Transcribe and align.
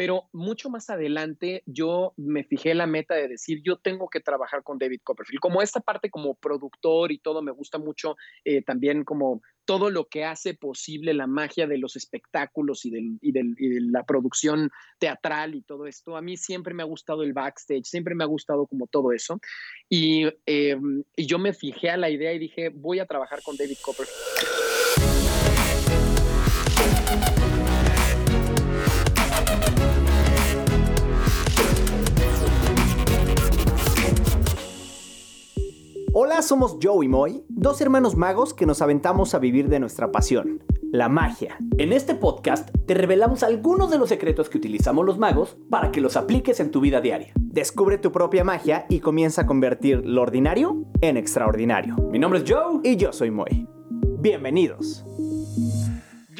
Pero 0.00 0.30
mucho 0.32 0.70
más 0.70 0.88
adelante 0.88 1.62
yo 1.66 2.14
me 2.16 2.42
fijé 2.42 2.74
la 2.74 2.86
meta 2.86 3.14
de 3.14 3.28
decir, 3.28 3.60
yo 3.62 3.76
tengo 3.76 4.08
que 4.08 4.20
trabajar 4.20 4.62
con 4.62 4.78
David 4.78 5.02
Copperfield. 5.04 5.40
Como 5.40 5.60
esta 5.60 5.80
parte 5.80 6.08
como 6.08 6.36
productor 6.36 7.12
y 7.12 7.18
todo, 7.18 7.42
me 7.42 7.52
gusta 7.52 7.76
mucho 7.76 8.16
eh, 8.46 8.62
también 8.62 9.04
como 9.04 9.42
todo 9.66 9.90
lo 9.90 10.08
que 10.08 10.24
hace 10.24 10.54
posible 10.54 11.12
la 11.12 11.26
magia 11.26 11.66
de 11.66 11.76
los 11.76 11.96
espectáculos 11.96 12.86
y, 12.86 12.90
de 12.90 13.44
la 13.92 14.04
producción 14.04 14.70
teatral 14.98 15.54
y 15.54 15.60
todo 15.60 15.86
esto. 15.86 16.16
A 16.16 16.22
mí 16.22 16.38
siempre 16.38 16.72
me 16.72 16.82
ha 16.82 16.86
gustado 16.86 17.22
el 17.22 17.34
backstage, 17.34 17.84
siempre 17.84 18.14
me 18.14 18.24
ha 18.24 18.26
gustado 18.26 18.66
como 18.66 18.86
todo 18.86 19.12
eso. 19.12 19.38
Y, 19.90 20.24
eh, 20.46 20.78
y 21.14 21.26
yo 21.26 21.38
me 21.38 21.52
fijé 21.52 21.90
a 21.90 21.98
la 21.98 22.08
idea 22.08 22.32
y 22.32 22.38
dije, 22.38 22.70
voy 22.70 23.00
a 23.00 23.06
trabajar 23.06 23.42
con 23.42 23.54
David 23.54 23.76
Copperfield. 23.82 24.49
Somos 36.42 36.78
Joe 36.82 37.04
y 37.04 37.08
Moy, 37.08 37.44
dos 37.48 37.80
hermanos 37.80 38.16
magos 38.16 38.54
que 38.54 38.64
nos 38.64 38.80
aventamos 38.80 39.34
a 39.34 39.38
vivir 39.38 39.68
de 39.68 39.78
nuestra 39.78 40.10
pasión, 40.10 40.62
la 40.90 41.08
magia. 41.08 41.58
En 41.76 41.92
este 41.92 42.14
podcast 42.14 42.70
te 42.86 42.94
revelamos 42.94 43.42
algunos 43.42 43.90
de 43.90 43.98
los 43.98 44.08
secretos 44.08 44.48
que 44.48 44.58
utilizamos 44.58 45.04
los 45.04 45.18
magos 45.18 45.58
para 45.68 45.92
que 45.92 46.00
los 46.00 46.16
apliques 46.16 46.58
en 46.60 46.70
tu 46.70 46.80
vida 46.80 47.00
diaria. 47.00 47.32
Descubre 47.38 47.98
tu 47.98 48.10
propia 48.10 48.42
magia 48.42 48.86
y 48.88 49.00
comienza 49.00 49.42
a 49.42 49.46
convertir 49.46 50.02
lo 50.04 50.22
ordinario 50.22 50.86
en 51.02 51.18
extraordinario. 51.18 51.96
Mi 52.10 52.18
nombre 52.18 52.40
es 52.40 52.50
Joe 52.50 52.80
y 52.84 52.96
yo 52.96 53.12
soy 53.12 53.30
Moy. 53.30 53.68
Bienvenidos. 54.18 55.04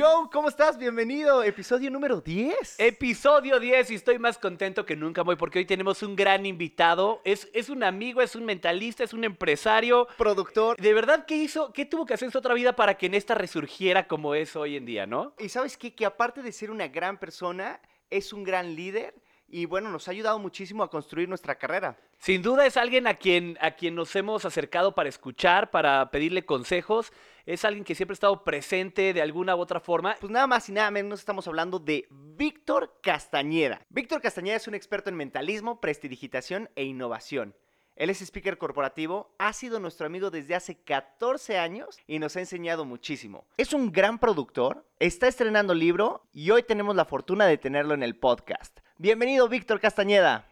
Joe, 0.01 0.31
¿cómo 0.33 0.49
estás? 0.49 0.79
Bienvenido. 0.79 1.43
Episodio 1.43 1.91
número 1.91 2.23
10. 2.23 2.81
Episodio 2.81 3.61
10 3.61 3.91
y 3.91 3.97
estoy 3.97 4.19
más 4.19 4.39
contento 4.39 4.87
que 4.87 4.97
nunca, 4.97 5.21
voy 5.21 5.37
porque 5.37 5.59
hoy 5.59 5.67
tenemos 5.67 6.03
un 6.03 6.17
gran 6.17 6.47
invitado. 6.47 7.21
Es, 7.23 7.51
es 7.53 7.69
un 7.69 7.85
amigo, 7.85 8.23
es 8.23 8.35
un 8.35 8.47
mentalista, 8.47 9.05
es 9.05 9.13
un 9.13 9.25
empresario. 9.25 10.09
Productor. 10.17 10.81
De 10.81 10.95
verdad, 10.95 11.27
¿qué 11.27 11.37
hizo? 11.37 11.75
¿Qué 11.75 11.85
tuvo 11.85 12.07
que 12.07 12.15
hacer 12.15 12.25
en 12.25 12.33
su 12.33 12.39
otra 12.39 12.55
vida 12.55 12.75
para 12.75 12.97
que 12.97 13.05
en 13.05 13.15
esta 13.15 13.35
resurgiera 13.35 14.09
como 14.09 14.35
es 14.35 14.57
hoy 14.57 14.77
en 14.77 14.87
día, 14.87 15.05
no? 15.07 15.35
Y 15.39 15.51
sabes 15.51 15.77
qué? 15.77 15.95
Que 15.95 16.07
aparte 16.07 16.41
de 16.41 16.53
ser 16.53 16.71
una 16.71 16.89
gran 16.89 17.19
persona, 17.19 17.79
es 18.09 18.33
un 18.33 18.43
gran 18.43 18.75
líder 18.75 19.15
y 19.53 19.67
bueno, 19.67 19.91
nos 19.91 20.09
ha 20.09 20.13
ayudado 20.13 20.39
muchísimo 20.39 20.83
a 20.83 20.89
construir 20.89 21.29
nuestra 21.29 21.57
carrera. 21.57 21.99
Sin 22.19 22.41
duda 22.41 22.65
es 22.65 22.77
alguien 22.77 23.07
a 23.07 23.15
quien, 23.15 23.59
a 23.61 23.73
quien 23.73 23.97
nos 23.97 24.15
hemos 24.17 24.45
acercado 24.45 24.95
para 24.95 25.09
escuchar, 25.09 25.71
para 25.71 26.11
pedirle 26.11 26.47
consejos. 26.47 27.13
Es 27.47 27.65
alguien 27.65 27.85
que 27.85 27.95
siempre 27.95 28.13
ha 28.13 28.15
estado 28.15 28.45
presente 28.45 29.13
de 29.13 29.23
alguna 29.23 29.57
u 29.57 29.61
otra 29.61 29.81
forma. 29.81 30.17
Pues 30.21 30.31
nada 30.31 30.47
más 30.47 30.69
y 30.69 30.73
nada 30.73 30.91
menos 30.91 31.21
estamos 31.21 31.47
hablando 31.49 31.79
de 31.79 32.07
Víctor 32.11 32.99
Castañeda. 33.03 33.81
Víctor 33.89 34.21
Castañeda 34.21 34.57
es 34.57 34.69
un 34.69 34.75
experto 34.75 35.11
en 35.11 35.17
mentalismo, 35.17 35.81
prestidigitación 35.81 36.71
e 36.77 36.85
innovación. 36.85 37.55
Él 37.97 38.09
es 38.09 38.23
speaker 38.23 38.57
corporativo, 38.57 39.35
ha 39.39 39.53
sido 39.53 39.79
nuestro 39.79 40.07
amigo 40.07 40.31
desde 40.31 40.55
hace 40.55 40.83
14 40.83 41.59
años 41.59 41.99
y 42.07 42.19
nos 42.19 42.35
ha 42.37 42.41
enseñado 42.41 42.87
muchísimo. 42.87 43.45
Es 43.59 43.75
un 43.75 43.93
gran 43.93 44.19
productor, 44.19 44.87
está 44.99 45.29
estrenando 45.29 45.75
libro 45.75 46.23
y 46.33 46.51
hoy 46.51 46.63
tenemos 46.63 46.97
la 46.97 47.05
fortuna 47.05 47.45
de 47.45 47.59
tenerlo 47.59 47.93
en 47.93 48.03
el 48.03 48.17
podcast. 48.17 48.81
Bienvenido, 48.97 49.49
Víctor 49.49 49.81
Castañeda. 49.81 50.50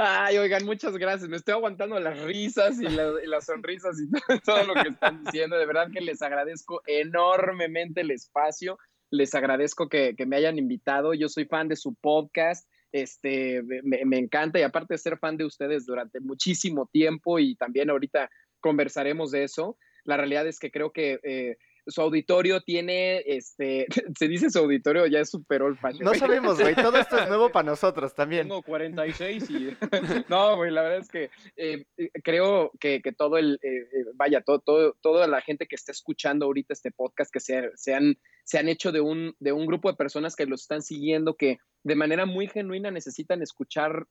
Ay, 0.00 0.38
oigan, 0.38 0.64
muchas 0.64 0.96
gracias. 0.96 1.28
Me 1.28 1.36
estoy 1.36 1.54
aguantando 1.54 1.98
las 1.98 2.22
risas 2.22 2.80
y, 2.80 2.86
las 2.86 3.46
sonrisas 3.46 3.96
y 4.00 4.08
todo, 4.44 4.62
lo 4.64 4.74
que 4.74 4.90
están 4.90 5.24
diciendo. 5.24 5.58
De 5.58 5.66
verdad 5.66 5.88
que 5.92 6.00
les 6.00 6.22
agradezco 6.22 6.82
enormemente 6.86 8.02
el 8.02 8.12
espacio. 8.12 8.78
Les 9.10 9.34
agradezco 9.34 9.88
que, 9.88 10.14
me 10.24 10.36
hayan 10.36 10.56
invitado. 10.56 11.14
Yo 11.14 11.28
soy 11.28 11.46
fan 11.46 11.66
de 11.66 11.74
su 11.74 11.96
podcast. 11.96 12.68
Este, 12.92 13.62
me, 13.82 14.18
encanta 14.18 14.60
y 14.60 14.62
aparte 14.62 14.94
de 14.94 14.98
ser 14.98 15.18
fan 15.18 15.36
de 15.36 15.44
ustedes 15.44 15.84
durante 15.84 16.20
muchísimo 16.20 16.88
tiempo 16.90 17.40
y 17.40 17.56
también 17.56 17.90
ahorita 17.90 18.30
conversaremos 18.60 19.32
de 19.32 19.44
eso. 19.44 19.76
La 20.04 20.16
realidad 20.16 20.46
es 20.46 20.60
que 20.60 20.70
creo 20.70 20.92
que 20.92 21.18
eh, 21.24 21.56
su 21.88 22.00
auditorio 22.02 22.60
tiene, 22.60 23.22
este, 23.26 23.86
se 24.18 24.28
dice 24.28 24.50
su 24.50 24.58
auditorio, 24.58 25.06
ya 25.06 25.20
es 25.20 25.30
super 25.30 25.62
old 25.62 25.78
No 26.00 26.14
sabemos, 26.14 26.60
güey, 26.60 26.74
todo 26.74 26.96
esto 26.98 27.18
es 27.18 27.28
nuevo 27.28 27.50
para 27.50 27.70
nosotros 27.70 28.14
también. 28.14 28.42
Tengo 28.42 28.62
46 28.62 29.50
y, 29.50 29.76
no, 30.28 30.56
güey, 30.56 30.70
la 30.70 30.82
verdad 30.82 30.98
es 30.98 31.08
que 31.08 31.30
eh, 31.56 31.84
eh, 31.96 32.10
creo 32.22 32.70
que, 32.78 33.00
que, 33.02 33.12
todo 33.12 33.38
el, 33.38 33.58
eh, 33.62 33.86
vaya, 34.14 34.42
todo, 34.42 34.60
todo, 34.60 34.96
toda 35.00 35.26
la 35.26 35.40
gente 35.40 35.66
que 35.66 35.76
está 35.76 35.92
escuchando 35.92 36.46
ahorita 36.46 36.72
este 36.72 36.90
podcast, 36.90 37.32
que 37.32 37.40
se, 37.40 37.70
se, 37.74 37.94
han, 37.94 38.18
se 38.44 38.58
han 38.58 38.68
hecho 38.68 38.92
de 38.92 39.00
un, 39.00 39.34
de 39.40 39.52
un 39.52 39.66
grupo 39.66 39.90
de 39.90 39.96
personas 39.96 40.36
que 40.36 40.46
los 40.46 40.62
están 40.62 40.82
siguiendo, 40.82 41.34
que 41.34 41.58
de 41.82 41.96
manera 41.96 42.26
muy 42.26 42.48
genuina 42.48 42.90
necesitan 42.90 43.42
escuchar 43.42 44.06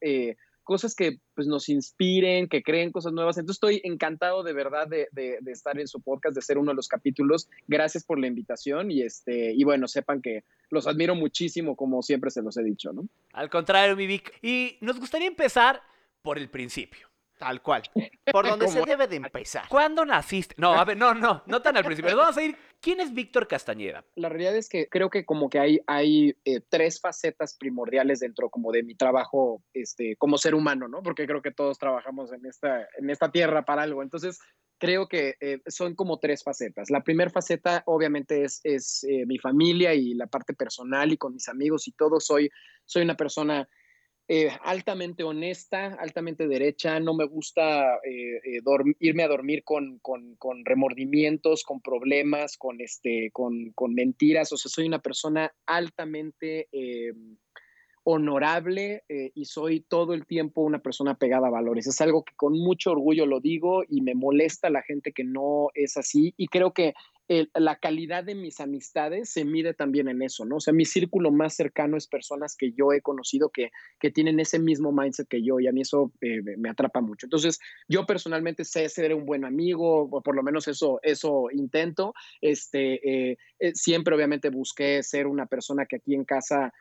cosas 0.68 0.94
que 0.94 1.20
pues, 1.34 1.48
nos 1.48 1.70
inspiren, 1.70 2.50
que 2.50 2.62
creen 2.62 2.92
cosas 2.92 3.14
nuevas. 3.14 3.38
Entonces 3.38 3.56
estoy 3.56 3.82
encantado 3.86 4.44
de 4.44 4.52
verdad 4.52 4.86
de, 4.86 5.08
estar 5.48 5.80
en 5.80 5.88
su 5.88 6.02
podcast, 6.02 6.36
de 6.36 6.42
ser 6.42 6.58
uno 6.58 6.72
de 6.72 6.76
los 6.76 6.90
capítulos. 6.90 7.48
Gracias 7.68 8.04
por 8.04 8.20
la 8.20 8.28
invitación 8.28 8.92
y, 8.92 9.02
este, 9.02 9.54
y 9.54 9.64
bueno, 9.64 9.88
sepan 9.88 10.22
que 10.22 10.44
los 10.70 10.86
admiro 10.86 11.16
muchísimo, 11.16 11.78
como 11.78 12.02
siempre 12.04 12.32
se 12.32 12.42
los 12.42 12.58
he 12.58 12.64
dicho, 12.64 12.92
¿no? 12.92 13.08
Al 13.32 13.50
contrario, 13.50 13.96
mi 13.96 14.08
Vic. 14.08 14.38
Y 14.42 14.78
nos 14.82 15.00
gustaría 15.00 15.28
empezar 15.28 15.82
por 16.22 16.38
el 16.38 16.50
principio. 16.50 17.07
Tal 17.38 17.62
cual. 17.62 17.84
Por 18.32 18.48
donde 18.48 18.68
se 18.68 18.82
debe 18.82 19.08
de 19.08 19.18
empezar. 19.18 19.68
¿Cuándo 19.70 20.04
naciste? 20.06 20.56
No, 20.58 20.74
a 20.74 20.84
ver, 20.84 20.98
no, 20.98 21.14
no, 21.14 21.44
no 21.46 21.62
tan 21.62 21.78
al 21.78 21.84
principio. 21.84 22.16
Vamos 22.16 22.38
a 22.38 22.44
ir. 22.44 22.58
¿Quién 22.82 23.00
es 23.00 23.14
Víctor 23.14 23.48
Castañeda? 23.48 24.06
La 24.16 24.30
realidad 24.30 24.56
es 24.56 24.70
que 24.70 24.88
creo 24.88 25.10
que 25.10 25.26
como 25.26 25.50
que 25.50 25.60
hay, 25.60 25.80
hay 25.88 26.36
eh, 26.46 26.62
tres 26.68 27.00
facetas 27.00 27.56
primordiales 27.56 28.20
dentro 28.20 28.50
como 28.50 28.72
de 28.72 28.84
mi 28.84 28.96
trabajo 28.96 29.64
este, 29.74 30.16
como 30.16 30.38
ser 30.38 30.56
humano, 30.56 30.88
¿no? 30.88 31.02
Porque 31.04 31.26
creo 31.26 31.42
que 31.42 31.52
todos 31.52 31.78
trabajamos 31.78 32.32
en 32.34 32.46
esta, 32.46 32.88
en 32.98 33.10
esta 33.10 33.32
tierra 33.32 33.66
para 33.66 33.84
algo. 33.84 34.04
Entonces, 34.04 34.40
creo 34.80 35.08
que 35.08 35.36
eh, 35.40 35.60
son 35.68 35.96
como 35.96 36.20
tres 36.20 36.44
facetas. 36.44 36.90
La 36.90 37.04
primera 37.04 37.30
faceta, 37.30 37.84
obviamente, 37.86 38.44
es, 38.44 38.62
es 38.64 39.04
eh, 39.04 39.26
mi 39.26 39.38
familia 39.38 39.94
y 39.94 40.14
la 40.14 40.28
parte 40.28 40.54
personal 40.54 41.12
y 41.12 41.18
con 41.18 41.34
mis 41.34 41.50
amigos 41.50 41.88
y 41.88 41.92
todo. 41.92 42.20
Soy, 42.20 42.50
soy 42.86 43.04
una 43.04 43.18
persona 43.18 43.68
eh, 44.30 44.50
altamente 44.64 45.24
honesta, 45.24 45.96
altamente 46.00 46.50
derecha, 46.50 47.00
no 47.00 47.14
me 47.14 47.24
gusta 47.24 47.96
eh, 48.04 48.42
eh, 48.44 48.62
irme 49.00 49.24
a 49.24 49.30
dormir 49.30 49.64
con, 49.64 50.02
remordimientos, 50.66 51.64
con 51.64 51.80
problemas, 51.80 52.58
con, 52.58 52.82
este, 52.82 53.32
con, 53.32 53.74
mentiras, 53.94 54.52
o 54.52 54.58
sea, 54.58 54.70
soy 54.70 54.86
una 54.86 55.02
persona 55.02 55.54
altamente 55.66 56.68
honorable 58.04 59.04
y 59.08 59.46
soy 59.46 59.82
todo 59.82 60.14
el 60.14 60.26
tiempo 60.26 60.62
una 60.62 60.80
persona 60.80 61.18
pegada 61.18 61.48
a 61.48 61.52
valores. 61.52 61.88
Es 61.88 62.02
algo 62.02 62.26
que 62.26 62.34
con 62.36 62.52
mucho 62.52 62.92
orgullo 62.92 63.26
lo 63.26 63.40
digo 63.40 63.84
y 63.88 64.02
me 64.02 64.14
molesta 64.14 64.70
la 64.70 64.82
gente 64.82 65.14
que 65.14 65.24
no 65.24 65.70
es 65.74 65.96
así 65.96 66.34
y 66.36 66.48
creo 66.48 66.74
que 66.74 66.94
la 67.28 67.76
calidad 67.78 68.24
de 68.24 68.36
mis 68.36 68.62
amistades 68.62 69.30
se 69.30 69.44
mide 69.44 69.74
también 69.74 70.08
en 70.08 70.22
eso, 70.22 70.46
¿no? 70.46 70.58
O 70.58 70.60
sea, 70.62 70.74
mi 70.74 70.86
círculo 70.86 71.32
más 71.32 71.56
cercano 71.56 71.98
es 71.98 72.08
personas 72.08 72.56
que 72.56 72.72
yo 72.72 72.94
he 72.94 73.02
conocido 73.02 73.50
que, 73.50 73.72
que 74.00 74.12
tienen 74.12 74.40
ese 74.40 74.60
mismo 74.60 74.94
mindset 74.94 75.28
que 75.28 75.44
yo 75.44 75.60
y 75.60 75.68
a 75.68 75.74
mí 75.74 75.82
eso 75.82 76.14
eh, 76.22 76.42
me 76.58 76.70
atrapa 76.70 77.02
mucho. 77.02 77.26
Entonces, 77.26 77.60
yo 77.90 78.06
personalmente 78.06 78.64
sé 78.64 78.88
ser 78.88 79.14
un 79.14 79.26
buen 79.26 79.44
amigo, 79.44 80.04
o 80.04 80.22
por 80.22 80.36
lo 80.36 80.44
menos 80.44 80.68
eso, 80.68 81.00
eso 81.04 81.48
intento. 81.52 82.14
Este, 82.40 83.32
eh, 83.32 83.38
eh, 83.60 83.72
siempre 83.76 84.16
obviamente 84.16 84.50
busqué 84.50 85.04
ser 85.04 85.28
una 85.28 85.48
persona 85.48 85.86
que 85.86 85.98
aquí 85.98 86.16
en 86.16 86.24
casa 86.24 86.74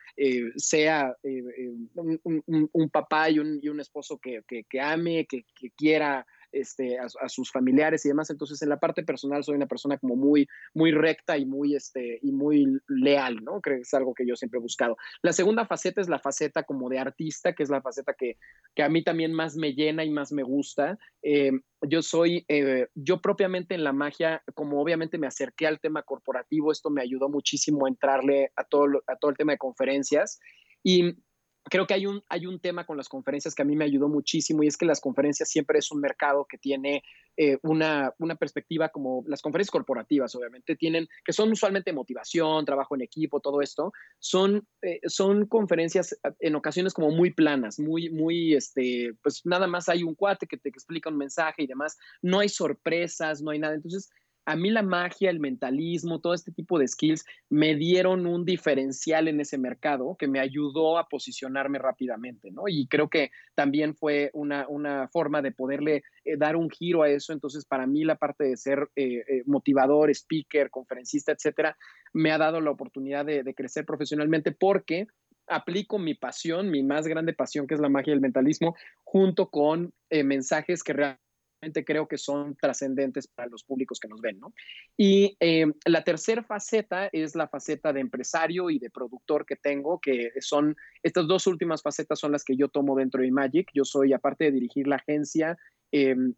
sea 0.55 1.15
un, 1.23 2.89
papá 2.89 3.29
y 3.29 3.39
un, 3.39 3.79
esposo 3.79 4.17
que, 4.17 4.43
que, 4.47 4.81
ame, 4.81 5.27
que 5.27 5.43
quiera 5.75 6.25
este, 6.51 6.97
a, 6.99 7.29
sus 7.29 7.51
familiares 7.51 8.05
y 8.05 8.09
demás. 8.09 8.29
Entonces, 8.29 8.61
en 8.61 8.69
la 8.69 8.79
parte 8.79 9.03
personal 9.03 9.43
soy 9.43 9.55
una 9.55 9.67
persona 9.67 9.97
como 9.97 10.15
muy, 10.15 10.47
muy 10.73 10.91
recta 10.91 11.37
y 11.37 11.45
muy, 11.45 11.75
este, 11.75 12.19
y 12.21 12.31
muy 12.31 12.79
leal, 12.87 13.43
¿no? 13.43 13.61
Creo 13.61 13.77
que 13.77 13.81
es 13.81 13.93
algo 13.93 14.13
que 14.13 14.25
yo 14.25 14.35
siempre 14.35 14.59
he 14.59 14.61
buscado. 14.61 14.97
La 15.21 15.33
segunda 15.33 15.65
faceta 15.65 16.01
es 16.01 16.09
la 16.09 16.19
faceta 16.19 16.63
como 16.63 16.89
de 16.89 16.99
artista, 16.99 17.53
que 17.53 17.63
es 17.63 17.69
la 17.69 17.81
faceta 17.81 18.13
que, 18.13 18.37
que 18.75 18.83
a 18.83 18.89
mí 18.89 19.03
también 19.03 19.33
más 19.33 19.55
me 19.55 19.73
llena 19.73 20.03
y 20.03 20.09
más 20.09 20.31
me 20.31 20.43
gusta. 20.43 20.97
Eh, 21.21 21.51
yo 21.81 22.01
soy, 22.01 22.45
eh, 22.47 22.87
yo 22.95 23.21
propiamente 23.21 23.75
en 23.75 23.83
la 23.83 23.93
magia, 23.93 24.43
como 24.55 24.81
obviamente 24.81 25.17
me 25.17 25.27
acerqué 25.27 25.67
al 25.67 25.79
tema 25.79 26.03
corporativo, 26.03 26.71
esto 26.71 26.89
me 26.89 27.01
ayudó 27.01 27.29
muchísimo 27.29 27.85
a 27.85 27.89
entrarle 27.89 28.51
a 28.55 28.63
todo, 28.63 29.03
a 29.07 29.15
todo 29.15 29.31
el 29.31 29.37
tema 29.37 29.51
de 29.51 29.57
conferencias. 29.57 30.39
Y 30.83 31.17
creo 31.69 31.87
que 31.87 31.93
hay 31.93 32.05
un, 32.05 32.23
hay 32.29 32.45
un 32.45 32.59
tema 32.59 32.85
con 32.85 32.97
las 32.97 33.09
conferencias 33.09 33.55
que 33.55 33.61
a 33.61 33.65
mí 33.65 33.75
me 33.75 33.85
ayudó 33.85 34.07
muchísimo 34.07 34.63
y 34.63 34.67
es 34.67 34.77
que 34.77 34.85
las 34.85 34.99
conferencias 34.99 35.49
siempre 35.49 35.79
es 35.79 35.91
un 35.91 35.99
mercado 35.99 36.45
que 36.49 36.57
tiene 36.57 37.03
eh, 37.35 37.57
una, 37.61 38.13
una, 38.19 38.35
perspectiva 38.35 38.89
como 38.89 39.23
las 39.27 39.41
conferencias 39.41 39.71
corporativas, 39.71 40.33
obviamente, 40.35 40.75
tienen, 40.75 41.07
que 41.23 41.33
son 41.33 41.51
usualmente 41.51 41.93
motivación, 41.93 42.65
trabajo 42.65 42.95
en 42.95 43.01
equipo, 43.01 43.39
todo 43.39 43.61
esto, 43.61 43.93
son, 44.19 44.67
eh, 44.81 44.99
son 45.05 45.45
conferencias 45.45 46.13
eh, 46.13 46.31
en 46.39 46.55
ocasiones 46.55 46.93
como 46.93 47.11
muy 47.11 47.33
planas, 47.33 47.79
muy, 47.79 48.09
muy, 48.09 48.53
este, 48.53 49.13
pues 49.21 49.45
nada 49.45 49.67
más 49.67 49.89
hay 49.89 50.03
un 50.03 50.15
cuate 50.15 50.47
que 50.47 50.57
te 50.57 50.69
explica 50.69 51.09
un 51.09 51.17
mensaje 51.17 51.63
y 51.63 51.67
demás, 51.67 51.97
no 52.21 52.39
hay 52.39 52.49
sorpresas, 52.49 53.41
no 53.41 53.51
hay 53.51 53.59
nada. 53.59 53.75
Entonces, 53.75 54.09
a 54.47 54.55
mí 54.55 54.69
la 54.69 54.81
magia, 54.81 55.29
el 55.29 55.41
mentalismo, 55.41 56.21
todo 56.21 56.33
este 56.33 56.53
tipo 56.53 56.79
de 56.79 56.87
skills 56.87 57.25
me 57.49 57.75
dieron 57.75 58.25
un 58.25 58.45
diferencial 58.45 59.27
en 59.27 59.41
ese 59.41 59.57
mercado 59.57 60.15
que 60.17 60.29
me 60.29 60.39
ayudó 60.39 60.97
a 60.97 61.09
posicionarme 61.09 61.79
rápidamente, 61.79 62.49
¿no? 62.49 62.63
Y 62.65 62.87
creo 62.87 63.09
que 63.09 63.31
también 63.55 63.93
fue 63.93 64.31
una, 64.31 64.65
una 64.69 65.09
forma 65.09 65.41
de 65.41 65.51
poderle 65.51 66.03
eh, 66.23 66.37
dar 66.37 66.55
un 66.55 66.69
giro 66.69 67.03
a 67.03 67.09
eso. 67.09 67.33
Entonces, 67.33 67.65
para 67.65 67.87
mí 67.87 68.05
la 68.05 68.15
parte 68.15 68.45
de 68.45 68.55
ser 68.55 68.89
eh, 68.95 69.25
eh, 69.27 69.43
motivador, 69.45 70.09
speaker, 70.11 70.69
conferencista, 70.69 71.33
etcétera, 71.33 71.77
me 72.13 72.31
ha 72.31 72.37
dado 72.37 72.61
la 72.61 72.71
oportunidad 72.71 73.25
de, 73.25 73.53
crecer 73.53 73.85
profesionalmente 73.85 74.53
porque 74.53 75.07
aplico 75.47 75.99
mi 75.99 76.13
pasión, 76.13 76.71
mi 76.71 76.83
más 76.83 77.05
grande 77.05 77.33
pasión, 77.33 77.67
que 77.67 77.73
es 77.73 77.81
la 77.81 77.89
magia 77.89 78.13
del 78.13 78.21
mentalismo, 78.21 78.77
junto 79.03 79.49
con 79.49 79.93
mensajes 80.09 80.83
que 80.83 80.93
realmente 80.93 81.26
creo 81.85 82.07
que 82.07 82.17
son 82.17 82.55
trascendentes 82.55 83.27
para 83.27 83.49
los 83.49 83.63
públicos 83.63 83.99
que 83.99 84.07
nos 84.07 84.21
ven, 84.21 84.39
¿no? 84.39 84.53
Y 84.95 85.35
eh, 85.39 85.65
la 85.85 86.03
tercera 86.03 86.43
faceta 86.43 87.09
es 87.11 87.35
la 87.35 87.47
faceta 87.47 87.93
de 87.93 88.01
empresario 88.01 88.69
y 88.69 88.79
de 88.79 88.89
productor 88.89 89.45
que 89.45 89.55
tengo, 89.55 89.99
que 89.99 90.31
son, 90.39 90.75
estas 91.03 91.27
dos 91.27 91.47
últimas 91.47 91.81
facetas 91.81 92.19
son 92.19 92.31
las 92.31 92.43
que 92.43 92.55
yo 92.55 92.69
tomo 92.69 92.95
dentro 92.95 93.21
de 93.21 93.31
Magic. 93.31 93.69
Yo 93.73 93.85
soy, 93.85 94.13
aparte 94.13 94.45
de 94.45 94.51
dirigir 94.51 94.87
la 94.87 94.97
agencia, 94.97 95.57
em, 95.91 96.33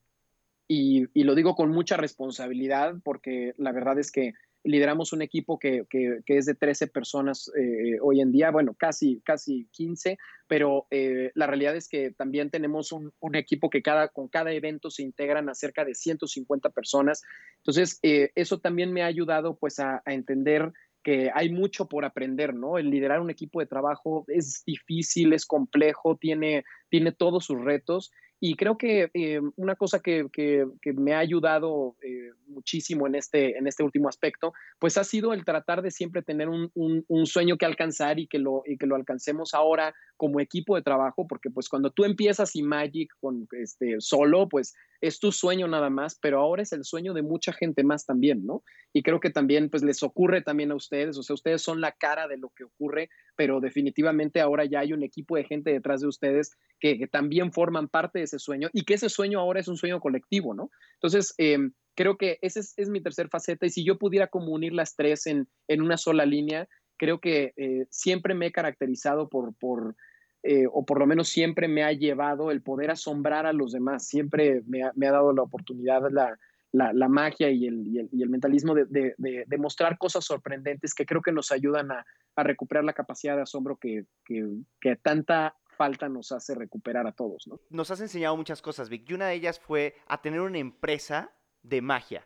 y, 0.67 1.07
y, 1.13 1.23
lo 1.23 1.33
digo 1.33 1.55
con 1.55 1.71
mucha 1.71 1.97
responsabilidad, 1.97 2.95
porque 3.03 3.53
la 3.57 3.71
verdad 3.71 3.97
es 3.97 4.11
que 4.11 4.33
lideramos 4.63 5.13
un 5.13 5.21
equipo 5.21 5.57
que, 5.57 5.85
que, 5.89 6.21
es 6.25 6.45
de 6.45 6.55
13 6.55 6.87
personas 6.87 7.51
eh, 7.57 7.97
hoy 8.01 8.21
en 8.21 8.31
día, 8.31 8.51
bueno, 8.51 8.73
casi, 8.73 9.21
casi 9.21 9.67
15, 9.71 10.17
pero 10.47 10.87
eh, 10.91 11.31
la 11.35 11.47
realidad 11.47 11.75
es 11.75 11.87
que 11.87 12.11
también 12.11 12.49
tenemos 12.49 12.91
un, 12.91 13.11
un, 13.19 13.35
equipo 13.35 13.69
que 13.69 13.81
cada, 13.81 14.09
con 14.09 14.27
cada 14.27 14.51
evento 14.51 14.89
se 14.89 15.03
integran 15.03 15.49
a 15.49 15.55
cerca 15.55 15.85
de 15.85 15.95
150 15.95 16.69
personas. 16.71 17.23
Entonces, 17.57 17.99
eh, 18.03 18.31
eso 18.35 18.59
también 18.59 18.91
me 18.91 19.03
ha 19.03 19.07
ayudado 19.07 19.55
pues 19.55 19.79
a, 19.79 20.01
a 20.05 20.13
entender 20.13 20.71
que 21.03 21.31
hay 21.33 21.49
mucho 21.49 21.87
por 21.87 22.03
aprender, 22.03 22.53
¿no? 22.53 22.77
El 22.77 22.89
liderar 22.89 23.21
un 23.21 23.29
equipo 23.29 23.61
de 23.61 23.65
trabajo 23.65 24.25
es 24.27 24.63
difícil, 24.65 25.31
es 25.33 25.45
complejo, 25.45 26.17
tiene, 26.17 26.65
tiene 26.89 27.13
todos 27.13 27.45
sus 27.45 27.61
retos 27.61 28.11
y 28.39 28.55
creo 28.55 28.77
que 28.77 29.11
eh, 29.13 29.41
una 29.57 29.75
cosa 29.75 29.99
que, 29.99 30.27
que, 30.31 30.65
me 30.93 31.13
ha 31.13 31.19
ayudado 31.19 31.95
eh, 32.01 32.31
muchísimo 32.47 33.05
en 33.05 33.15
este, 33.15 33.57
en 33.57 33.67
este 33.67 33.83
último 33.83 34.07
aspecto, 34.07 34.53
pues 34.79 34.97
ha 34.97 35.03
sido 35.03 35.33
el 35.33 35.43
tratar 35.43 35.81
de 35.81 35.91
siempre 35.91 36.21
tener 36.21 36.47
un, 36.47 36.71
un, 36.73 37.03
un 37.07 37.25
sueño 37.25 37.57
que 37.57 37.65
alcanzar 37.65 38.17
y 38.17 38.27
que, 38.27 38.39
lo, 38.39 38.63
y 38.65 38.77
que 38.77 38.85
lo 38.85 38.95
alcancemos 38.95 39.53
ahora 39.53 39.93
como 40.15 40.39
equipo 40.39 40.75
de 40.75 40.81
trabajo, 40.81 41.27
porque 41.27 41.49
pues 41.49 41.67
cuando 41.67 41.91
tú 41.91 42.05
empiezas 42.05 42.55
y 42.55 42.63
Magic 42.63 43.11
con 43.19 43.47
este 43.51 43.95
solo, 43.99 44.47
pues 44.47 44.73
es 45.01 45.19
tu 45.19 45.31
sueño 45.31 45.67
nada 45.67 45.89
más, 45.89 46.17
pero 46.21 46.39
ahora 46.39 46.63
es 46.63 46.71
el 46.73 46.83
sueño 46.83 47.13
de 47.13 47.21
mucha 47.21 47.53
gente 47.53 47.83
más 47.83 48.05
también, 48.05 48.45
¿no? 48.45 48.63
Y 48.93 49.03
creo 49.03 49.19
que 49.19 49.29
también 49.29 49.69
pues 49.69 49.83
les 49.83 50.03
ocurre 50.03 50.41
también 50.41 50.71
a 50.71 50.75
ustedes, 50.75 51.17
o 51.17 51.23
sea, 51.23 51.33
ustedes 51.33 51.61
son 51.61 51.81
la 51.81 51.91
cara 51.93 52.27
de 52.27 52.37
lo 52.37 52.49
que 52.49 52.63
ocurre, 52.63 53.09
pero 53.35 53.59
definitivamente 53.59 54.41
ahora 54.41 54.65
ya 54.65 54.79
hay 54.79 54.93
un 54.93 55.03
equipo 55.03 55.35
de 55.35 55.45
gente 55.45 55.71
detrás 55.71 56.01
de 56.01 56.07
ustedes 56.07 56.51
que, 56.79 57.07
también 57.11 57.51
forman 57.51 57.87
parte 57.87 58.19
de 58.19 58.25
ese 58.25 58.39
sueño 58.39 58.69
y 58.73 58.83
que 58.83 58.95
ese 58.95 59.09
sueño 59.09 59.39
ahora 59.39 59.59
es 59.59 59.67
un 59.67 59.77
sueño 59.77 59.99
colectivo, 59.99 60.53
¿no? 60.53 60.69
Entonces, 60.95 61.33
eh, 61.37 61.57
creo 61.95 62.17
que 62.17 62.39
esa 62.41 62.59
es, 62.59 62.73
es, 62.77 62.89
mi 62.89 63.01
tercer 63.01 63.29
faceta 63.29 63.65
y 63.65 63.69
si 63.69 63.83
yo 63.83 63.97
pudiera 63.97 64.27
como 64.27 64.53
unir 64.53 64.73
las 64.73 64.95
tres 64.95 65.27
en, 65.27 65.47
en 65.67 65.81
una 65.81 65.97
sola 65.97 66.25
línea, 66.25 66.67
creo 66.99 67.19
que 67.19 67.53
eh, 67.55 67.87
siempre 67.89 68.35
me 68.35 68.47
he 68.47 68.51
caracterizado 68.51 69.29
por, 69.29 69.55
por 69.55 69.95
eh, 70.43 70.65
o 70.71 70.85
por 70.85 70.99
lo 70.99 71.05
menos 71.07 71.27
siempre 71.29 71.67
me 71.67 71.83
ha 71.83 71.91
llevado 71.91 72.51
el 72.51 72.61
poder 72.61 72.91
asombrar 72.91 73.45
a 73.45 73.53
los 73.53 73.73
demás, 73.73 74.07
siempre 74.07 74.61
me 74.67 74.83
ha, 74.83 74.91
me 74.95 75.07
ha 75.07 75.11
dado 75.11 75.33
la 75.33 75.41
oportunidad, 75.41 76.09
la, 76.11 76.37
la, 76.71 76.93
la 76.93 77.07
magia 77.09 77.49
y 77.49 77.65
el, 77.65 77.87
y 77.87 77.99
el, 77.99 78.09
y 78.11 78.23
el 78.23 78.29
mentalismo 78.29 78.73
de, 78.73 78.85
de, 78.85 79.15
de, 79.17 79.43
de, 79.47 79.57
mostrar 79.57 79.97
cosas 79.97 80.23
sorprendentes 80.23 80.93
que 80.93 81.05
creo 81.05 81.21
que 81.21 81.31
nos 81.31 81.51
ayudan 81.51 81.91
a, 81.91 82.05
a 82.35 82.43
recuperar 82.43 82.83
la 82.83 82.93
capacidad 82.93 83.35
de 83.35 83.41
asombro 83.41 83.77
que, 83.77 84.05
que, 84.25 84.47
que, 84.79 84.95
tanta 84.95 85.55
falta 85.77 86.09
nos 86.09 86.31
hace 86.31 86.55
recuperar 86.55 87.07
a 87.07 87.11
todos. 87.11 87.47
¿no? 87.47 87.59
Nos 87.69 87.89
has 87.91 88.01
enseñado 88.01 88.37
muchas 88.37 88.61
cosas, 88.61 88.89
Vic, 88.89 89.09
y 89.09 89.13
una 89.13 89.27
de 89.27 89.35
ellas 89.35 89.59
fue 89.59 89.95
a 90.07 90.21
tener 90.21 90.41
una 90.41 90.59
empresa 90.59 91.31
de 91.63 91.81
magia. 91.81 92.25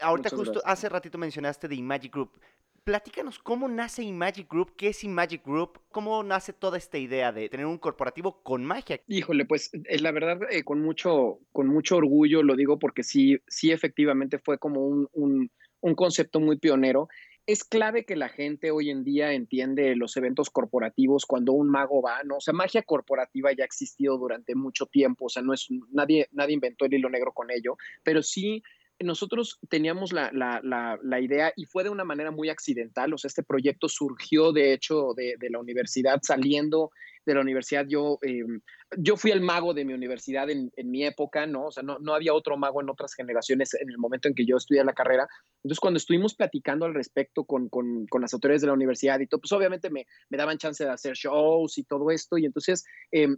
Ahorita 0.00 0.28
Muchas 0.30 0.38
justo 0.38 0.52
gracias. 0.54 0.72
hace 0.72 0.88
ratito 0.88 1.18
mencionaste 1.18 1.68
de 1.68 1.80
Magic 1.80 2.12
Group 2.12 2.32
platícanos 2.88 3.38
cómo 3.38 3.68
nace 3.68 4.02
Imagic 4.02 4.50
Group, 4.50 4.74
qué 4.74 4.88
es 4.88 5.04
Imagic 5.04 5.44
Group, 5.44 5.78
cómo 5.90 6.22
nace 6.22 6.54
toda 6.54 6.78
esta 6.78 6.96
idea 6.96 7.32
de 7.32 7.50
tener 7.50 7.66
un 7.66 7.76
corporativo 7.76 8.42
con 8.42 8.64
magia. 8.64 8.98
Híjole, 9.06 9.44
pues 9.44 9.70
eh, 9.74 9.98
la 10.00 10.10
verdad 10.10 10.40
eh, 10.50 10.64
con 10.64 10.80
mucho 10.80 11.38
con 11.52 11.66
mucho 11.66 11.96
orgullo 11.96 12.42
lo 12.42 12.56
digo 12.56 12.78
porque 12.78 13.02
sí 13.02 13.40
sí 13.46 13.72
efectivamente 13.72 14.38
fue 14.38 14.56
como 14.56 14.86
un, 14.86 15.06
un, 15.12 15.94
concepto 15.96 16.40
muy 16.40 16.56
pionero. 16.56 17.10
Es 17.44 17.62
clave 17.62 18.06
que 18.06 18.16
la 18.16 18.30
gente 18.30 18.70
hoy 18.70 18.88
en 18.88 19.04
día 19.04 19.32
entiende 19.34 19.94
los 19.94 20.16
eventos 20.16 20.48
corporativos 20.48 21.26
cuando 21.26 21.52
un 21.52 21.68
mago 21.68 22.00
va, 22.00 22.22
¿no? 22.24 22.36
O 22.36 22.40
sea, 22.40 22.54
magia 22.54 22.82
corporativa 22.84 23.52
ya 23.52 23.64
ha 23.64 23.66
existido 23.66 24.16
durante 24.16 24.54
mucho 24.54 24.86
tiempo, 24.86 25.26
o 25.26 25.28
sea, 25.28 25.42
no 25.42 25.52
es 25.52 25.68
nadie 25.92 26.28
nadie 26.32 26.54
inventó 26.54 26.86
el 26.86 26.94
hilo 26.94 27.10
negro 27.10 27.32
con 27.32 27.50
ello, 27.50 27.76
pero 28.02 28.22
sí 28.22 28.62
nosotros 29.00 29.58
teníamos 29.68 30.12
la, 30.12 30.30
la, 30.32 30.60
la, 30.62 30.98
la, 31.02 31.20
idea 31.20 31.52
y 31.56 31.66
fue 31.66 31.84
de 31.84 31.90
una 31.90 32.04
manera 32.04 32.30
muy 32.30 32.48
accidental, 32.48 33.12
o 33.12 33.18
sea, 33.18 33.28
este 33.28 33.42
proyecto 33.42 33.88
surgió 33.88 34.52
de 34.52 34.72
hecho 34.72 35.14
de, 35.16 35.36
de 35.38 35.50
la 35.50 35.60
universidad, 35.60 36.20
saliendo 36.22 36.90
de 37.28 37.34
la 37.34 37.40
universidad, 37.40 37.86
yo, 37.86 38.18
eh, 38.22 38.42
yo 38.96 39.16
fui 39.16 39.30
el 39.30 39.40
mago 39.40 39.74
de 39.74 39.84
mi 39.84 39.92
universidad 39.92 40.50
en, 40.50 40.72
en, 40.76 40.90
mi 40.90 41.04
época, 41.04 41.46
¿no? 41.46 41.66
O 41.66 41.70
sea, 41.70 41.82
no, 41.82 41.98
no 41.98 42.14
había 42.14 42.34
otro 42.34 42.56
mago 42.56 42.80
en 42.80 42.88
otras 42.88 43.14
generaciones 43.14 43.74
en 43.74 43.88
el 43.90 43.98
momento 43.98 44.28
en 44.28 44.34
que 44.34 44.46
yo 44.46 44.56
estudié 44.56 44.82
la 44.82 44.94
carrera. 44.94 45.28
Entonces, 45.62 45.78
cuando 45.78 45.98
estuvimos 45.98 46.34
platicando 46.34 46.86
al 46.86 46.94
respecto 46.94 47.44
con, 47.44 47.68
con, 47.68 48.06
con 48.06 48.22
las 48.22 48.32
autoridades 48.32 48.62
de 48.62 48.68
la 48.68 48.72
universidad 48.72 49.20
y 49.20 49.26
todo, 49.26 49.40
pues 49.40 49.52
obviamente 49.52 49.90
me, 49.90 50.06
me 50.30 50.38
daban 50.38 50.58
chance 50.58 50.82
de 50.82 50.90
hacer 50.90 51.14
shows 51.14 51.78
y 51.78 51.84
todo 51.84 52.10
esto, 52.10 52.38
y 52.38 52.46
entonces... 52.46 52.84
Eh, 53.12 53.28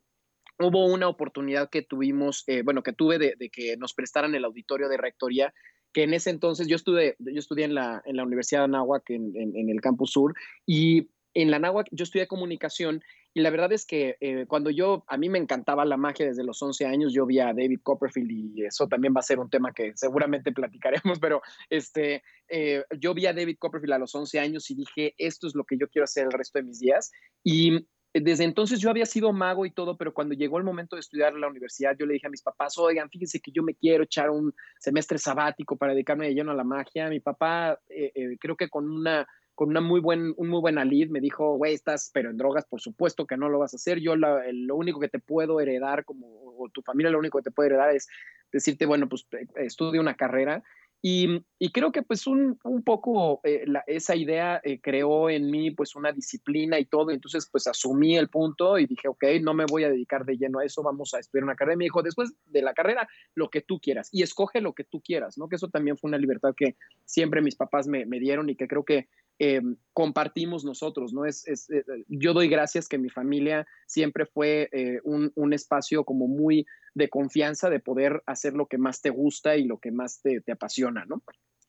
hubo 0.61 0.87
una 0.87 1.09
oportunidad 1.09 1.71
que 1.71 1.83
tuvimos, 1.83 2.45
eh, 2.47 2.63
bueno, 2.63 2.83
que 2.83 2.93
tuve 2.93 3.19
de, 3.19 3.35
de, 3.39 3.51
que 3.51 3.77
nos 3.77 3.95
prestaran 3.95 4.35
el 4.35 4.45
auditorio 4.45 4.89
de 4.89 4.97
rectoría, 4.97 5.53
que 5.93 6.05
en 6.05 6.15
ese 6.15 6.31
entonces 6.31 6.69
yo 6.69 6.77
estudié, 6.77 7.17
yo 7.19 7.39
estudié 7.39 7.65
en 7.65 7.75
la, 7.75 8.03
en 8.05 8.17
la 8.17 8.25
Universidad 8.25 8.61
de 8.61 8.65
Anáhuac, 8.65 9.09
en, 9.11 9.33
en, 9.37 9.57
en, 9.57 9.71
el 9.71 9.81
campus 9.81 10.13
sur, 10.13 10.35
y 10.67 11.09
en 11.35 11.51
la 11.51 11.57
Anáhuac 11.57 11.89
yo 11.91 12.05
estudié 12.05 12.27
comunicación, 12.27 13.03
y 13.33 13.41
la 13.43 13.51
verdad 13.51 13.73
es 13.73 13.87
que 13.87 14.17
eh, 14.21 14.47
cuando 14.49 14.71
yo, 14.71 15.05
a 15.07 15.17
mí 15.17 15.29
me 15.29 15.39
encantaba 15.39 15.85
la 15.85 15.97
magia 15.97 16.27
desde 16.27 16.43
los 16.43 16.61
11 16.61 16.87
años, 16.87 17.13
yo 17.13 17.27
vi 17.27 17.39
a 17.39 17.55
David 17.55 17.81
Copperfield 17.83 18.31
y 18.31 18.65
eso 18.65 18.89
también 18.89 19.15
va 19.15 19.21
a 19.21 19.25
ser 19.25 19.39
un 19.39 19.49
tema 19.49 19.73
que 19.73 19.93
seguramente 19.95 20.53
platicaremos, 20.53 21.21
pero 21.21 21.41
este, 21.69 22.23
eh, 22.49 22.83
yo 22.99 23.15
vi 23.15 23.27
a 23.27 23.33
David 23.33 23.57
Copperfield 23.59 23.95
a 23.95 23.99
los 23.99 24.15
11 24.15 24.41
años 24.41 24.71
y 24.71 24.75
dije, 24.75 25.15
esto 25.17 25.47
es 25.47 25.55
lo 25.55 25.65
que 25.65 25.79
yo 25.79 25.89
quiero 25.89 26.05
hacer 26.05 26.25
el 26.25 26.33
resto 26.33 26.59
de 26.59 26.65
mis 26.65 26.81
días. 26.81 27.13
Y 27.45 27.87
desde 28.13 28.45
entonces 28.45 28.81
yo 28.81 28.91
había 28.91 29.07
sido 29.07 29.33
mago 29.33 29.67
y 29.67 29.71
todo, 29.71 29.97
pero 29.97 30.13
cuando 30.13 30.35
llegó 30.35 30.59
el 30.59 30.65
momento 30.65 30.97
de 30.97 31.01
estudiar 31.01 31.33
en 31.33 31.41
la 31.41 31.49
universidad, 31.49 31.97
yo 31.99 32.07
le 32.07 32.15
dije 32.15 32.27
a 32.27 32.31
mis 32.31 32.43
papás, 32.43 32.77
oigan, 32.79 33.09
fíjense 33.09 33.41
que 33.41 33.53
yo 33.53 33.63
me 33.63 33.75
quiero 33.75 34.05
echar 34.05 34.31
un 34.31 34.53
semestre 34.79 35.19
sabático 35.19 35.77
para 35.77 35.93
dedicarme 35.93 36.27
de 36.27 36.35
lleno 36.35 36.51
a 36.51 36.57
la 36.57 36.65
magia. 36.65 37.09
Mi 37.09 37.21
papá, 37.21 37.79
eh, 37.89 38.11
eh, 38.15 38.37
creo 38.41 38.57
que 38.57 38.69
con 38.69 38.91
una 38.91 39.27
con 39.61 39.69
una 39.69 39.83
muy 39.83 40.01
buen, 40.01 40.33
un 40.39 40.49
muy 40.49 40.59
buen 40.59 40.79
alid, 40.79 41.11
me 41.11 41.21
dijo, 41.21 41.57
güey, 41.57 41.75
estás 41.75 42.11
pero 42.15 42.31
en 42.31 42.39
drogas, 42.39 42.65
por 42.65 42.81
supuesto 42.81 43.27
que 43.27 43.37
no 43.37 43.51
lo 43.51 43.59
vas 43.59 43.75
a 43.75 43.77
hacer. 43.77 44.01
Yo 44.01 44.17
la, 44.17 44.43
lo 44.51 44.75
único 44.75 44.99
que 44.99 45.09
te 45.09 45.19
puedo 45.19 45.61
heredar, 45.61 46.07
como, 46.07 46.27
o 46.57 46.71
tu 46.71 46.81
familia 46.81 47.11
lo 47.11 47.19
único 47.19 47.37
que 47.37 47.45
te 47.45 47.51
puede 47.51 47.69
heredar 47.69 47.95
es 47.95 48.09
decirte, 48.51 48.87
bueno, 48.87 49.07
pues 49.07 49.27
eh, 49.33 49.47
estudia 49.57 50.01
una 50.01 50.15
carrera. 50.15 50.63
Y, 51.03 51.43
y, 51.59 51.73
creo 51.73 51.93
que 51.93 52.03
pues 52.03 52.27
un, 52.27 52.59
un 52.63 52.83
poco 52.83 53.41
eh, 53.45 53.65
esa 53.87 54.15
idea 54.15 54.61
eh, 54.63 54.81
creó 54.83 55.31
en 55.31 55.51
mí 55.51 55.71
pues 55.71 55.97
una 55.97 56.13
disciplina 56.13 56.79
y 56.79 56.85
todo, 56.85 57.11
entonces 57.11 57.49
pues 57.51 57.67
asumí 57.67 58.19
el 58.19 58.29
punto 58.29 58.79
y 58.79 58.85
dije, 58.85 59.09
ok, 59.09 59.25
no 59.41 59.55
me 59.55 59.65
voy 59.65 59.85
a 59.85 59.89
dedicar 59.89 60.27
de 60.27 60.37
lleno 60.37 60.59
a 60.59 60.65
eso, 60.65 60.83
vamos 60.83 61.15
a 61.15 61.19
estudiar 61.19 61.45
una 61.45 61.57
carrera. 61.57 61.75
Y 61.75 61.79
me 61.79 61.85
dijo, 61.85 62.03
después 62.03 62.35
de 62.45 62.61
la 62.61 62.75
carrera, 62.75 63.09
lo 63.35 63.49
que 63.49 63.63
tú 63.63 63.81
quieras 63.81 64.11
y 64.13 64.23
escoge 64.23 64.61
lo 64.61 64.75
que 64.75 64.85
tú 64.85 65.01
quieras, 65.01 65.39
¿no? 65.39 65.49
Que 65.49 65.57
eso 65.57 65.69
también 65.69 65.97
fue 65.97 66.09
una 66.09 66.19
libertad 66.19 66.55
que 66.55 66.77
siempre 67.07 67.41
mis 67.41 67.57
papás 67.57 67.87
me, 67.89 68.05
me 68.05 68.21
dieron 68.21 68.51
y 68.51 68.57
que 68.57 68.69
creo 68.69 68.85
que 68.85 69.09
eh, 69.43 69.63
compartimos 69.95 70.67
nosotros, 70.67 71.15
¿no? 71.15 71.25
Es, 71.25 71.49
eh, 71.49 71.83
yo 72.09 72.35
doy 72.35 72.47
gracias 72.47 72.87
que 72.87 72.99
mi 72.99 73.09
familia 73.09 73.67
siempre 73.87 74.27
fue 74.27 74.69
eh, 74.71 75.01
un, 75.03 75.53
espacio 75.55 76.05
como 76.05 76.29
muy 76.29 76.67
de 76.93 77.09
confianza, 77.09 77.71
de 77.71 77.81
poder 77.81 78.23
hacer 78.27 78.53
lo 78.53 78.67
que 78.67 78.77
más 78.77 79.01
te 79.01 79.09
gusta 79.09 79.57
y 79.57 79.65
lo 79.65 79.79
que 79.79 79.93
más 79.93 80.21
te, 80.21 80.43
apasiona, 80.53 81.07
¿no? 81.07 81.23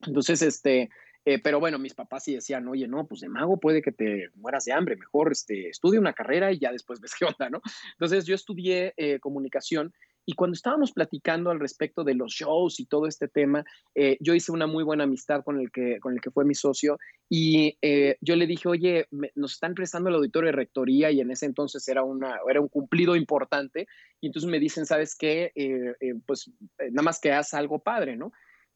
Entonces, 0.06 0.42
este, 0.42 0.90
pero 1.44 1.62
bueno, 1.62 1.80
mis 1.80 1.94
papás 1.94 2.26
sí 2.26 2.36
decían, 2.36 2.68
oye, 2.68 2.90
no, 2.90 3.08
pues 3.08 3.22
de 3.22 3.30
mago 3.30 3.58
puede 3.58 3.82
que 3.82 3.94
te 3.94 4.28
mueras 4.36 4.66
de 4.66 4.74
hambre, 4.74 4.98
mejor 4.98 5.32
este, 5.32 5.70
estudia 5.70 6.02
una 6.02 6.12
carrera 6.12 6.52
y 6.52 6.60
ya 6.60 6.74
después 6.74 7.00
ves 7.02 7.16
qué 7.18 7.24
onda, 7.24 7.50
¿no? 7.50 7.62
Entonces 7.94 8.26
yo 8.26 8.36
estudié 8.36 8.94
comunicación 9.22 9.94
y 10.26 10.34
cuando 10.34 10.54
estábamos 10.54 10.92
platicando 10.92 11.50
al 11.50 11.60
respecto 11.60 12.04
de 12.04 12.16
los 12.16 12.32
shows 12.32 12.80
y 12.80 12.86
todo 12.86 13.08
este 13.08 13.28
tema, 13.28 13.64
eh, 13.96 14.18
yo 14.20 14.34
hice 14.34 14.52
una 14.52 14.68
muy 14.68 14.84
buena 14.84 15.06
amistad 15.06 15.44
con 15.44 15.60
el 15.60 15.72
que, 15.72 16.00
con 16.00 16.14
el 16.14 16.22
que 16.22 16.32
fue 16.32 16.46
mi 16.46 16.56
socio 16.56 16.98
y 17.30 17.78
eh, 17.82 18.18
yo 18.22 18.36
le 18.36 18.46
dije, 18.46 18.68
oye, 18.68 19.08
me, 19.12 19.32
nos 19.36 19.54
están 19.54 19.74
prestando 19.74 20.10
el 20.10 20.16
auditorio 20.16 20.48
de 20.48 20.58
rectoría 20.58 21.12
y 21.12 21.22
en 21.22 21.32
ese 21.32 21.46
entonces 21.46 21.88
era, 21.88 22.04
una, 22.04 22.40
era 22.50 22.62
un 22.62 22.68
cumplido 22.68 23.16
importante. 23.16 23.88
Y 24.20 24.28
entonces 24.28 24.50
me 24.50 24.60
dicen, 24.60 24.86
¿sabes 24.86 25.16
qué? 25.16 25.52
Eh, 25.56 26.14
pues 26.26 26.52
nada 26.80 27.04
más 27.04 27.20
que 27.20 27.32
haz 27.32 27.54
algo 27.54 27.80
padre, 27.80 28.16
¿no? 28.16 28.32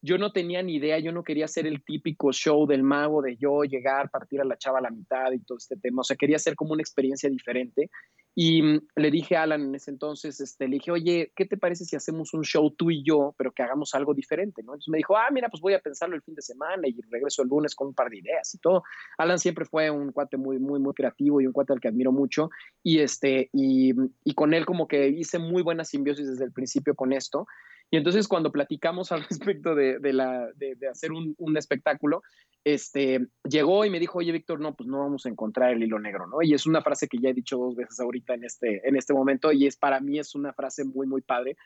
Yo 0.06 0.18
no 0.20 0.32
tenía 0.32 0.62
ni 0.62 0.76
idea, 0.76 1.00
yo 1.00 1.12
no 1.12 1.24
quería 1.24 1.46
hacer 1.46 1.66
el 1.66 1.84
típico 1.84 2.32
show 2.32 2.68
del 2.68 2.84
mago 2.84 3.22
de 3.22 3.38
yo 3.38 3.64
llegar, 3.64 4.12
partir 4.12 4.40
a 4.40 4.46
la 4.46 4.58
chava 4.58 4.78
a 4.78 4.82
la 4.82 4.92
mitad 4.92 5.32
y 5.32 5.40
todo 5.40 5.58
este 5.58 5.76
tema, 5.78 6.02
o 6.02 6.04
sea, 6.04 6.16
quería 6.16 6.36
hacer 6.36 6.56
como 6.56 6.74
una 6.74 6.82
experiencia 6.82 7.30
diferente. 7.30 7.90
Y 8.38 8.62
mm, 8.62 8.88
le 8.98 9.12
dije 9.12 9.38
a 9.38 9.44
Alan 9.44 9.62
en 9.62 9.76
ese 9.76 9.90
entonces, 9.90 10.40
este, 10.42 10.68
le 10.68 10.76
dije, 10.76 10.92
oye, 10.92 11.32
¿qué 11.36 11.46
te 11.46 11.58
parece 11.58 11.86
si 11.86 11.96
hacemos 11.96 12.34
un 12.34 12.44
show 12.44 12.70
tú 12.70 12.92
y 12.92 13.02
yo, 13.02 13.34
pero 13.38 13.52
que 13.52 13.64
hagamos 13.64 13.96
algo 13.96 14.14
diferente? 14.14 14.62
¿no? 14.62 14.74
Entonces 14.74 14.90
me 14.92 14.98
dijo, 14.98 15.18
ah, 15.18 15.30
mira, 15.32 15.50
pues 15.50 15.62
voy 15.62 15.74
a 15.74 15.80
pensarlo 15.80 16.16
el 16.16 16.22
fin 16.22 16.36
de 16.36 16.42
semana 16.42 16.88
y 16.88 17.00
regreso 17.10 17.42
el 17.42 17.48
lunes 17.48 17.74
con 17.74 17.88
un 17.88 17.94
par 17.94 18.10
de 18.10 18.20
ideas 18.20 18.54
y 18.54 18.60
todo. 18.60 18.84
Alan 19.18 19.40
siempre 19.40 19.66
fue 19.66 19.90
un 19.90 20.12
cuate 20.12 20.36
muy, 20.36 20.60
muy, 20.60 20.80
muy 20.80 20.94
creativo 20.94 21.40
y 21.40 21.48
un 21.48 21.54
cuate 21.54 21.74
al 21.74 21.80
que 21.80 21.88
admiro 21.88 22.12
mucho. 22.12 22.50
Y, 22.84 23.00
este, 23.00 23.50
y, 23.54 23.94
y 24.26 24.34
con 24.34 24.54
él 24.54 24.66
como 24.66 24.88
que 24.88 25.08
hice 25.08 25.40
muy 25.40 25.64
buena 25.64 25.86
simbiosis 25.86 26.28
desde 26.28 26.44
el 26.44 26.52
principio 26.52 26.94
con 26.94 27.14
esto. 27.14 27.48
Y 27.92 27.98
entonces 27.98 28.28
cuando 28.28 28.52
platicamos 28.52 29.12
al 29.12 29.24
respecto 29.30 29.76
de, 29.76 30.00
de, 30.00 30.14
la, 30.14 30.50
de, 30.56 30.76
de 30.76 30.88
hacer 30.88 31.12
un, 31.12 31.36
un, 31.38 31.58
espectáculo, 31.58 32.24
este, 32.64 33.28
llegó 33.44 33.86
y 33.86 33.90
me 33.90 34.00
dijo, 34.00 34.20
oye, 34.20 34.32
Víctor, 34.32 34.60
no, 34.60 34.76
pues 34.76 34.88
no 34.88 35.00
vamos 35.00 35.26
a 35.26 35.30
encontrar 35.30 35.72
el 35.72 35.84
hilo 35.84 36.00
negro, 36.00 36.28
¿no? 36.28 36.42
Y 36.42 36.54
es 36.54 36.66
una 36.66 36.82
frase 36.82 37.08
que 37.08 37.20
ya 37.20 37.30
he 37.30 37.34
dicho 37.34 37.58
dos 37.58 37.76
veces 37.76 38.00
ahorita 38.00 38.34
en 38.34 38.44
este, 38.44 38.88
en 38.88 38.96
este 38.96 39.14
momento 39.14 39.52
y 39.52 39.68
es 39.68 39.78
para 39.78 40.00
mí 40.00 40.20
es 40.20 40.36
una 40.36 40.54
frase 40.54 40.84
muy, 40.84 41.08
muy 41.08 41.22
padre 41.22 41.58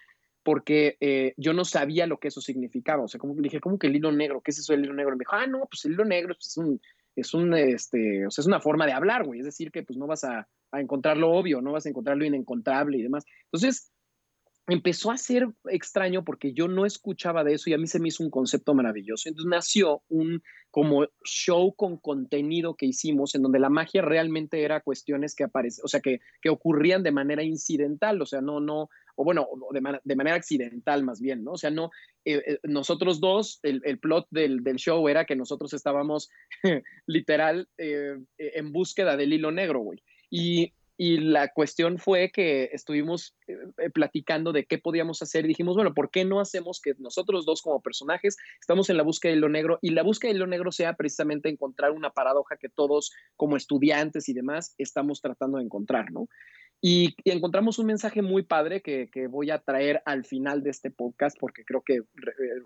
porque 0.44 0.98
eh, 1.00 1.34
yo 1.38 1.54
no 1.54 1.66
sabía 1.66 2.08
lo 2.08 2.18
que 2.18 2.30
eso 2.30 2.42
significaba. 2.42 3.04
O 3.04 3.08
sea, 3.08 3.20
como 3.20 3.34
dije, 3.36 3.60
¿cómo 3.60 3.78
que 3.78 3.88
el 3.88 3.96
hilo 3.96 4.12
negro? 4.12 4.42
¿Qué 4.42 4.52
es 4.52 4.60
eso 4.60 4.74
del 4.74 4.84
hilo 4.84 4.94
negro? 4.94 5.14
Y 5.14 5.18
me 5.18 5.22
dijo, 5.22 5.36
ah, 5.36 5.48
no, 5.48 5.68
pues 5.70 5.86
el 5.86 5.94
hilo 5.94 6.06
negro 6.06 6.34
pues, 6.34 6.48
es 6.48 6.58
un, 6.58 6.82
es 7.16 7.34
un, 7.34 7.54
este, 7.54 8.26
o 8.26 8.32
sea, 8.32 8.42
es 8.42 8.48
una 8.48 8.60
forma 8.60 8.86
de 8.86 8.94
hablar, 8.94 9.26
güey. 9.26 9.40
Es 9.40 9.46
decir, 9.46 9.72
que 9.72 9.84
pues 9.84 9.98
no 9.98 10.08
vas 10.08 10.24
a, 10.24 10.48
a 10.72 10.82
encontrar 10.82 11.18
lo 11.18 11.32
obvio, 11.32 11.62
no 11.62 11.74
vas 11.74 11.86
a 11.86 11.90
encontrar 11.90 12.18
lo 12.18 12.26
inencontrable 12.26 12.98
y 12.98 13.04
demás. 13.04 13.26
Entonces, 13.46 13.92
empezó 14.70 15.12
a 15.12 15.18
ser 15.18 15.48
extraño 15.70 16.24
porque 16.24 16.54
yo 16.54 16.68
no 16.68 16.86
escuchaba 16.86 17.44
de 17.44 17.54
eso 17.54 17.70
y 17.70 17.74
a 17.74 17.78
mí 17.78 17.88
se 17.88 18.00
me 18.00 18.10
hizo 18.10 18.24
un 18.24 18.30
concepto 18.30 18.74
maravilloso. 18.74 19.30
Entonces 19.30 19.50
nació 19.50 20.04
un 20.10 20.42
como 20.72 21.08
show 21.24 21.74
con 21.76 21.98
contenido 21.98 22.76
que 22.76 22.86
hicimos 22.86 23.34
en 23.34 23.42
donde 23.42 23.60
la 23.60 23.70
magia 23.70 24.02
realmente 24.02 24.62
era 24.64 24.82
cuestiones 24.82 25.34
que 25.36 25.44
aparecen, 25.44 25.84
o 25.84 25.88
sea, 25.88 26.00
que, 26.00 26.20
que 26.42 26.50
ocurrían 26.50 27.02
de 27.02 27.12
manera 27.12 27.44
incidental, 27.44 28.22
o 28.22 28.26
sea, 28.26 28.42
no, 28.42 28.60
no, 28.60 28.90
o 29.16 29.24
bueno, 29.24 29.48
de, 29.72 30.00
de 30.04 30.16
manera 30.16 30.36
accidental 30.36 31.04
más 31.04 31.20
bien, 31.20 31.44
¿no? 31.44 31.54
O 31.54 31.58
sea, 31.58 31.72
no, 31.72 31.90
eh, 32.24 32.44
eh, 32.46 32.60
nosotros 32.64 33.20
dos, 33.20 33.60
el, 33.64 33.82
el 33.84 34.00
plot 34.00 34.28
del, 34.30 34.64
del, 34.64 34.78
show 34.78 35.08
era 35.10 35.26
que 35.26 35.36
nosotros 35.36 35.74
estábamos 35.74 36.30
literal 37.08 37.68
eh, 37.78 38.18
en 38.38 38.72
búsqueda 38.72 39.18
del 39.18 39.34
hilo 39.34 39.52
negro, 39.52 39.80
güey. 39.80 40.04
Y 40.30 40.74
y 41.02 41.18
la 41.18 41.48
cuestión 41.48 41.98
fue 41.98 42.30
que 42.30 42.72
estuvimos 42.74 43.34
eh, 43.48 43.54
eh, 43.78 43.90
platicando 43.90 44.52
de 44.52 44.66
qué 44.66 44.78
podíamos 44.78 45.22
hacer 45.22 45.46
y 45.46 45.48
dijimos, 45.48 45.78
bueno, 45.78 45.94
¿por 45.94 46.12
qué 46.12 46.26
no 46.26 46.42
hacemos 46.42 46.82
que 46.82 46.94
nosotros 46.98 47.46
dos 47.46 47.62
como 47.62 47.82
personajes 47.82 48.36
estamos 48.60 48.90
en 48.90 48.98
la 48.98 49.04
búsqueda 49.04 49.32
de 49.32 49.40
lo 49.40 49.48
negro 49.48 49.80
y 49.82 49.92
la 49.92 50.04
búsqueda 50.04 50.34
de 50.34 50.40
lo 50.40 50.46
negro 50.46 50.74
sea 50.74 50.96
precisamente 50.96 51.48
encontrar 51.48 51.92
una 51.92 52.10
paradoja 52.10 52.58
que 52.58 52.68
todos 52.68 53.14
como 53.38 53.56
estudiantes 53.56 54.28
y 54.28 54.34
demás 54.34 54.76
estamos 54.78 55.22
tratando 55.22 55.58
de 55.58 55.64
encontrar, 55.64 56.12
¿no? 56.12 56.28
Y, 56.82 57.16
encontramos 57.24 57.80
un 57.80 57.86
mensaje 57.86 58.22
muy 58.22 58.44
padre 58.44 58.82
que, 58.82 59.10
que, 59.10 59.28
voy 59.28 59.52
a 59.52 59.60
traer 59.60 60.02
al 60.06 60.26
final 60.26 60.64
de 60.64 60.72
este 60.72 60.92
podcast 60.92 61.38
porque 61.40 61.64
creo 61.64 61.82
que 61.82 61.96
eh, 61.96 62.04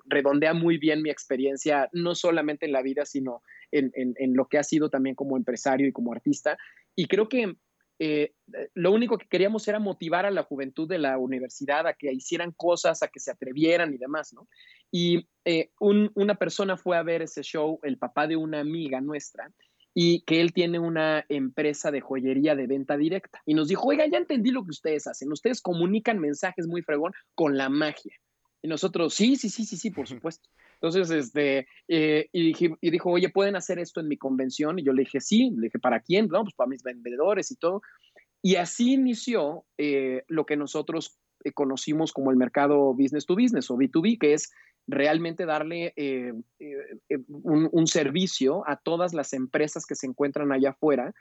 redondea 0.06 0.56
muy 0.56 0.80
bien 0.80 1.04
mi 1.04 1.12
experiencia, 1.12 1.88
no 1.94 2.16
solamente 2.16 2.66
en 2.66 2.72
la 2.72 2.82
vida, 2.82 3.06
sino 3.06 3.44
en, 3.72 3.92
en 3.96 4.34
lo 4.34 4.48
que 4.48 4.58
ha 4.58 4.64
sido 4.64 4.90
también 4.90 5.16
como 5.16 5.38
empresario 5.38 5.88
y 5.88 5.92
como 5.92 6.14
artista. 6.14 6.58
Y 6.96 7.08
creo 7.08 7.28
que 7.28 7.56
eh, 8.00 8.34
lo 8.74 8.92
único 8.92 9.18
que 9.18 9.28
queríamos 9.28 9.68
era 9.68 9.80
motivar 9.80 10.26
a 10.26 10.32
la 10.32 10.44
juventud 10.44 10.88
de 10.88 10.98
la 10.98 11.18
universidad 11.18 11.88
a 11.88 11.94
que 11.94 12.12
hicieran 12.12 12.52
cosas, 12.52 13.04
a 13.04 13.08
que 13.08 13.20
se 13.20 13.32
atrevieran 13.32 13.94
y 13.94 13.98
demás, 13.98 14.34
¿no? 14.34 14.48
Y 14.92 15.28
eh, 15.46 15.72
un, 15.80 16.12
una 16.16 16.36
persona 16.36 16.78
fue 16.78 16.98
a 16.98 17.04
ver 17.04 17.22
ese 17.22 17.44
show, 17.44 17.80
el 17.84 17.98
papá 17.98 18.28
de 18.28 18.36
una 18.36 18.60
amiga 18.60 19.02
nuestra, 19.02 19.52
y 19.94 20.22
que 20.22 20.42
él 20.42 20.54
tiene 20.54 20.80
una 20.80 21.26
empresa 21.30 21.92
de 21.92 22.02
joyería 22.02 22.56
de 22.56 22.68
venta 22.68 22.98
directa. 22.98 23.42
Y 23.46 23.54
nos 23.54 23.68
dijo, 23.68 23.88
oiga, 23.88 24.06
ya 24.08 24.18
entendí 24.18 24.52
lo 24.52 24.64
que 24.64 24.72
ustedes 24.72 25.08
hacen, 25.08 25.32
ustedes 25.32 25.62
comunican 25.62 26.20
mensajes 26.20 26.68
muy 26.68 26.82
fregón 26.82 27.14
con 27.36 27.58
la 27.58 27.70
magia. 27.70 28.14
Y 28.62 28.68
nosotros, 28.68 29.14
sí, 29.14 29.36
sí, 29.36 29.50
sí, 29.50 29.66
sí, 29.66 29.78
sí, 29.78 29.92
por 29.92 30.08
supuesto. 30.08 30.50
Entonces, 30.84 31.12
este, 31.12 31.66
eh, 31.88 32.28
y, 32.34 32.48
dije, 32.48 32.76
y, 32.82 32.92
dijo, 32.92 33.10
oye, 33.10 33.30
¿pueden 33.30 33.56
hacer 33.56 33.80
esto 33.80 34.02
en 34.02 34.10
mi 34.10 34.18
convención? 34.18 34.78
Y 34.78 34.84
yo 34.84 34.92
le 34.92 35.04
dije, 35.04 35.22
sí, 35.22 35.50
le 35.56 35.68
dije, 35.68 35.80
¿para 35.80 36.02
quién? 36.02 36.28
No, 36.28 36.44
pues 36.44 36.54
para 36.56 36.68
mis 36.68 36.84
vendedores 36.84 37.52
y 37.52 37.56
todo. 37.56 37.82
Y 38.42 38.58
así 38.58 38.96
inició 38.96 39.64
eh, 39.78 40.24
lo 40.28 40.46
que 40.46 40.58
nosotros 40.58 41.18
eh, 41.46 41.54
conocimos 41.54 42.12
como 42.12 42.32
el 42.32 42.38
mercado 42.38 42.94
business 42.94 43.26
to 43.26 43.34
business 43.34 43.72
o 43.72 43.78
B2B, 43.78 44.20
que 44.20 44.34
es 44.34 44.52
realmente 44.86 45.46
darle 45.46 45.94
eh, 45.96 46.34
eh, 46.60 47.18
un, 47.30 47.70
un, 47.72 47.88
servicio 47.88 48.68
a 48.68 48.76
todas 48.76 49.14
las 49.14 49.32
empresas 49.32 49.86
que 49.86 49.96
se 49.96 50.08
encuentran 50.08 50.52
allá 50.52 50.72
afuera 50.72 51.14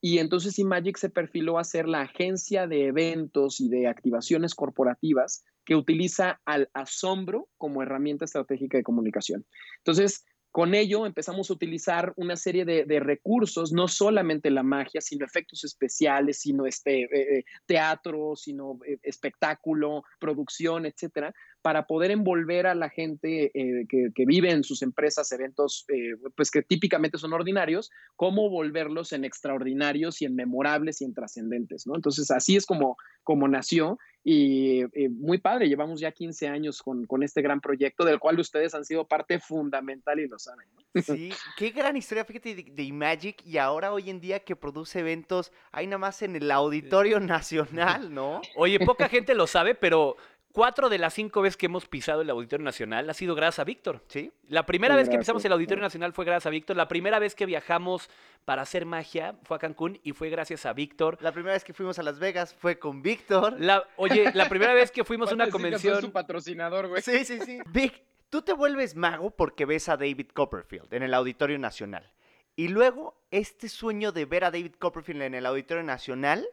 y 0.00 0.18
entonces 0.18 0.58
Imagic 0.58 0.96
se 0.96 1.10
perfiló 1.10 1.58
a 1.58 1.64
ser 1.64 1.86
la 1.86 2.02
agencia 2.02 2.66
de 2.66 2.86
eventos 2.86 3.60
y 3.60 3.68
de 3.68 3.86
activaciones 3.86 4.54
corporativas 4.54 5.44
que 5.64 5.76
utiliza 5.76 6.40
al 6.46 6.70
asombro 6.72 7.48
como 7.58 7.82
herramienta 7.82 8.24
estratégica 8.24 8.78
de 8.78 8.84
comunicación. 8.84 9.46
Entonces, 9.78 10.24
con 10.50 10.74
ello 10.74 11.06
empezamos 11.06 11.48
a 11.48 11.52
utilizar 11.52 12.12
una 12.16 12.36
serie 12.36 12.64
de, 12.64 13.00
recursos, 13.00 13.72
no 13.72 13.88
solamente 13.88 14.50
la 14.50 14.62
magia, 14.62 15.00
sino 15.00 15.24
efectos 15.24 15.64
especiales, 15.64 16.40
sino 16.40 16.66
este, 16.66 17.02
eh, 17.02 17.38
eh 17.38 17.44
teatro, 17.66 18.34
sino 18.36 18.78
eh, 18.86 18.98
espectáculo, 19.02 20.02
producción, 20.18 20.86
etcétera, 20.86 21.32
para 21.62 21.86
poder 21.86 22.10
envolver 22.10 22.66
a 22.66 22.74
la 22.74 22.88
gente 22.88 23.50
que, 23.52 24.10
que, 24.14 24.24
vive 24.26 24.50
en 24.50 24.64
sus 24.64 24.82
empresas 24.82 25.30
eventos, 25.32 25.86
pues 26.34 26.50
que 26.50 26.62
típicamente 26.62 27.18
son 27.18 27.34
ordinarios, 27.34 27.90
cómo 28.16 28.48
volverlos 28.48 29.12
en 29.12 29.24
extraordinarios 29.24 30.22
y 30.22 30.24
en 30.24 30.34
memorables 30.34 31.00
y 31.00 31.04
en 31.04 31.12
trascendentes, 31.12 31.86
¿no? 31.86 31.94
Entonces, 31.96 32.30
así 32.30 32.56
es 32.56 32.64
como, 32.64 32.96
como 33.22 33.46
nació 33.46 33.98
y 34.22 34.82
eh, 34.82 35.08
muy 35.08 35.38
padre, 35.38 35.68
llevamos 35.68 35.98
ya 36.00 36.12
15 36.12 36.48
años 36.48 36.82
con, 36.82 37.06
con, 37.06 37.22
este 37.22 37.40
gran 37.40 37.60
proyecto 37.60 38.04
del 38.04 38.18
cual 38.18 38.38
ustedes 38.38 38.74
han 38.74 38.84
sido 38.84 39.06
parte 39.06 39.40
fundamental 39.40 40.20
y 40.20 40.28
lo 40.28 40.38
saben. 40.38 40.66
¿no? 40.74 40.80
Sí, 41.02 41.32
qué 41.56 41.70
gran 41.70 41.96
historia, 41.96 42.24
fíjate, 42.24 42.54
de, 42.54 42.66
de 42.70 42.82
Imagic 42.82 43.44
y 43.46 43.56
ahora 43.56 43.92
hoy 43.92 44.10
en 44.10 44.20
día 44.20 44.40
que 44.40 44.56
produce 44.56 45.00
eventos, 45.00 45.52
hay 45.72 45.86
nada 45.86 45.98
más 45.98 46.20
en 46.22 46.36
el 46.36 46.50
Auditorio 46.50 47.18
Nacional, 47.20 48.12
¿no? 48.12 48.42
Oye, 48.56 48.78
poca 48.80 49.08
gente 49.08 49.34
lo 49.34 49.46
sabe, 49.46 49.74
pero 49.74 50.16
Cuatro 50.52 50.88
de 50.88 50.98
las 50.98 51.14
cinco 51.14 51.42
veces 51.42 51.56
que 51.56 51.66
hemos 51.66 51.86
pisado 51.86 52.22
el 52.22 52.30
Auditorio 52.30 52.64
Nacional 52.64 53.08
ha 53.08 53.14
sido 53.14 53.36
gracias 53.36 53.60
a 53.60 53.64
Víctor. 53.64 54.02
¿sí? 54.08 54.32
La 54.48 54.66
primera 54.66 54.94
sí, 54.94 54.98
vez 54.98 55.08
que 55.08 55.16
pisamos 55.16 55.44
el 55.44 55.52
Auditorio 55.52 55.80
Nacional 55.80 56.12
fue 56.12 56.24
gracias 56.24 56.46
a 56.46 56.50
Víctor. 56.50 56.76
La 56.76 56.88
primera 56.88 57.20
vez 57.20 57.36
que 57.36 57.46
viajamos 57.46 58.10
para 58.44 58.62
hacer 58.62 58.84
magia 58.84 59.36
fue 59.44 59.56
a 59.56 59.60
Cancún 59.60 60.00
y 60.02 60.12
fue 60.12 60.28
gracias 60.28 60.66
a 60.66 60.72
Víctor. 60.72 61.18
La 61.20 61.30
primera 61.30 61.52
vez 61.52 61.62
que 61.62 61.72
fuimos 61.72 62.00
a 62.00 62.02
Las 62.02 62.18
Vegas 62.18 62.52
fue 62.58 62.80
con 62.80 63.00
Víctor. 63.00 63.58
Oye, 63.96 64.32
la 64.34 64.48
primera 64.48 64.74
vez 64.74 64.90
que 64.90 65.04
fuimos 65.04 65.30
a 65.30 65.34
una 65.36 65.50
convención. 65.50 65.94
Es 65.94 66.00
su 66.00 66.10
patrocinador, 66.10 66.88
güey. 66.88 67.00
Sí, 67.00 67.24
sí, 67.24 67.38
sí. 67.40 67.60
Vic, 67.66 68.02
tú 68.28 68.42
te 68.42 68.52
vuelves 68.52 68.96
mago 68.96 69.30
porque 69.30 69.66
ves 69.66 69.88
a 69.88 69.96
David 69.96 70.30
Copperfield 70.34 70.92
en 70.92 71.04
el 71.04 71.14
Auditorio 71.14 71.60
Nacional. 71.60 72.10
Y 72.56 72.66
luego, 72.66 73.22
este 73.30 73.68
sueño 73.68 74.10
de 74.10 74.24
ver 74.24 74.42
a 74.42 74.50
David 74.50 74.74
Copperfield 74.80 75.22
en 75.22 75.34
el 75.36 75.46
Auditorio 75.46 75.84
Nacional, 75.84 76.48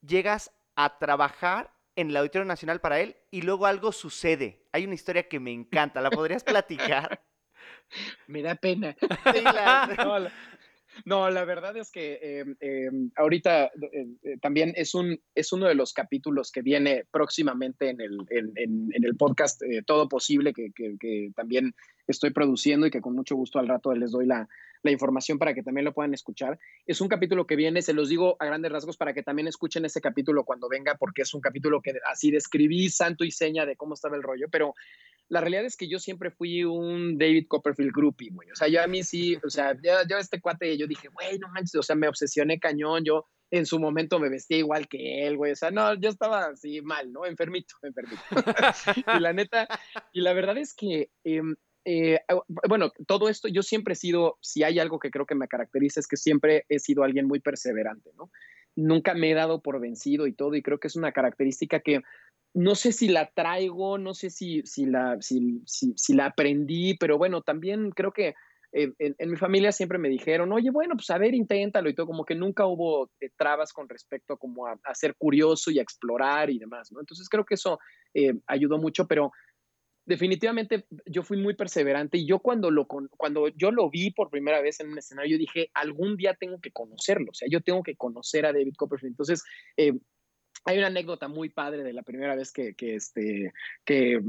llegas 0.00 0.52
a 0.74 0.98
trabajar 0.98 1.70
en 1.96 2.10
el 2.10 2.16
Auditorio 2.16 2.44
Nacional 2.44 2.80
para 2.80 3.00
él 3.00 3.16
y 3.30 3.42
luego 3.42 3.66
algo 3.66 3.92
sucede. 3.92 4.66
Hay 4.72 4.84
una 4.84 4.94
historia 4.94 5.28
que 5.28 5.40
me 5.40 5.52
encanta, 5.52 6.00
¿la 6.00 6.10
podrías 6.10 6.44
platicar? 6.44 7.22
me 8.26 8.42
da 8.42 8.54
pena. 8.54 8.96
Sí, 9.00 9.40
la, 9.42 9.94
no, 9.98 10.18
la, 10.18 10.32
no, 11.04 11.30
la, 11.30 11.44
verdad 11.44 11.76
es 11.76 11.90
que 11.90 12.18
eh, 12.22 12.44
eh, 12.60 12.90
ahorita 13.16 13.66
eh, 13.92 14.38
también 14.40 14.72
es, 14.76 14.94
un, 14.94 15.20
es 15.34 15.52
uno 15.52 15.66
de 15.66 15.74
los 15.74 15.92
capítulos 15.92 16.50
que 16.50 16.62
viene 16.62 17.04
próximamente 17.10 17.90
en 17.90 18.00
el, 18.00 18.18
en, 18.30 18.52
en, 18.56 18.90
en 18.92 19.04
el 19.04 19.16
podcast 19.16 19.62
eh, 19.62 19.82
Todo 19.86 20.08
Posible, 20.08 20.52
que, 20.52 20.70
que, 20.74 20.96
que, 20.98 21.30
también 21.34 21.74
estoy 22.06 22.30
produciendo 22.30 22.86
y 22.86 22.90
que 22.90 23.00
con 23.00 23.14
mucho 23.14 23.36
gusto 23.36 23.58
al 23.58 23.68
rato 23.68 23.94
les 23.94 24.10
doy 24.10 24.26
la, 24.26 24.48
la 24.84 24.90
información 24.90 25.38
para 25.38 25.54
que 25.54 25.62
también 25.62 25.84
lo 25.84 25.94
puedan 25.94 26.14
escuchar. 26.14 26.58
Es 26.86 27.00
un 27.00 27.08
capítulo 27.08 27.46
que 27.46 27.56
viene, 27.56 27.82
se 27.82 27.94
los 27.94 28.08
digo 28.08 28.36
a 28.38 28.44
grandes 28.44 28.70
rasgos 28.70 28.96
para 28.96 29.14
que 29.14 29.22
también 29.22 29.48
escuchen 29.48 29.84
ese 29.84 30.00
capítulo 30.00 30.44
cuando 30.44 30.68
venga, 30.68 30.96
porque 30.96 31.22
es 31.22 31.32
un 31.34 31.40
capítulo 31.40 31.80
que 31.80 31.94
así 32.10 32.30
describí 32.30 32.88
santo 32.90 33.24
y 33.24 33.30
seña 33.30 33.64
de 33.66 33.76
cómo 33.76 33.94
estaba 33.94 34.16
el 34.16 34.22
rollo, 34.22 34.46
pero 34.50 34.74
la 35.28 35.40
realidad 35.40 35.64
es 35.64 35.76
que 35.76 35.88
yo 35.88 35.98
siempre 35.98 36.30
fui 36.30 36.64
un 36.64 37.16
David 37.16 37.46
Copperfield 37.48 37.92
groupie, 37.92 38.30
güey. 38.30 38.50
O 38.50 38.54
sea, 38.54 38.68
yo 38.68 38.82
a 38.82 38.86
mí 38.86 39.02
sí, 39.02 39.38
o 39.42 39.48
sea, 39.48 39.72
yo, 39.82 39.92
yo 40.08 40.18
este 40.18 40.40
cuate, 40.40 40.76
yo 40.76 40.86
dije, 40.86 41.08
güey, 41.08 41.38
no 41.38 41.48
manches, 41.48 41.76
o 41.76 41.82
sea, 41.82 41.96
me 41.96 42.08
obsesioné 42.08 42.58
cañón, 42.58 43.04
yo 43.04 43.26
en 43.50 43.66
su 43.66 43.78
momento 43.78 44.18
me 44.18 44.28
vestía 44.28 44.58
igual 44.58 44.86
que 44.88 45.26
él, 45.26 45.36
güey. 45.36 45.52
O 45.52 45.56
sea, 45.56 45.70
no, 45.70 45.94
yo 45.94 46.10
estaba 46.10 46.46
así 46.46 46.82
mal, 46.82 47.10
¿no? 47.12 47.24
Enfermito, 47.24 47.74
enfermito. 47.82 48.22
y 49.16 49.20
la 49.20 49.32
neta, 49.32 49.66
y 50.12 50.20
la 50.20 50.32
verdad 50.34 50.58
es 50.58 50.74
que 50.74 51.10
eh, 51.24 51.40
eh, 51.84 52.20
bueno, 52.68 52.92
todo 53.06 53.28
esto, 53.28 53.48
yo 53.48 53.62
siempre 53.62 53.92
he 53.92 53.96
sido, 53.96 54.38
si 54.40 54.62
hay 54.62 54.78
algo 54.78 54.98
que 54.98 55.10
creo 55.10 55.26
que 55.26 55.34
me 55.34 55.48
caracteriza, 55.48 56.00
es 56.00 56.06
que 56.06 56.16
siempre 56.16 56.64
he 56.68 56.78
sido 56.78 57.04
alguien 57.04 57.26
muy 57.26 57.40
perseverante, 57.40 58.10
¿no? 58.16 58.30
Nunca 58.76 59.14
me 59.14 59.30
he 59.30 59.34
dado 59.34 59.60
por 59.62 59.80
vencido 59.80 60.26
y 60.26 60.32
todo, 60.32 60.54
y 60.54 60.62
creo 60.62 60.78
que 60.78 60.88
es 60.88 60.96
una 60.96 61.12
característica 61.12 61.80
que 61.80 62.00
no 62.54 62.74
sé 62.74 62.92
si 62.92 63.08
la 63.08 63.30
traigo, 63.34 63.98
no 63.98 64.14
sé 64.14 64.30
si, 64.30 64.62
si, 64.64 64.86
la, 64.86 65.18
si, 65.20 66.14
la 66.14 66.26
aprendí, 66.26 66.96
pero 66.96 67.18
bueno, 67.18 67.42
también 67.42 67.90
creo 67.90 68.12
que 68.12 68.34
en, 68.72 69.30
mi 69.30 69.36
familia 69.36 69.70
siempre 69.70 69.98
me 69.98 70.08
dijeron, 70.08 70.52
oye, 70.52 70.70
bueno, 70.70 70.94
pues 70.96 71.10
a 71.10 71.18
ver, 71.18 71.34
inténtalo 71.34 71.88
y 71.88 71.94
todo, 71.94 72.06
como 72.06 72.24
que 72.24 72.34
nunca 72.34 72.66
hubo 72.66 73.10
eh, 73.20 73.30
trabas 73.36 73.72
con 73.72 73.88
respecto 73.88 74.34
a 74.34 74.36
como 74.36 74.66
a, 74.66 74.78
ser 74.94 75.14
curioso 75.16 75.70
y 75.70 75.78
a 75.78 75.82
explorar 75.82 76.50
y 76.50 76.58
demás, 76.58 76.90
¿no? 76.90 77.00
Entonces 77.00 77.28
creo 77.28 77.44
que 77.44 77.54
eso 77.54 77.78
eh, 78.14 78.34
ayudó 78.46 78.78
mucho, 78.78 79.06
pero 79.06 79.32
definitivamente 80.06 80.86
yo 81.06 81.22
fui 81.22 81.36
muy 81.36 81.54
perseverante 81.54 82.18
y 82.18 82.26
yo 82.26 82.38
cuando, 82.38 82.70
lo, 82.70 82.86
cuando 82.86 83.48
yo 83.48 83.70
lo 83.70 83.90
vi 83.90 84.10
por 84.10 84.30
primera 84.30 84.60
vez 84.60 84.80
en 84.80 84.90
un 84.90 84.98
escenario, 84.98 85.38
dije, 85.38 85.70
algún 85.74 86.16
día 86.16 86.34
tengo 86.34 86.60
que 86.60 86.70
conocerlo, 86.70 87.30
o 87.30 87.34
sea, 87.34 87.48
yo 87.50 87.60
tengo 87.60 87.82
que 87.82 87.96
conocer 87.96 88.46
a 88.46 88.52
David 88.52 88.74
Copperfield. 88.76 89.12
Entonces, 89.12 89.42
eh, 89.76 89.92
hay 90.64 90.78
una 90.78 90.86
anécdota 90.86 91.28
muy 91.28 91.50
padre 91.50 91.82
de 91.82 91.92
la 91.92 92.02
primera 92.02 92.34
vez 92.34 92.50
que, 92.50 92.74
que 92.74 92.94
este, 92.94 93.52
que, 93.84 94.20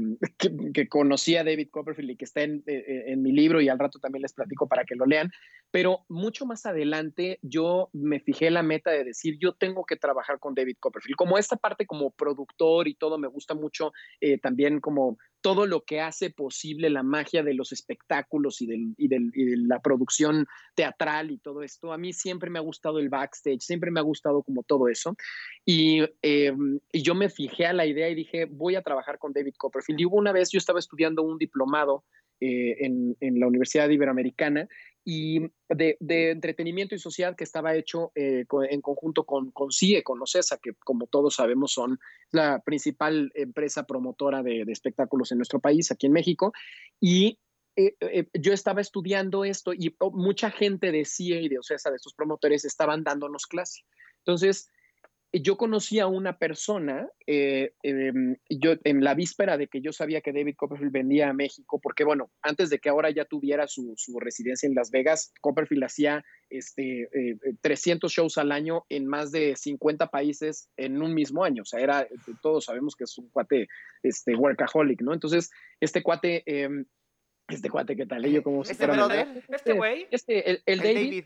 que, 0.74 0.88
conocí 0.88 1.36
a 1.36 1.44
David 1.44 1.70
Copperfield 1.70 2.10
y 2.10 2.16
que 2.16 2.24
está 2.26 2.42
en, 2.42 2.62
eh, 2.66 3.04
en, 3.06 3.22
mi 3.22 3.32
libro 3.32 3.60
y 3.60 3.68
al 3.68 3.78
rato 3.78 3.98
también 3.98 4.22
les 4.22 4.34
platico 4.34 4.68
para 4.68 4.84
que 4.84 4.96
lo 4.96 5.06
lean, 5.06 5.30
pero 5.70 6.04
mucho 6.08 6.44
más 6.44 6.66
adelante 6.66 7.38
yo 7.42 7.88
me 7.92 8.20
fijé 8.20 8.50
la 8.50 8.62
meta 8.62 8.90
de 8.90 9.04
decir, 9.04 9.38
yo 9.40 9.54
tengo 9.54 9.84
que 9.86 9.96
trabajar 9.96 10.38
con 10.38 10.54
David 10.54 10.76
Copperfield. 10.78 11.16
Como 11.16 11.38
esta 11.38 11.56
parte 11.56 11.86
como 11.86 12.10
productor 12.10 12.86
y 12.86 12.94
todo, 12.94 13.18
me 13.18 13.28
gusta 13.28 13.54
mucho 13.54 13.92
eh, 14.20 14.38
también 14.38 14.80
como 14.80 15.16
todo 15.46 15.64
lo 15.64 15.84
que 15.84 16.00
hace 16.00 16.30
posible 16.30 16.90
la 16.90 17.04
magia 17.04 17.44
de 17.44 17.54
los 17.54 17.70
espectáculos 17.70 18.60
y, 18.60 18.66
de 18.66 19.30
la 19.58 19.78
producción 19.78 20.44
teatral 20.74 21.30
y 21.30 21.38
todo 21.38 21.62
esto. 21.62 21.92
A 21.92 21.98
mí 21.98 22.12
siempre 22.12 22.50
me 22.50 22.58
ha 22.58 22.62
gustado 22.62 22.98
el 22.98 23.08
backstage, 23.08 23.60
siempre 23.60 23.92
me 23.92 24.00
ha 24.00 24.02
gustado 24.02 24.42
como 24.42 24.64
todo 24.64 24.88
eso. 24.88 25.14
Y, 25.64 26.02
eh, 26.20 26.52
yo 26.92 27.14
me 27.14 27.28
fijé 27.28 27.64
a 27.66 27.72
la 27.72 27.86
idea 27.86 28.08
y 28.08 28.16
dije, 28.16 28.46
voy 28.46 28.74
a 28.74 28.82
trabajar 28.82 29.20
con 29.20 29.32
David 29.32 29.54
Copperfield. 29.56 30.00
Y 30.00 30.06
hubo 30.06 30.16
una 30.16 30.32
vez, 30.32 30.50
yo 30.50 30.58
estaba 30.58 30.80
estudiando 30.80 31.22
un 31.22 31.38
diplomado 31.38 32.02
eh, 32.40 32.78
en, 32.80 33.16
la 33.38 33.46
Universidad 33.46 33.88
Iberoamericana 33.88 34.66
y 35.08 35.38
de, 35.68 35.96
entretenimiento 36.32 36.96
y 36.96 36.98
sociedad 36.98 37.36
que 37.36 37.44
estaba 37.44 37.76
hecho 37.76 38.10
eh, 38.16 38.44
en 38.68 38.80
conjunto 38.80 39.22
con, 39.22 39.52
con 39.52 39.70
CIE, 39.70 40.02
con 40.02 40.20
OCESA, 40.20 40.58
que 40.60 40.72
como 40.84 41.06
todos 41.06 41.36
sabemos 41.36 41.70
son 41.72 42.00
la 42.32 42.58
principal 42.58 43.30
empresa 43.36 43.86
promotora 43.86 44.42
de, 44.42 44.62
espectáculos 44.62 45.30
en 45.30 45.38
nuestro 45.38 45.60
país, 45.60 45.92
aquí 45.92 46.06
en 46.06 46.12
México. 46.12 46.52
Y 47.00 47.38
eh, 47.76 48.26
yo 48.34 48.52
estaba 48.52 48.80
estudiando 48.80 49.44
esto 49.44 49.72
y 49.72 49.94
oh, 50.00 50.10
mucha 50.10 50.50
gente 50.50 50.90
de 50.90 51.04
CIE 51.04 51.40
y 51.40 51.48
de 51.48 51.60
OCESA, 51.60 51.90
de 51.90 51.96
estos 51.96 52.14
promotores, 52.14 52.64
estaban 52.64 53.04
dándonos 53.04 53.46
clase. 53.46 53.84
Entonces, 54.18 54.72
yo 55.42 55.56
conocí 55.56 55.98
a 55.98 56.06
una 56.06 56.38
persona, 56.38 57.08
eh, 57.26 57.72
em, 57.82 58.36
yo 58.48 58.74
en 58.84 59.02
la 59.02 59.14
víspera 59.14 59.56
de 59.56 59.68
que 59.68 59.80
yo 59.80 59.92
sabía 59.92 60.20
que 60.20 60.32
David 60.32 60.56
Copperfield 60.56 60.92
venía 60.92 61.28
a 61.28 61.32
México, 61.32 61.80
porque 61.82 62.04
bueno, 62.04 62.30
antes 62.42 62.70
de 62.70 62.78
que 62.78 62.88
ahora 62.88 63.10
ya 63.10 63.24
tuviera 63.24 63.66
su, 63.66 63.94
residencia 64.20 64.66
en 64.66 64.74
Las 64.74 64.90
Vegas, 64.90 65.32
Copperfield 65.40 65.84
hacía 65.84 66.24
este, 66.50 67.08
300 67.60 68.10
eh, 68.10 68.14
shows 68.14 68.38
al 68.38 68.52
año 68.52 68.84
en 68.88 69.06
más 69.06 69.32
de 69.32 69.56
50 69.56 70.08
países 70.08 70.70
en 70.76 71.02
un 71.02 71.14
mismo 71.14 71.44
año. 71.44 71.62
O 71.62 71.66
sea, 71.66 71.80
era, 71.80 72.06
todos 72.42 72.64
sabemos 72.66 72.94
que 72.94 73.04
es 73.04 73.18
un 73.18 73.28
cuate 73.30 73.68
este, 74.02 74.34
workaholic, 74.34 75.02
¿no? 75.02 75.12
Entonces, 75.12 75.50
este 75.80 76.02
cuate... 76.02 76.42
Em, 76.46 76.86
este 77.48 77.70
cuate, 77.70 77.94
¿qué 77.94 78.06
tal? 78.06 78.24
Yo 78.26 78.42
como 78.42 78.62
este 78.62 78.86
brother, 78.86 79.28
este 79.48 79.72
güey. 79.72 80.08
Este, 80.10 80.50
el, 80.50 80.62
el, 80.66 80.78
David, 80.80 81.24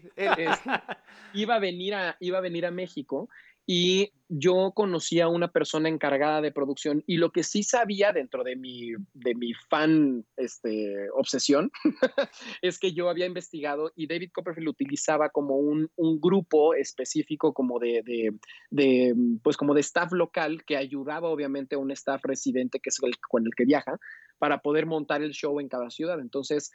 iba, 1.32 1.54
a 1.54 1.58
venir 1.58 1.94
a, 1.94 2.16
iba 2.20 2.36
a 2.36 2.40
venir 2.42 2.66
a 2.66 2.70
México 2.70 3.30
y 3.72 4.10
yo 4.28 4.72
conocí 4.74 5.20
a 5.20 5.28
una 5.28 5.46
persona 5.46 5.88
encargada 5.88 6.40
de 6.40 6.50
producción 6.50 7.04
y 7.06 7.18
lo 7.18 7.30
que 7.30 7.44
sí 7.44 7.62
sabía 7.62 8.12
dentro 8.12 8.42
de 8.42 8.56
mi, 8.56 8.94
de 9.14 9.36
mi 9.36 9.52
fan 9.54 10.26
este, 10.36 11.08
obsesión 11.14 11.70
es 12.62 12.80
que 12.80 12.92
yo 12.92 13.08
había 13.08 13.26
investigado 13.26 13.92
y 13.94 14.08
David 14.08 14.32
Copperfield 14.34 14.70
utilizaba 14.70 15.28
como 15.28 15.54
un, 15.54 15.88
un 15.94 16.20
grupo 16.20 16.74
específico 16.74 17.54
como 17.54 17.78
de, 17.78 18.34
de, 18.70 19.14
pues 19.44 19.56
como 19.56 19.72
de 19.72 19.82
staff 19.82 20.10
local 20.10 20.64
que 20.64 20.76
ayudaba 20.76 21.28
obviamente 21.28 21.76
a 21.76 21.78
un 21.78 21.92
staff 21.92 22.24
residente 22.24 22.80
que 22.80 22.88
es 22.88 22.98
el 23.04 23.16
con 23.20 23.46
el 23.46 23.54
que 23.54 23.66
viaja 23.66 24.00
para 24.38 24.62
poder 24.62 24.86
montar 24.86 25.22
el 25.22 25.30
show 25.30 25.60
en 25.60 25.68
cada 25.68 25.90
ciudad. 25.90 26.18
Entonces, 26.18 26.72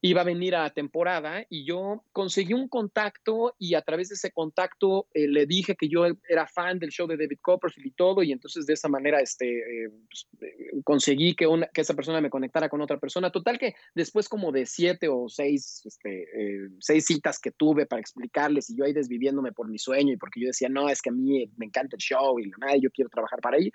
iba 0.00 0.20
a 0.20 0.24
venir 0.24 0.54
a 0.54 0.70
temporada 0.70 1.44
y 1.50 1.64
yo 1.64 2.04
conseguí 2.12 2.52
un 2.52 2.68
contacto 2.68 3.56
y 3.58 3.74
a 3.74 3.82
través 3.82 4.08
de 4.08 4.14
ese 4.14 4.30
contacto 4.30 5.08
eh, 5.12 5.26
le 5.26 5.46
dije 5.46 5.74
que 5.74 5.88
yo 5.88 6.04
era 6.28 6.46
fan 6.46 6.78
del 6.78 6.90
show 6.90 7.08
de 7.08 7.16
David 7.16 7.38
Copperfield 7.42 7.86
y 7.86 7.90
todo 7.90 8.22
y 8.22 8.30
entonces 8.30 8.64
de 8.66 8.74
esa 8.74 8.88
manera 8.88 9.20
este, 9.20 9.46
eh, 9.58 9.90
pues, 10.08 10.28
eh, 10.40 10.80
conseguí 10.84 11.34
que, 11.34 11.46
una, 11.48 11.66
que 11.66 11.80
esa 11.80 11.94
persona 11.94 12.20
me 12.20 12.30
conectara 12.30 12.68
con 12.68 12.80
otra 12.80 12.98
persona. 12.98 13.32
Total 13.32 13.58
que 13.58 13.74
después 13.94 14.28
como 14.28 14.52
de 14.52 14.66
siete 14.66 15.08
o 15.08 15.28
seis, 15.28 15.82
este, 15.84 16.28
seis 16.78 17.04
citas 17.04 17.40
que 17.40 17.50
tuve 17.50 17.86
para 17.86 18.00
explicarles 18.00 18.70
y 18.70 18.76
yo 18.76 18.84
ahí 18.84 18.92
desviviéndome 18.92 19.52
por 19.52 19.68
mi 19.68 19.78
sueño 19.78 20.12
y 20.12 20.16
porque 20.16 20.40
yo 20.40 20.46
decía, 20.46 20.68
no, 20.68 20.88
es 20.88 21.02
que 21.02 21.10
a 21.10 21.12
mí 21.12 21.50
me 21.56 21.66
encanta 21.66 21.96
el 21.96 22.00
show 22.00 22.38
y 22.38 22.50
nada, 22.58 22.76
yo 22.76 22.90
quiero 22.90 23.10
trabajar 23.10 23.40
para 23.40 23.56
ahí. 23.56 23.72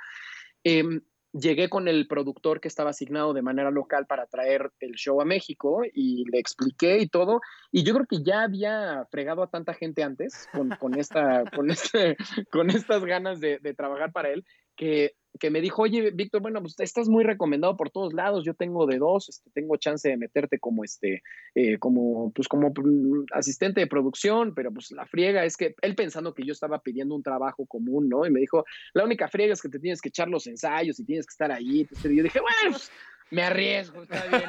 Llegué 1.34 1.68
con 1.68 1.88
el 1.88 2.08
productor 2.08 2.62
que 2.62 2.68
estaba 2.68 2.92
asignado 2.92 3.34
de 3.34 3.42
manera 3.42 3.72
local 3.72 4.06
para 4.06 4.28
traer 4.28 4.72
el 4.80 4.94
show 4.94 5.20
a 5.20 5.26
México 5.26 5.82
y 5.92 6.24
le 6.32 6.40
expliqué 6.40 7.00
y 7.00 7.08
todo. 7.08 7.42
Y 7.72 7.84
yo 7.84 7.94
creo 7.96 8.06
que 8.06 8.24
ya 8.24 8.44
había 8.44 9.08
fregado 9.10 9.42
a 9.42 9.50
tanta 9.50 9.74
gente 9.74 10.04
antes 10.04 10.48
con, 10.54 10.70
con 10.70 10.98
esta, 11.00 11.44
con, 11.56 11.72
este, 11.72 12.18
con 12.52 12.70
estas 12.70 13.04
ganas 13.04 13.40
de, 13.40 13.58
de 13.60 13.74
trabajar 13.74 14.12
para 14.12 14.30
él 14.30 14.46
que 14.76 15.16
que 15.40 15.50
me 15.50 15.62
dijo, 15.62 15.82
oye, 15.82 16.12
Víctor, 16.12 16.42
bueno, 16.42 16.62
pues 16.62 16.76
estás 16.80 17.10
muy 17.10 17.24
recomendado 17.24 17.76
por 17.76 17.90
todos 17.90 18.14
lados, 18.14 18.46
yo 18.46 18.54
tengo 18.54 18.86
de 18.86 19.00
dos, 19.00 19.30
este, 19.30 19.50
tengo 19.52 19.78
chance 19.78 20.08
de 20.08 20.18
meterte 20.18 20.60
como, 20.60 20.84
este, 20.84 21.24
eh, 21.56 21.80
como, 21.80 22.32
pues 22.32 22.48
como 22.48 22.70
mm, 22.70 23.26
asistente 23.32 23.82
de 23.82 23.88
producción, 23.88 24.54
pero 24.54 24.72
pues 24.72 24.92
la 24.92 25.06
friega 25.06 25.44
es 25.44 25.58
que 25.58 25.76
él 25.82 25.96
pensando 25.96 26.34
que 26.34 26.46
yo 26.46 26.54
estaba 26.54 26.80
pidiendo 26.80 27.16
un 27.16 27.24
trabajo 27.24 27.66
común, 27.66 28.10
¿no? 28.10 28.26
Y 28.26 28.32
me 28.32 28.40
dijo, 28.40 28.64
la 28.94 29.04
única 29.04 29.28
friega 29.28 29.54
es 29.54 29.62
que 29.62 29.70
te 29.70 29.80
tienes 29.80 30.02
que 30.02 30.10
echar 30.10 30.28
los 30.28 30.46
ensayos 30.46 31.00
y 31.00 31.06
tienes 31.06 31.26
que 31.26 31.32
estar 31.32 31.52
ahí. 31.52 31.88
Y 32.04 32.16
yo 32.16 32.24
dije, 32.24 32.40
bueno, 32.40 32.72
pues, 32.72 32.92
me 33.32 33.42
arriesgo, 33.42 34.04
está 34.04 34.26
bien. 34.28 34.44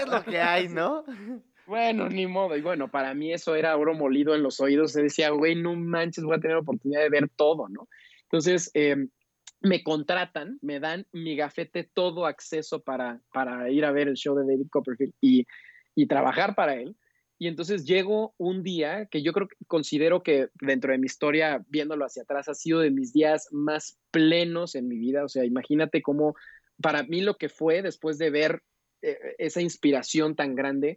es 0.00 0.06
lo 0.06 0.22
que 0.24 0.38
hay, 0.38 0.68
no? 0.68 1.04
Bueno, 1.66 2.08
ni 2.08 2.26
modo. 2.26 2.56
Y 2.56 2.60
bueno, 2.60 2.88
para 2.90 3.14
mí 3.14 3.32
eso 3.32 3.54
era 3.54 3.76
oro 3.76 3.94
molido 3.94 4.34
en 4.34 4.42
los 4.42 4.60
oídos. 4.60 4.92
Se 4.92 5.02
decía, 5.02 5.30
güey, 5.30 5.54
no 5.54 5.74
manches, 5.74 6.24
voy 6.24 6.36
a 6.36 6.40
tener 6.40 6.56
oportunidad 6.56 7.00
de 7.00 7.08
ver 7.08 7.28
todo, 7.30 7.68
¿no? 7.68 7.88
Entonces, 8.24 8.70
eh, 8.74 9.08
me 9.66 9.82
contratan, 9.82 10.58
me 10.62 10.80
dan 10.80 11.06
mi 11.12 11.36
gafete, 11.36 11.84
todo 11.84 12.26
acceso 12.26 12.82
para, 12.82 13.20
para 13.32 13.68
ir 13.70 13.84
a 13.84 13.92
ver 13.92 14.08
el 14.08 14.14
show 14.14 14.36
de 14.36 14.46
David 14.46 14.68
Copperfield 14.70 15.12
y, 15.20 15.46
y 15.94 16.06
trabajar 16.06 16.54
para 16.54 16.76
él. 16.76 16.96
Y 17.38 17.48
entonces 17.48 17.84
llego 17.84 18.34
un 18.38 18.62
día 18.62 19.06
que 19.06 19.22
yo 19.22 19.32
creo 19.32 19.48
que 19.48 19.56
considero 19.66 20.22
que 20.22 20.48
dentro 20.60 20.92
de 20.92 20.98
mi 20.98 21.06
historia, 21.06 21.62
viéndolo 21.68 22.04
hacia 22.06 22.22
atrás, 22.22 22.48
ha 22.48 22.54
sido 22.54 22.80
de 22.80 22.90
mis 22.90 23.12
días 23.12 23.48
más 23.50 23.98
plenos 24.10 24.74
en 24.74 24.88
mi 24.88 24.98
vida. 24.98 25.24
O 25.24 25.28
sea, 25.28 25.44
imagínate 25.44 26.00
cómo 26.00 26.34
para 26.80 27.02
mí 27.02 27.20
lo 27.20 27.36
que 27.36 27.48
fue 27.48 27.82
después 27.82 28.16
de 28.18 28.30
ver 28.30 28.62
eh, 29.02 29.18
esa 29.38 29.60
inspiración 29.60 30.34
tan 30.36 30.54
grande, 30.54 30.96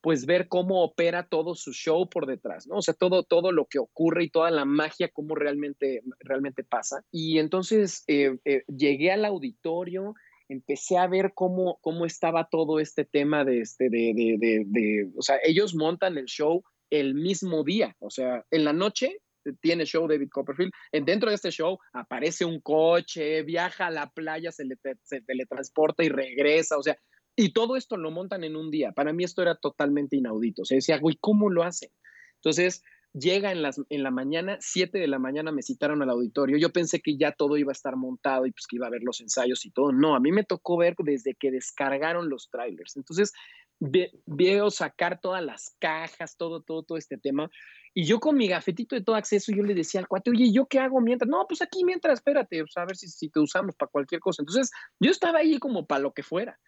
pues 0.00 0.26
ver 0.26 0.48
cómo 0.48 0.82
opera 0.82 1.26
todo 1.26 1.54
su 1.54 1.72
show 1.72 2.08
por 2.08 2.26
detrás, 2.26 2.66
¿no? 2.66 2.76
O 2.76 2.82
sea, 2.82 2.94
todo, 2.94 3.22
todo 3.22 3.52
lo 3.52 3.66
que 3.66 3.78
ocurre 3.78 4.24
y 4.24 4.30
toda 4.30 4.50
la 4.50 4.64
magia, 4.64 5.10
cómo 5.12 5.34
realmente, 5.34 6.02
realmente 6.20 6.64
pasa. 6.64 7.04
Y 7.10 7.38
entonces 7.38 8.04
eh, 8.06 8.38
eh, 8.44 8.62
llegué 8.66 9.12
al 9.12 9.24
auditorio, 9.24 10.14
empecé 10.48 10.96
a 10.96 11.06
ver 11.06 11.32
cómo, 11.34 11.78
cómo 11.82 12.06
estaba 12.06 12.48
todo 12.50 12.80
este 12.80 13.04
tema 13.04 13.44
de, 13.44 13.60
este, 13.60 13.88
de, 13.90 14.12
de, 14.14 14.64
de, 14.66 15.10
o 15.16 15.22
sea, 15.22 15.36
ellos 15.44 15.74
montan 15.74 16.18
el 16.18 16.26
show 16.26 16.62
el 16.90 17.14
mismo 17.14 17.62
día, 17.62 17.96
o 18.00 18.10
sea, 18.10 18.44
en 18.50 18.64
la 18.64 18.72
noche 18.72 19.18
tiene 19.60 19.84
show 19.84 20.06
David 20.06 20.28
Copperfield. 20.30 20.72
Dentro 20.92 21.30
de 21.30 21.36
este 21.36 21.50
show 21.50 21.78
aparece 21.92 22.44
un 22.44 22.60
coche, 22.60 23.42
viaja 23.42 23.86
a 23.86 23.90
la 23.90 24.10
playa, 24.10 24.52
se, 24.52 24.64
le, 24.64 24.76
se 25.02 25.20
teletransporta 25.22 26.04
y 26.04 26.08
regresa. 26.08 26.76
O 26.76 26.82
sea, 26.82 26.98
y 27.36 27.52
todo 27.52 27.76
esto 27.76 27.96
lo 27.96 28.10
montan 28.10 28.44
en 28.44 28.56
un 28.56 28.70
día. 28.70 28.92
Para 28.92 29.12
mí 29.12 29.24
esto 29.24 29.42
era 29.42 29.54
totalmente 29.54 30.16
inaudito. 30.16 30.62
O 30.62 30.64
sea, 30.64 30.76
decía, 30.76 30.98
güey, 30.98 31.16
¿cómo 31.20 31.50
lo 31.50 31.62
hacen? 31.62 31.90
Entonces, 32.36 32.82
llega 33.12 33.52
en, 33.52 33.62
las, 33.62 33.80
en 33.88 34.02
la 34.02 34.10
mañana, 34.10 34.56
7 34.60 34.98
de 34.98 35.08
la 35.08 35.18
mañana 35.18 35.52
me 35.52 35.62
citaron 35.62 36.02
al 36.02 36.10
auditorio. 36.10 36.58
Yo 36.58 36.70
pensé 36.70 37.00
que 37.00 37.16
ya 37.16 37.32
todo 37.32 37.56
iba 37.56 37.70
a 37.70 37.72
estar 37.72 37.96
montado 37.96 38.46
y 38.46 38.52
pues 38.52 38.66
que 38.66 38.76
iba 38.76 38.86
a 38.86 38.90
ver 38.90 39.02
los 39.02 39.20
ensayos 39.20 39.64
y 39.64 39.70
todo. 39.70 39.92
No, 39.92 40.14
a 40.14 40.20
mí 40.20 40.32
me 40.32 40.44
tocó 40.44 40.76
ver 40.76 40.94
desde 40.98 41.34
que 41.34 41.50
descargaron 41.50 42.28
los 42.28 42.50
trailers. 42.50 42.96
Entonces, 42.96 43.32
veo 43.80 44.70
sacar 44.70 45.20
todas 45.20 45.42
las 45.42 45.74
cajas, 45.78 46.36
todo, 46.36 46.62
todo, 46.62 46.82
todo 46.82 46.98
este 46.98 47.16
tema. 47.16 47.50
Y 47.94 48.04
yo 48.04 48.20
con 48.20 48.36
mi 48.36 48.46
gafetito 48.46 48.94
de 48.94 49.02
todo 49.02 49.16
acceso, 49.16 49.52
yo 49.52 49.62
le 49.62 49.74
decía 49.74 50.00
al 50.00 50.08
cuate, 50.08 50.30
oye, 50.30 50.52
¿yo 50.52 50.66
qué 50.66 50.78
hago 50.78 51.00
mientras? 51.00 51.28
No, 51.28 51.46
pues 51.48 51.62
aquí 51.62 51.84
mientras, 51.84 52.18
espérate, 52.18 52.62
a 52.76 52.84
ver 52.84 52.96
si, 52.96 53.08
si 53.08 53.30
te 53.30 53.40
usamos 53.40 53.74
para 53.74 53.90
cualquier 53.90 54.20
cosa. 54.20 54.42
Entonces, 54.42 54.70
yo 55.00 55.10
estaba 55.10 55.38
ahí 55.38 55.58
como 55.58 55.86
para 55.86 56.02
lo 56.02 56.12
que 56.12 56.22
fuera. 56.22 56.58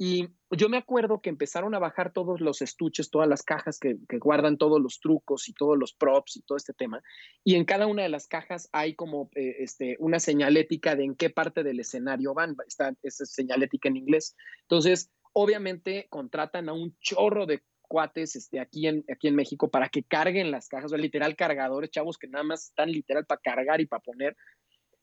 Y 0.00 0.28
yo 0.52 0.68
me 0.68 0.76
acuerdo 0.76 1.20
que 1.20 1.28
empezaron 1.28 1.74
a 1.74 1.80
bajar 1.80 2.12
todos 2.12 2.40
los 2.40 2.62
estuches, 2.62 3.10
todas 3.10 3.28
las 3.28 3.42
cajas 3.42 3.80
que, 3.80 3.96
guardan 4.20 4.56
todos 4.56 4.80
los 4.80 5.00
trucos 5.00 5.48
y 5.48 5.52
todos 5.52 5.76
los 5.76 5.92
props 5.92 6.36
y 6.36 6.42
todo 6.42 6.56
este 6.56 6.72
tema. 6.72 7.02
Y 7.42 7.56
en 7.56 7.64
cada 7.64 7.88
una 7.88 8.04
de 8.04 8.08
las 8.08 8.28
cajas 8.28 8.68
hay 8.72 8.94
como 8.94 9.28
eh, 9.34 9.56
este, 9.58 9.96
una 9.98 10.20
señalética 10.20 10.94
de 10.94 11.04
en 11.04 11.16
qué 11.16 11.30
parte 11.30 11.64
del 11.64 11.80
escenario 11.80 12.32
van. 12.32 12.56
Está 12.66 12.94
esa 13.02 13.26
señalética 13.26 13.88
en 13.88 13.96
inglés. 13.96 14.36
Entonces, 14.62 15.10
obviamente 15.32 16.06
contratan 16.10 16.68
a 16.68 16.74
un 16.74 16.96
chorro 17.00 17.44
de 17.46 17.62
cuates 17.88 18.36
este, 18.36 18.60
aquí, 18.60 18.86
en, 18.86 19.04
aquí 19.12 19.26
en 19.26 19.34
México 19.34 19.68
para 19.68 19.88
que 19.88 20.04
carguen 20.04 20.52
las 20.52 20.68
cajas, 20.68 20.92
o 20.92 20.96
literal 20.96 21.34
cargadores, 21.34 21.90
chavos 21.90 22.18
que 22.18 22.28
nada 22.28 22.44
más 22.44 22.66
están 22.66 22.92
literal 22.92 23.26
para 23.26 23.40
cargar 23.40 23.80
y 23.80 23.86
para 23.86 24.02
poner. 24.02 24.36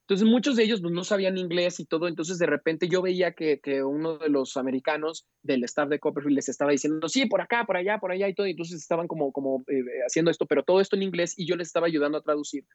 Entonces 0.08 0.28
muchos 0.28 0.56
de 0.56 0.64
ellos 0.64 0.82
pues, 0.82 0.94
no 0.94 1.04
sabían 1.04 1.36
inglés 1.36 1.80
y 1.80 1.86
todo, 1.86 2.08
entonces 2.08 2.38
de 2.38 2.46
repente 2.46 2.88
yo 2.88 3.02
veía 3.02 3.32
que, 3.32 3.60
uno 3.84 4.20
de 4.20 4.30
los 4.30 4.56
americanos 4.56 5.26
del 5.42 5.64
staff 5.64 5.90
de 5.90 6.00
Copperfield 6.00 6.36
les 6.36 6.48
estaba 6.48 6.72
diciendo, 6.72 7.10
sí, 7.10 7.26
por 7.26 7.42
acá, 7.42 7.66
por 7.66 7.76
allá, 7.76 7.98
por 7.98 8.12
allá 8.12 8.28
y 8.28 8.36
todo, 8.36 8.46
entonces 8.46 8.80
estaban 8.80 9.08
como, 9.08 9.32
como 9.32 9.64
eh, 9.68 9.82
haciendo 10.06 10.30
esto, 10.30 10.46
pero 10.46 10.62
todo 10.62 10.80
esto 10.80 10.96
en 10.96 11.02
inglés 11.02 11.34
y 11.36 11.48
yo 11.48 11.56
les 11.56 11.70
estaba 11.70 11.88
ayudando 11.88 12.20
a 12.20 12.22
traducir. 12.22 12.66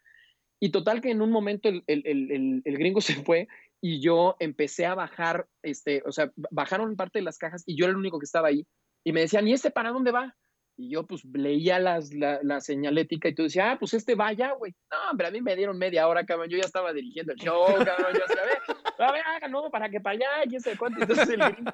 Y 0.58 0.72
total 0.72 1.00
que 1.00 1.12
en 1.12 1.22
un 1.22 1.30
momento 1.30 1.68
el, 1.68 1.84
el, 1.86 2.62
el, 2.64 2.78
gringo 2.78 3.00
se 3.00 3.14
fue 3.22 3.46
y 3.80 4.02
yo 4.02 4.34
empecé 4.40 4.86
a 4.86 4.96
bajar, 4.96 5.46
este, 5.62 6.02
o 6.04 6.10
sea, 6.10 6.32
bajaron 6.50 6.96
parte 6.96 7.20
de 7.20 7.24
las 7.24 7.38
cajas 7.38 7.62
y 7.64 7.78
yo 7.78 7.84
era 7.84 7.92
el 7.92 7.98
único 7.98 8.18
que 8.18 8.24
estaba 8.24 8.48
ahí 8.48 8.66
y 9.04 9.12
me 9.12 9.20
decían, 9.20 9.46
¿y 9.46 9.52
este 9.52 9.70
para 9.70 9.92
dónde 9.92 10.10
va? 10.10 10.36
Y 10.80 10.88
yo 10.88 11.06
pues 11.06 11.22
leía 11.26 11.78
las, 11.78 12.14
la, 12.14 12.40
la, 12.42 12.60
señalética 12.62 13.28
y 13.28 13.34
tú 13.34 13.42
decías, 13.42 13.66
ah, 13.68 13.76
pues 13.78 13.92
este 13.92 14.14
vaya, 14.14 14.52
güey. 14.52 14.74
No, 14.90 15.10
hombre, 15.10 15.26
a 15.26 15.30
mí 15.30 15.42
me 15.42 15.54
dieron 15.54 15.76
media 15.76 16.08
hora, 16.08 16.24
cabrón. 16.24 16.48
Yo 16.48 16.56
ya 16.56 16.64
estaba 16.64 16.94
dirigiendo 16.94 17.34
el 17.34 17.38
show, 17.38 17.66
cabrón. 17.66 18.14
Yo 18.14 18.20
decía, 18.26 18.42
a 18.42 18.46
ver, 18.46 18.58
a 18.98 19.12
ver, 19.12 19.22
haga, 19.26 19.48
no, 19.48 19.70
para 19.70 19.90
que 19.90 20.00
para 20.00 20.14
allá, 20.16 20.50
y 20.50 20.56
ese 20.56 20.78
cuánto. 20.78 21.02
Entonces 21.02 21.28
el 21.28 21.40
gringo, 21.40 21.72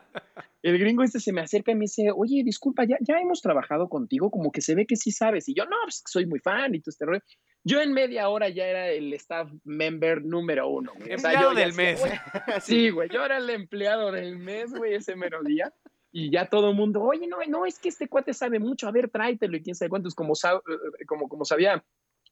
el 0.62 0.78
gringo 0.80 1.02
este 1.04 1.20
se 1.20 1.32
me 1.32 1.40
acerca 1.40 1.70
y 1.70 1.76
me 1.76 1.82
dice, 1.82 2.08
oye, 2.12 2.42
disculpa, 2.44 2.84
ya, 2.84 2.96
ya 3.00 3.20
hemos 3.20 3.40
trabajado 3.40 3.88
contigo, 3.88 4.28
como 4.28 4.50
que 4.50 4.60
se 4.60 4.74
ve 4.74 4.86
que 4.86 4.96
sí 4.96 5.12
sabes. 5.12 5.48
Y 5.48 5.54
yo, 5.54 5.66
no, 5.66 5.76
pues 5.84 6.02
soy 6.04 6.26
muy 6.26 6.40
fan 6.40 6.74
y 6.74 6.80
todo 6.80 6.90
este 6.90 7.06
rollo. 7.06 7.22
Yo 7.62 7.80
en 7.80 7.92
media 7.92 8.28
hora 8.28 8.48
ya 8.48 8.66
era 8.66 8.88
el 8.88 9.12
staff 9.14 9.48
member 9.62 10.24
número 10.24 10.68
uno. 10.68 10.92
Güey. 10.96 11.12
Empleado 11.12 11.54
del 11.54 11.74
mes. 11.74 12.02
sí, 12.62 12.90
güey, 12.90 13.08
yo 13.08 13.24
era 13.24 13.36
el 13.36 13.48
empleado 13.50 14.10
del 14.10 14.36
mes, 14.36 14.72
güey, 14.74 14.94
ese 14.94 15.14
mero 15.14 15.44
día 15.44 15.72
y 16.12 16.30
ya 16.30 16.48
todo 16.48 16.70
el 16.70 16.76
mundo, 16.76 17.02
oye, 17.02 17.26
no, 17.26 17.38
no, 17.48 17.66
es 17.66 17.78
que 17.78 17.88
este 17.88 18.08
cuate 18.08 18.32
sabe 18.34 18.58
mucho, 18.58 18.88
a 18.88 18.92
ver, 18.92 19.10
tráetelo 19.10 19.56
y 19.56 19.62
quién 19.62 19.74
sabe 19.74 19.90
cuántos, 19.90 20.14
como, 20.14 20.34
eh, 20.34 21.04
como, 21.06 21.28
como 21.28 21.44
sabía 21.44 21.84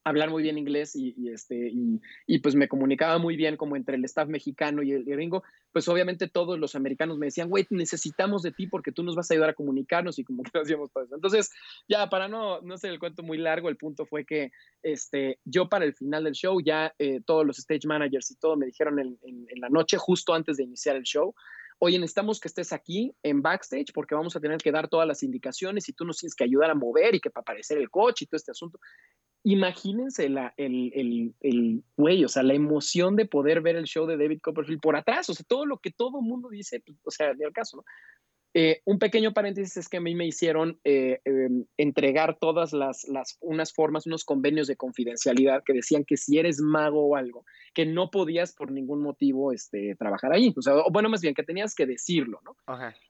hablar 0.04 0.30
muy 0.30 0.42
bien 0.42 0.58
inglés 0.58 0.94
y, 0.94 1.14
este, 1.30 1.72
y, 2.26 2.38
pues 2.38 2.54
me 2.54 2.68
comunicaba 2.68 3.18
muy 3.18 3.36
bien 3.36 3.56
como 3.56 3.74
entre 3.74 3.96
el 3.96 4.04
staff 4.04 4.28
mexicano 4.28 4.82
y 4.82 4.92
el 4.92 5.04
gringo, 5.04 5.42
pues 5.72 5.88
obviamente 5.88 6.28
todos 6.28 6.58
los 6.58 6.74
americanos 6.74 7.18
me 7.18 7.26
decían, 7.26 7.48
güey, 7.48 7.66
necesitamos 7.70 8.42
de 8.42 8.52
ti 8.52 8.66
porque 8.66 8.92
tú 8.92 9.02
nos 9.02 9.16
vas 9.16 9.30
a 9.30 9.34
ayudar 9.34 9.50
a 9.50 9.54
comunicarnos 9.54 10.18
y 10.18 10.24
como 10.24 10.42
que 10.42 10.50
hacíamos 10.58 10.92
todo 10.92 11.04
eso. 11.04 11.14
Entonces, 11.14 11.50
ya 11.88 12.08
para 12.10 12.28
no, 12.28 12.60
no 12.60 12.76
ser 12.76 12.90
el 12.90 12.98
cuento 12.98 13.22
muy 13.22 13.38
largo, 13.38 13.70
el 13.70 13.78
punto 13.78 14.04
fue 14.04 14.26
que 14.26 14.52
este, 14.82 15.38
yo 15.44 15.70
para 15.70 15.86
el 15.86 15.94
final 15.94 16.24
del 16.24 16.34
show, 16.34 16.60
ya 16.60 16.94
eh, 16.98 17.20
todos 17.24 17.46
los 17.46 17.58
stage 17.58 17.86
managers 17.86 18.30
y 18.30 18.36
todo 18.36 18.56
me 18.56 18.66
dijeron 18.66 18.98
en, 18.98 19.18
en 19.22 19.60
la 19.60 19.70
noche, 19.70 19.96
justo 19.96 20.34
antes 20.34 20.58
de 20.58 20.64
iniciar 20.64 20.96
el 20.96 21.04
show, 21.04 21.34
oye, 21.78 21.98
necesitamos 21.98 22.40
que 22.40 22.48
estés 22.48 22.72
aquí 22.72 23.14
en 23.22 23.42
backstage 23.42 23.92
porque 23.92 24.14
vamos 24.14 24.34
a 24.36 24.40
tener 24.40 24.58
que 24.58 24.72
dar 24.72 24.88
todas 24.88 25.06
las 25.06 25.22
indicaciones 25.22 25.88
y 25.88 25.92
tú 25.92 26.04
nos 26.04 26.18
tienes 26.18 26.34
que 26.34 26.44
ayudar 26.44 26.70
a 26.70 26.74
mover 26.74 27.14
y 27.14 27.20
que 27.20 27.30
para 27.30 27.42
aparecer 27.42 27.78
el 27.78 27.90
coche 27.90 28.24
y 28.24 28.28
todo 28.28 28.36
este 28.36 28.52
asunto. 28.52 28.78
Imagínense 29.42 30.28
la, 30.30 30.54
el, 30.56 30.90
el, 30.94 31.34
el 31.40 31.84
güey, 31.96 32.24
o 32.24 32.28
sea, 32.28 32.42
la 32.42 32.54
emoción 32.54 33.16
de 33.16 33.26
poder 33.26 33.60
ver 33.60 33.76
el 33.76 33.84
show 33.84 34.06
de 34.06 34.16
David 34.16 34.40
Copperfield 34.42 34.80
por 34.80 34.96
atrás, 34.96 35.28
o 35.28 35.34
sea, 35.34 35.44
todo 35.46 35.66
lo 35.66 35.78
que 35.78 35.90
todo 35.90 36.22
mundo 36.22 36.48
dice, 36.48 36.80
pues, 36.80 36.96
o 37.04 37.10
sea, 37.10 37.34
ni 37.34 37.44
el 37.44 37.52
caso, 37.52 37.76
¿no? 37.76 37.84
Eh, 38.56 38.82
un 38.84 39.00
pequeño 39.00 39.32
paréntesis 39.32 39.76
es 39.76 39.88
que 39.88 39.96
a 39.96 40.00
mí 40.00 40.14
me 40.14 40.26
hicieron 40.26 40.78
eh, 40.84 41.20
em, 41.24 41.64
entregar 41.76 42.38
todas 42.38 42.72
las, 42.72 43.02
las, 43.08 43.36
unas 43.40 43.72
formas, 43.72 44.06
unos 44.06 44.24
convenios 44.24 44.68
de 44.68 44.76
confidencialidad 44.76 45.64
que 45.64 45.72
decían 45.72 46.04
que 46.04 46.16
si 46.16 46.38
eres 46.38 46.60
mago 46.60 47.04
o 47.04 47.16
algo, 47.16 47.44
que 47.74 47.84
no 47.84 48.12
podías 48.12 48.54
por 48.54 48.70
ningún 48.70 49.02
motivo 49.02 49.50
este, 49.50 49.96
trabajar 49.96 50.32
ahí. 50.32 50.54
O 50.56 50.62
sea, 50.62 50.74
bueno, 50.92 51.08
más 51.08 51.20
bien 51.20 51.34
que 51.34 51.42
tenías 51.42 51.74
que 51.74 51.84
decirlo, 51.84 52.40
¿no? 52.44 52.56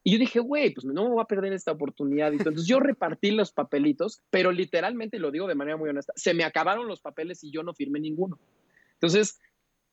Y 0.03 0.13
yo 0.13 0.17
dije, 0.17 0.39
güey, 0.39 0.73
pues 0.73 0.83
no 0.83 1.03
me 1.03 1.09
voy 1.09 1.21
a 1.21 1.27
perder 1.27 1.53
esta 1.53 1.73
oportunidad. 1.73 2.33
Entonces 2.33 2.65
yo 2.65 2.79
repartí 2.79 3.29
los 3.29 3.51
papelitos, 3.51 4.23
pero 4.31 4.51
literalmente 4.51 5.19
lo 5.19 5.29
digo 5.29 5.47
de 5.47 5.53
manera 5.53 5.77
muy 5.77 5.89
honesta, 5.89 6.13
se 6.15 6.33
me 6.33 6.43
acabaron 6.43 6.87
los 6.87 7.01
papeles 7.01 7.43
y 7.43 7.51
yo 7.51 7.61
no 7.61 7.75
firmé 7.75 7.99
ninguno. 7.99 8.39
Entonces, 8.93 9.39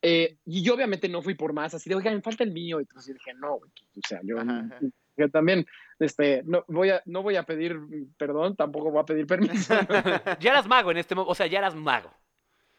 eh, 0.01 0.39
y 0.47 0.63
yo 0.63 0.75
obviamente 0.75 1.11
no 1.11 1.21
fui 1.21 1.35
por 1.35 1.53
más, 1.53 1.75
así 1.75 1.91
de, 1.91 1.97
oiga, 1.97 2.11
me 2.11 2.23
falta 2.23 2.43
el 2.43 2.53
mío. 2.53 2.81
Entonces 2.81 3.09
yo 3.09 3.15
dije, 3.15 3.35
no, 3.35 3.59
güey, 3.59 3.71
o 3.71 4.09
sea, 4.09 4.21
yo 4.25 4.37
que 5.17 5.29
también 5.29 5.67
este, 5.99 6.43
no, 6.45 6.65
voy 6.69 6.91
a, 6.91 7.03
no 7.07 7.23
voy 7.23 7.37
a 7.37 7.45
pedir 7.45 7.79
perdón, 8.17 8.57
tampoco 8.57 8.91
voy 8.91 9.01
a 9.01 9.05
pedir 9.05 9.27
permiso. 9.27 9.75
ya 10.41 10.51
eras 10.51 10.67
mago 10.67 10.91
en 10.91 10.99
este 10.99 11.15
momento, 11.15 11.31
o 11.31 11.35
sea, 11.35 11.47
ya 11.47 11.59
eras 11.59 11.75
mago. 11.75 12.11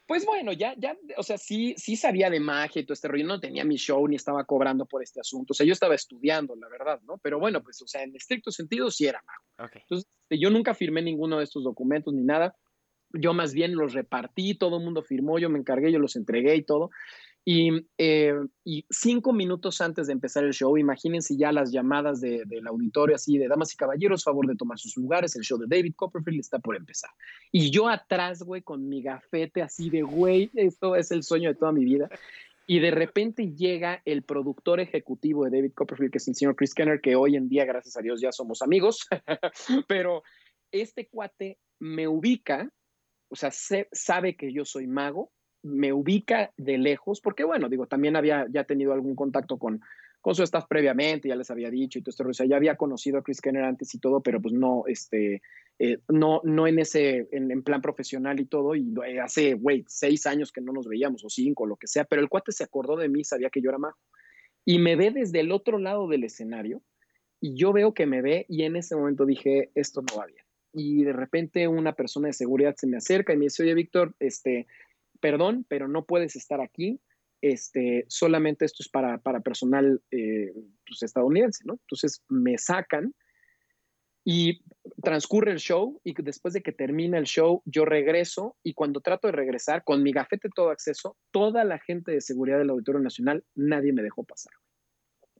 Pues 0.05 0.25
bueno, 0.25 0.51
ya, 0.51 0.75
ya, 0.77 0.97
o 1.15 1.23
sea, 1.23 1.37
sí, 1.37 1.75
sí 1.77 1.95
sabía 1.95 2.29
de 2.29 2.41
magia 2.41 2.81
y 2.81 2.85
todo 2.85 2.93
este 2.93 3.07
rollo. 3.07 3.25
No 3.25 3.39
tenía 3.39 3.63
mi 3.63 3.77
show 3.77 4.05
ni 4.05 4.17
estaba 4.17 4.43
cobrando 4.43 4.85
por 4.85 5.01
este 5.01 5.21
asunto. 5.21 5.53
O 5.53 5.55
sea, 5.55 5.65
yo 5.65 5.71
estaba 5.71 5.95
estudiando, 5.95 6.55
la 6.57 6.67
verdad, 6.67 6.99
¿no? 7.03 7.17
Pero 7.19 7.39
bueno, 7.39 7.63
pues, 7.63 7.81
o 7.81 7.87
sea, 7.87 8.03
en 8.03 8.13
estricto 8.13 8.51
sentido 8.51 8.91
sí 8.91 9.05
era 9.05 9.23
mago. 9.25 9.69
Entonces, 9.73 10.09
este, 10.23 10.39
yo 10.39 10.49
nunca 10.49 10.73
firmé 10.73 11.01
ninguno 11.01 11.37
de 11.37 11.45
estos 11.45 11.63
documentos 11.63 12.13
ni 12.13 12.23
nada. 12.23 12.55
Yo 13.13 13.33
más 13.33 13.53
bien 13.53 13.75
los 13.75 13.93
repartí, 13.93 14.55
todo 14.55 14.77
el 14.77 14.83
mundo 14.83 15.03
firmó, 15.03 15.39
yo 15.39 15.49
me 15.49 15.59
encargué, 15.59 15.91
yo 15.91 15.99
los 15.99 16.17
entregué 16.17 16.55
y 16.55 16.63
todo. 16.63 16.89
Eh, 17.45 18.33
y, 18.63 18.85
cinco 18.89 19.33
minutos 19.33 19.81
antes 19.81 20.07
de 20.07 20.13
empezar 20.13 20.43
el 20.45 20.53
show, 20.53 20.77
imagínense 20.77 21.35
ya 21.35 21.51
las 21.51 21.71
llamadas 21.71 22.21
del 22.21 22.67
auditorio 22.67 23.15
así 23.15 23.37
de 23.37 23.47
damas 23.47 23.73
y 23.73 23.77
caballeros, 23.77 24.23
favor 24.23 24.47
de 24.47 24.55
tomar 24.55 24.79
sus 24.79 24.95
lugares, 24.95 25.35
el 25.35 25.43
show 25.43 25.57
de 25.57 25.67
David 25.67 25.93
Copperfield 25.95 26.39
está 26.39 26.59
por 26.59 26.75
empezar. 26.75 27.11
Y 27.51 27.69
yo 27.69 27.89
atrás, 27.89 28.43
güey, 28.43 28.61
con 28.61 28.87
mi 28.87 29.01
gafete 29.01 29.61
así 29.61 29.89
de, 29.89 30.03
güey, 30.03 30.51
esto 30.53 30.95
es 30.95 31.11
el 31.11 31.23
sueño 31.23 31.49
de 31.49 31.55
toda 31.55 31.71
mi 31.71 31.83
vida. 31.83 32.09
Y 32.65 32.79
de 32.79 32.91
repente 32.91 33.53
llega 33.53 34.01
el 34.05 34.23
productor 34.23 34.79
ejecutivo 34.79 35.43
de 35.43 35.51
David 35.51 35.73
Copperfield, 35.73 36.11
que 36.11 36.19
es 36.19 36.27
el 36.29 36.35
señor 36.35 36.55
Chris 36.55 36.73
Kenner, 36.73 37.01
que 37.01 37.15
hoy 37.15 37.35
en 37.35 37.49
día, 37.49 37.65
gracias 37.65 37.97
a 37.97 38.01
Dios, 38.01 38.21
ya 38.21 38.31
somos 38.31 38.61
amigos. 38.61 39.05
Pero 39.87 40.23
este 40.71 41.07
cuate 41.09 41.59
me 41.79 42.07
ubica, 42.07 42.71
o 43.27 43.35
sea, 43.35 43.51
sabe 43.51 44.37
que 44.37 44.53
yo 44.53 44.63
soy 44.63 44.87
mago, 44.87 45.31
me 45.63 45.93
ubica 45.93 46.51
de 46.57 46.77
lejos, 46.77 47.21
porque 47.21 47.43
bueno, 47.43 47.69
digo, 47.69 47.87
también 47.87 48.15
había 48.15 48.45
ya 48.49 48.65
tenido 48.65 48.93
algún 48.93 49.15
contacto 49.15 49.57
con, 49.57 49.81
con 50.21 50.35
su 50.35 50.43
staff 50.43 50.65
previamente, 50.67 51.29
ya 51.29 51.35
les 51.35 51.49
había 51.49 51.69
dicho 51.69 51.97
y 51.97 52.01
todo 52.01 52.11
esto, 52.11 52.27
o 52.27 52.33
sea, 52.33 52.45
ya 52.45 52.57
había 52.57 52.75
conocido 52.75 53.17
a 53.17 53.23
Chris 53.23 53.41
Kenner 53.41 53.63
antes 53.63 53.93
y 53.95 53.99
todo, 53.99 54.21
pero 54.21 54.41
pues 54.41 54.53
no, 54.53 54.83
este, 54.87 55.41
eh, 55.79 55.97
no, 56.07 56.41
no 56.43 56.67
en 56.67 56.79
ese, 56.79 57.27
en, 57.31 57.63
plan 57.63 57.81
profesional 57.81 58.39
y 58.39 58.45
todo, 58.45 58.75
y 58.75 58.93
eh, 59.05 59.19
hace, 59.19 59.53
güey, 59.55 59.83
seis 59.87 60.25
años 60.25 60.51
que 60.51 60.61
no 60.61 60.71
nos 60.71 60.87
veíamos, 60.87 61.25
o 61.25 61.29
cinco, 61.29 61.65
lo 61.65 61.77
que 61.77 61.87
sea, 61.87 62.05
pero 62.05 62.21
el 62.21 62.29
cuate 62.29 62.51
se 62.51 62.63
acordó 62.63 62.95
de 62.95 63.09
mí, 63.09 63.23
sabía 63.23 63.49
que 63.49 63.61
yo 63.61 63.69
era 63.69 63.79
mago, 63.79 63.97
y 64.65 64.79
me 64.79 64.95
ve 64.95 65.11
desde 65.11 65.39
el 65.39 65.51
otro 65.51 65.77
lado 65.77 66.07
del 66.07 66.23
escenario, 66.23 66.81
y 67.41 67.55
yo 67.55 67.73
veo 67.73 67.93
que 67.93 68.05
me 68.05 68.21
ve, 68.21 68.45
y 68.47 68.63
en 68.63 68.75
ese 68.75 68.95
momento 68.95 69.25
dije, 69.25 69.71
esto 69.75 70.01
no 70.01 70.17
va 70.17 70.25
bien. 70.25 70.45
Y 70.71 71.03
de 71.03 71.11
repente 71.11 71.67
una 71.67 71.93
persona 71.93 72.27
de 72.27 72.33
seguridad 72.33 72.75
se 72.77 72.87
me 72.87 72.95
acerca 72.95 73.33
y 73.33 73.37
me 73.37 73.45
dice, 73.45 73.63
oye, 73.63 73.73
Víctor, 73.73 74.15
este, 74.19 74.67
perdón, 75.23 75.65
pero 75.69 75.87
no 75.87 76.03
puedes 76.03 76.35
estar 76.35 76.59
aquí, 76.59 76.99
este, 77.41 78.03
solamente 78.09 78.65
esto 78.65 78.83
es 78.83 78.89
para, 78.89 79.19
para 79.19 79.39
personal 79.39 80.01
eh, 80.11 80.51
pues, 80.85 81.01
estadounidense, 81.01 81.63
¿no? 81.65 81.75
Entonces 81.75 82.21
me 82.27 82.57
sacan 82.57 83.15
y 84.25 84.61
transcurre 85.01 85.53
el 85.53 85.59
show 85.59 86.01
y 86.03 86.13
después 86.21 86.53
de 86.53 86.61
que 86.61 86.73
termina 86.73 87.17
el 87.17 87.23
show, 87.23 87.61
yo 87.63 87.85
regreso 87.85 88.57
y 88.63 88.73
cuando 88.73 88.99
trato 88.99 89.29
de 89.29 89.31
regresar 89.31 89.85
con 89.85 90.03
mi 90.03 90.11
gafete 90.11 90.49
todo 90.53 90.71
acceso, 90.71 91.15
toda 91.31 91.63
la 91.63 91.79
gente 91.79 92.11
de 92.11 92.19
seguridad 92.19 92.57
del 92.57 92.71
Auditorio 92.71 92.99
Nacional, 92.99 93.45
nadie 93.55 93.93
me 93.93 94.03
dejó 94.03 94.25
pasar. 94.25 94.51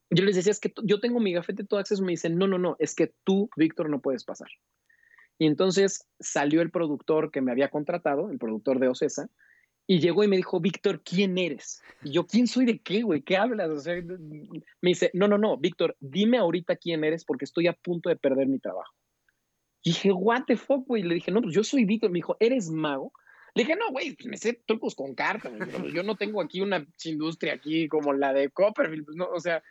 Yo 0.08 0.24
les 0.24 0.34
decía, 0.34 0.52
es 0.52 0.60
que 0.60 0.72
yo 0.82 0.98
tengo 0.98 1.20
mi 1.20 1.34
gafete 1.34 1.64
todo 1.64 1.78
acceso, 1.78 2.02
me 2.02 2.12
dicen, 2.12 2.38
no, 2.38 2.46
no, 2.46 2.56
no, 2.56 2.76
es 2.78 2.94
que 2.94 3.12
tú, 3.24 3.50
Víctor, 3.54 3.90
no 3.90 4.00
puedes 4.00 4.24
pasar. 4.24 4.48
Y 5.38 5.46
entonces 5.46 6.08
salió 6.20 6.62
el 6.62 6.70
productor 6.70 7.30
que 7.30 7.42
me 7.42 7.52
había 7.52 7.68
contratado, 7.68 8.30
el 8.30 8.38
productor 8.38 8.78
de 8.78 8.88
Ocesa, 8.88 9.28
y 9.86 10.00
llegó 10.00 10.24
y 10.24 10.28
me 10.28 10.36
dijo, 10.36 10.60
Víctor, 10.60 11.02
¿quién 11.02 11.36
eres? 11.36 11.82
Y 12.02 12.12
yo, 12.12 12.26
¿quién 12.26 12.46
soy 12.46 12.64
de 12.64 12.78
qué, 12.78 13.02
güey? 13.02 13.22
¿Qué 13.22 13.36
hablas? 13.36 13.70
O 13.70 13.80
sea, 13.80 13.94
me 13.96 14.90
dice, 14.90 15.10
no, 15.12 15.28
no, 15.28 15.38
no, 15.38 15.58
Víctor, 15.58 15.96
dime 16.00 16.38
ahorita 16.38 16.76
quién 16.76 17.04
eres 17.04 17.24
porque 17.24 17.44
estoy 17.44 17.66
a 17.66 17.74
punto 17.74 18.08
de 18.08 18.16
perder 18.16 18.46
mi 18.46 18.58
trabajo. 18.58 18.94
Y 19.82 19.90
dije, 19.90 20.12
what 20.12 20.44
the 20.46 20.56
fuck, 20.56 20.86
güey. 20.86 21.02
Le 21.02 21.16
dije, 21.16 21.30
no, 21.30 21.42
pues 21.42 21.54
yo 21.54 21.62
soy 21.62 21.84
Víctor. 21.84 22.10
Me 22.10 22.18
dijo, 22.18 22.36
¿eres 22.40 22.70
mago? 22.70 23.12
Le 23.54 23.62
dije, 23.62 23.76
no, 23.76 23.90
güey, 23.90 24.16
pues 24.16 24.26
me 24.26 24.36
sé 24.36 24.60
trucos 24.66 24.96
con 24.96 25.14
cartas, 25.14 25.52
yo 25.92 26.02
no 26.02 26.16
tengo 26.16 26.42
aquí 26.42 26.60
una 26.60 26.84
industria 27.04 27.54
aquí 27.54 27.86
como 27.86 28.12
la 28.12 28.32
de 28.32 28.50
Copperfield, 28.50 29.04
pues 29.04 29.16
no, 29.16 29.28
o 29.28 29.38
sea, 29.38 29.62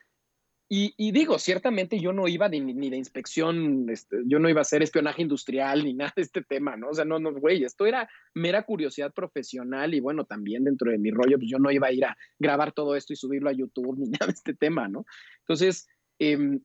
y, 0.76 1.12
digo, 1.12 1.38
ciertamente 1.38 2.00
yo 2.00 2.14
no 2.14 2.28
iba 2.28 2.50
ni, 2.50 2.90
de 2.90 2.98
inspección, 2.98 3.88
este, 3.90 4.18
yo 4.26 4.40
no 4.40 4.50
iba 4.50 4.62
a 4.62 4.64
hacer 4.64 4.82
espionaje 4.82 5.22
industrial 5.22 5.84
ni 5.84 5.94
nada 5.94 6.14
de 6.16 6.24
este 6.24 6.42
tema, 6.42 6.76
¿no? 6.76 6.90
O 6.90 6.94
sea, 6.96 7.06
no, 7.06 7.20
no, 7.20 7.32
güey, 7.32 7.64
esto 7.64 7.86
era 7.86 8.10
mera 8.34 8.64
curiosidad 8.64 9.14
profesional 9.14 9.94
y 9.94 10.00
bueno, 10.00 10.26
también 10.26 10.64
dentro 10.64 10.90
de 10.90 10.98
mi 10.98 11.12
rollo, 11.12 11.38
pues 11.38 11.50
yo 11.52 11.60
no 11.60 11.70
iba 11.70 11.88
a 11.88 11.92
ir 11.92 12.06
a 12.06 12.18
grabar 12.40 12.72
todo 12.72 12.96
esto 12.96 13.14
y 13.14 13.18
subirlo 13.18 13.50
a 13.50 13.54
YouTube 13.54 13.98
ni 14.00 14.06
nada 14.10 14.28
de 14.28 14.32
este 14.32 14.56
tema, 14.56 14.88
¿no? 14.88 15.06
Entonces, 15.42 15.88
em, 16.18 16.62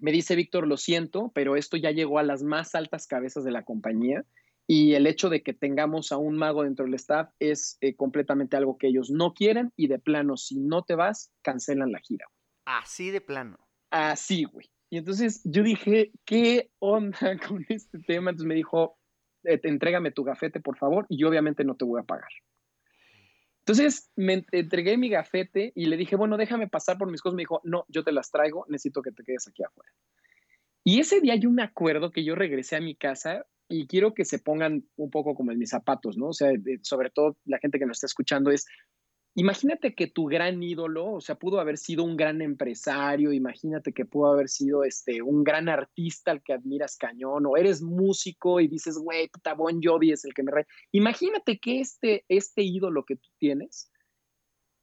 me 0.00 0.10
dice 0.10 0.34
Víctor, 0.34 0.66
lo 0.66 0.76
siento, 0.76 1.30
pero 1.32 1.54
esto 1.54 1.76
ya 1.76 1.92
llegó 1.92 2.18
a 2.18 2.24
las 2.24 2.42
más 2.42 2.74
altas 2.74 3.06
cabezas 3.06 3.44
de 3.44 3.52
la 3.52 3.62
compañía 3.62 4.24
y 4.66 4.94
el 4.94 5.06
hecho 5.06 5.28
de 5.28 5.42
que 5.42 5.54
tengamos 5.54 6.10
a 6.12 6.16
un 6.16 6.36
mago 6.36 6.64
dentro 6.64 6.86
del 6.86 6.94
staff 6.94 7.30
es 7.38 7.78
eh, 7.82 7.94
completamente 7.94 8.56
algo 8.56 8.78
que 8.78 8.88
ellos 8.88 9.10
no 9.10 9.32
quieren 9.32 9.72
y 9.76 9.86
de 9.86 9.98
plano, 9.98 10.36
si 10.36 10.58
no 10.58 10.82
te 10.82 10.94
vas, 10.94 11.32
cancelan 11.42 11.92
la 11.92 12.00
gira. 12.00 12.26
Así 12.68 13.10
de 13.10 13.22
plano. 13.22 13.58
Así, 13.88 14.44
güey. 14.44 14.66
Y 14.90 14.98
entonces 14.98 15.40
yo 15.44 15.62
dije, 15.62 16.12
¿qué 16.26 16.70
onda 16.80 17.18
con 17.48 17.64
este 17.70 17.98
tema? 18.00 18.30
Entonces 18.30 18.46
me 18.46 18.54
dijo, 18.54 18.98
eh, 19.44 19.58
entrégame 19.62 20.10
tu 20.10 20.22
gafete, 20.22 20.60
por 20.60 20.76
favor, 20.76 21.06
y 21.08 21.18
yo 21.18 21.30
obviamente 21.30 21.64
no 21.64 21.76
te 21.76 21.86
voy 21.86 21.98
a 21.98 22.04
pagar. 22.04 22.28
Entonces 23.60 24.10
me 24.16 24.44
entregué 24.52 24.98
mi 24.98 25.08
gafete 25.08 25.72
y 25.74 25.86
le 25.86 25.96
dije, 25.96 26.14
bueno, 26.16 26.36
déjame 26.36 26.68
pasar 26.68 26.98
por 26.98 27.10
mis 27.10 27.22
cosas. 27.22 27.36
Me 27.36 27.42
dijo, 27.42 27.62
no, 27.64 27.86
yo 27.88 28.04
te 28.04 28.12
las 28.12 28.30
traigo, 28.30 28.66
necesito 28.68 29.00
que 29.00 29.12
te 29.12 29.24
quedes 29.24 29.48
aquí 29.48 29.62
afuera. 29.62 29.90
Y 30.84 31.00
ese 31.00 31.22
día 31.22 31.36
yo 31.36 31.50
me 31.50 31.62
acuerdo 31.62 32.10
que 32.10 32.22
yo 32.22 32.34
regresé 32.34 32.76
a 32.76 32.82
mi 32.82 32.94
casa 32.94 33.46
y 33.66 33.86
quiero 33.86 34.12
que 34.12 34.26
se 34.26 34.38
pongan 34.38 34.84
un 34.96 35.10
poco 35.10 35.34
como 35.34 35.52
en 35.52 35.58
mis 35.58 35.70
zapatos, 35.70 36.18
¿no? 36.18 36.28
O 36.28 36.32
sea, 36.34 36.50
sobre 36.82 37.08
todo 37.08 37.38
la 37.46 37.58
gente 37.58 37.78
que 37.78 37.86
nos 37.86 37.96
está 37.96 38.06
escuchando 38.06 38.50
es, 38.50 38.66
imagínate 39.38 39.94
que 39.94 40.08
tu 40.08 40.24
gran 40.24 40.60
ídolo, 40.60 41.12
o 41.12 41.20
sea, 41.20 41.36
pudo 41.36 41.60
haber 41.60 41.78
sido 41.78 42.02
un 42.02 42.16
gran 42.16 42.42
empresario, 42.42 43.32
imagínate 43.32 43.92
que 43.92 44.04
pudo 44.04 44.32
haber 44.32 44.48
sido 44.48 44.82
este, 44.82 45.22
un 45.22 45.44
gran 45.44 45.68
artista 45.68 46.32
al 46.32 46.42
que 46.42 46.52
admiras 46.52 46.96
cañón, 46.96 47.46
o 47.46 47.56
eres 47.56 47.80
músico 47.80 48.58
y 48.58 48.66
dices, 48.66 48.98
güey, 48.98 49.28
puta, 49.28 49.54
Bon 49.54 49.80
Jovi 49.80 50.10
es 50.10 50.24
el 50.24 50.34
que 50.34 50.42
me 50.42 50.50
re... 50.50 50.66
Imagínate 50.90 51.60
que 51.60 51.80
este, 51.80 52.24
este 52.28 52.62
ídolo 52.62 53.04
que 53.04 53.14
tú 53.14 53.28
tienes 53.38 53.92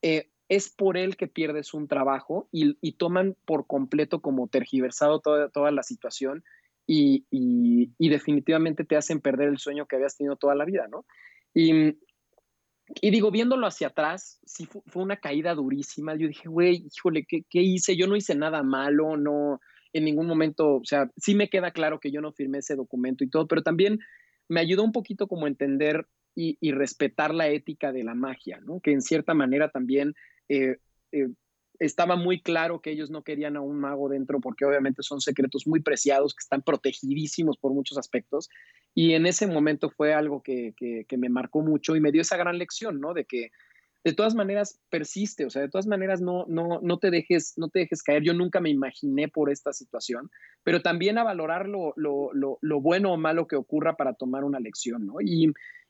eh, 0.00 0.30
es 0.48 0.70
por 0.70 0.96
él 0.96 1.18
que 1.18 1.28
pierdes 1.28 1.74
un 1.74 1.86
trabajo 1.86 2.48
y, 2.50 2.92
toman 2.92 3.36
por 3.44 3.66
completo 3.66 4.22
como 4.22 4.48
tergiversado 4.48 5.20
toda, 5.20 5.50
toda 5.50 5.70
la 5.70 5.82
situación 5.82 6.44
y, 6.86 7.26
y, 7.30 8.08
definitivamente 8.08 8.84
te 8.84 8.96
hacen 8.96 9.20
perder 9.20 9.48
el 9.48 9.58
sueño 9.58 9.86
que 9.86 9.96
habías 9.96 10.16
tenido 10.16 10.36
toda 10.36 10.54
la 10.54 10.64
vida, 10.64 10.88
¿no? 10.88 11.04
Y 11.52 11.98
y 13.00 13.10
digo, 13.10 13.30
viéndolo 13.30 13.66
hacia 13.66 13.88
atrás, 13.88 14.40
sí 14.44 14.66
fue, 14.66 15.02
una 15.02 15.16
caída 15.16 15.54
durísima. 15.54 16.14
Yo 16.14 16.28
dije, 16.28 16.48
güey, 16.48 16.86
híjole, 16.94 17.24
¿qué, 17.26 17.42
¿qué, 17.48 17.60
hice? 17.62 17.96
Yo 17.96 18.06
no 18.06 18.16
hice 18.16 18.34
nada 18.34 18.62
malo, 18.62 19.16
no, 19.16 19.60
en 19.92 20.04
ningún 20.04 20.26
momento, 20.26 20.76
o 20.76 20.84
sea, 20.84 21.10
sí 21.16 21.34
me 21.34 21.48
queda 21.48 21.72
claro 21.72 22.00
que 22.00 22.10
yo 22.10 22.20
no 22.20 22.32
firmé 22.32 22.58
ese 22.58 22.76
documento 22.76 23.24
y 23.24 23.28
todo, 23.28 23.46
pero 23.46 23.62
también 23.62 23.98
me 24.48 24.60
ayudó 24.60 24.84
un 24.84 24.92
poquito 24.92 25.26
como 25.26 25.46
entender 25.46 26.06
y, 26.34 26.58
y 26.60 26.72
respetar 26.72 27.34
la 27.34 27.48
ética 27.48 27.92
de 27.92 28.04
la 28.04 28.14
magia, 28.14 28.60
¿no? 28.60 28.80
Que 28.80 28.92
en 28.92 29.02
cierta 29.02 29.34
manera 29.34 29.70
también 29.70 30.14
eh, 30.48 30.76
eh, 31.12 31.28
estaba 31.78 32.16
muy 32.16 32.40
claro 32.40 32.80
que 32.80 32.90
ellos 32.90 33.10
no 33.10 33.22
querían 33.22 33.56
a 33.56 33.60
un 33.60 33.78
mago 33.78 34.08
dentro 34.08 34.40
porque 34.40 34.64
obviamente 34.64 35.02
son 35.02 35.20
secretos 35.20 35.66
muy 35.66 35.80
preciados 35.80 36.34
que 36.34 36.42
están 36.42 36.62
protegidísimos 36.62 37.56
por 37.58 37.72
muchos 37.72 37.98
aspectos. 37.98 38.48
Y 38.94 39.12
en 39.14 39.26
ese 39.26 39.46
momento 39.46 39.90
fue 39.90 40.14
algo 40.14 40.42
que, 40.42 40.74
que, 40.76 41.16
me 41.16 41.28
marcó 41.28 41.60
mucho 41.60 41.96
y 41.96 42.00
me 42.00 42.12
dio 42.12 42.22
esa 42.22 42.36
gran 42.36 42.58
lección, 42.58 43.00
¿no? 43.00 43.14
De 43.14 43.24
que 43.24 43.50
de 44.04 44.12
todas 44.12 44.34
maneras 44.34 44.80
persiste, 44.88 45.44
o 45.44 45.50
sea, 45.50 45.62
de 45.62 45.68
todas 45.68 45.86
maneras 45.86 46.20
no, 46.20 46.44
no, 46.48 46.80
no, 46.80 46.98
te, 46.98 47.10
dejes, 47.10 47.54
no 47.56 47.68
te 47.68 47.80
dejes 47.80 48.02
caer. 48.02 48.22
Yo 48.22 48.34
nunca 48.34 48.60
me 48.60 48.70
imaginé 48.70 49.28
por 49.28 49.50
esta 49.50 49.72
situación, 49.72 50.30
pero 50.62 50.80
también 50.80 51.18
a 51.18 51.24
valorar 51.24 51.68
lo, 51.68 51.92
lo, 51.96 52.30
lo, 52.32 52.80
bueno 52.80 53.12
o 53.12 53.16
malo 53.16 53.48
que 53.48 53.56
ocurra 53.56 53.96
para 53.96 54.14
tomar 54.14 54.44
una 54.44 54.60
lección, 54.60 55.06
¿no? 55.06 55.20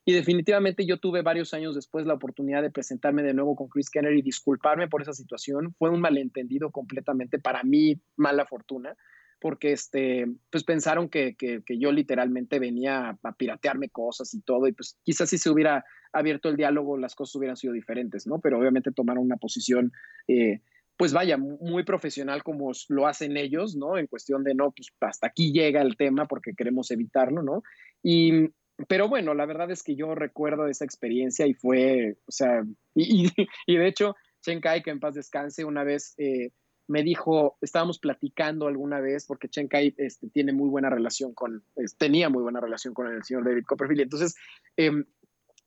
Y 0.09 0.13
definitivamente 0.13 0.87
yo 0.87 0.99
tuve 0.99 1.23
varios 1.23 1.53
años 1.53 1.75
después 1.75 2.07
la 2.07 2.15
oportunidad 2.15 2.63
de 2.63 2.71
presentarme 2.71 3.25
de 3.25 3.35
nuevo 3.35 3.57
con 3.57 3.67
Chris 3.67 3.91
Kenner 3.91 4.15
y 4.15 4.23
disculparme 4.23 4.87
por 4.87 5.03
esa 5.03 5.13
situación. 5.13 5.75
Fue 5.81 5.91
un 5.91 6.01
malentendido 6.01 6.71
completamente 6.71 7.41
para 7.41 7.65
mí, 7.65 8.01
mala 8.15 8.47
fortuna, 8.47 8.97
porque 9.41 9.73
este, 9.73 10.27
pues 10.49 10.63
pensaron 10.63 11.09
que, 11.09 11.35
que, 11.35 11.61
yo 11.77 11.91
literalmente 11.91 12.61
venía 12.61 13.19
a 13.21 13.33
piratearme 13.33 13.89
cosas 13.89 14.33
y 14.33 14.43
todo, 14.43 14.69
y 14.69 14.73
pues 14.73 14.97
quizás 15.03 15.29
si 15.29 15.39
se 15.39 15.51
hubiera 15.51 15.85
abierto 16.13 16.49
el 16.49 16.57
diálogo 16.57 16.97
las 16.97 17.17
cosas 17.17 17.35
hubieran 17.35 17.57
sido 17.57 17.73
diferentes, 17.73 18.29
¿no? 18.29 18.39
Pero 18.39 18.61
obviamente 18.61 18.93
tomaron 18.93 19.25
una 19.25 19.37
posición... 19.37 19.91
Eh, 20.29 20.61
pues 20.99 21.13
vaya, 21.13 21.37
muy 21.37 21.85
profesional 21.85 22.43
como 22.43 22.73
lo 22.89 23.07
hacen 23.07 23.37
ellos, 23.37 23.77
¿no? 23.77 23.99
En 23.99 24.07
cuestión 24.07 24.45
de, 24.45 24.55
no, 24.55 24.71
pues 24.71 24.89
hasta 25.01 25.27
aquí 25.27 25.53
llega 25.53 25.83
el 25.83 25.95
tema 25.99 26.25
porque 26.25 26.55
queremos 26.57 26.91
evitarlo, 26.91 27.43
¿no? 27.43 27.63
Y, 28.03 28.49
pero 28.89 29.09
bueno, 29.09 29.35
la 29.35 29.47
verdad 29.47 29.71
es 29.71 29.83
que 29.83 29.97
yo 29.97 30.15
recuerdo 30.15 30.67
esa 30.67 30.85
experiencia 30.85 31.47
y 31.47 31.55
fue, 31.55 32.19
o 32.27 32.33
sea, 32.33 32.65
y, 32.95 33.31
de 33.67 33.87
hecho, 33.87 34.17
Chen 34.43 34.61
Kai, 34.61 34.83
que 34.83 34.91
en 34.91 35.01
paz 35.01 35.15
descanse, 35.15 35.65
una 35.65 35.83
vez 35.83 36.15
eh, 36.19 36.51
me 36.87 37.03
dijo, 37.03 37.57
estábamos 37.61 37.99
platicando 37.99 38.67
alguna 38.67 39.01
vez, 39.01 39.27
porque 39.27 39.49
Chen 39.49 39.69
Kai 39.69 39.95
este, 39.97 40.29
tiene 40.29 40.53
muy 40.53 40.69
buena 40.69 40.91
relación 40.91 41.35
con, 41.35 41.65
tenía 41.99 42.29
muy 42.29 42.43
buena 42.43 42.61
relación 42.61 42.95
con 42.95 43.09
el 43.09 43.25
señor 43.25 43.45
David 43.45 43.65
Copperfield. 43.67 44.03
Entonces, 44.03 44.37
em, 44.77 45.05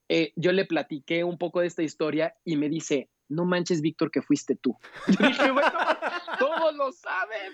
eh, 0.08 0.32
yo 0.36 0.52
le 0.52 0.66
platiqué 0.66 1.24
un 1.24 1.38
poco 1.38 1.62
de 1.62 1.68
esta 1.68 1.84
historia 1.84 2.36
y 2.46 2.58
me 2.58 2.70
dice, 2.70 3.10
no 3.28 3.46
manches, 3.46 3.82
Víctor, 3.82 4.12
que 4.12 4.22
fuiste 4.22 4.56
tú. 4.56 4.76
Yo 5.20 5.28
dije, 5.28 5.52
bueno, 5.52 5.72
todos 6.70 6.76
lo 6.76 6.92
saben. 6.92 7.54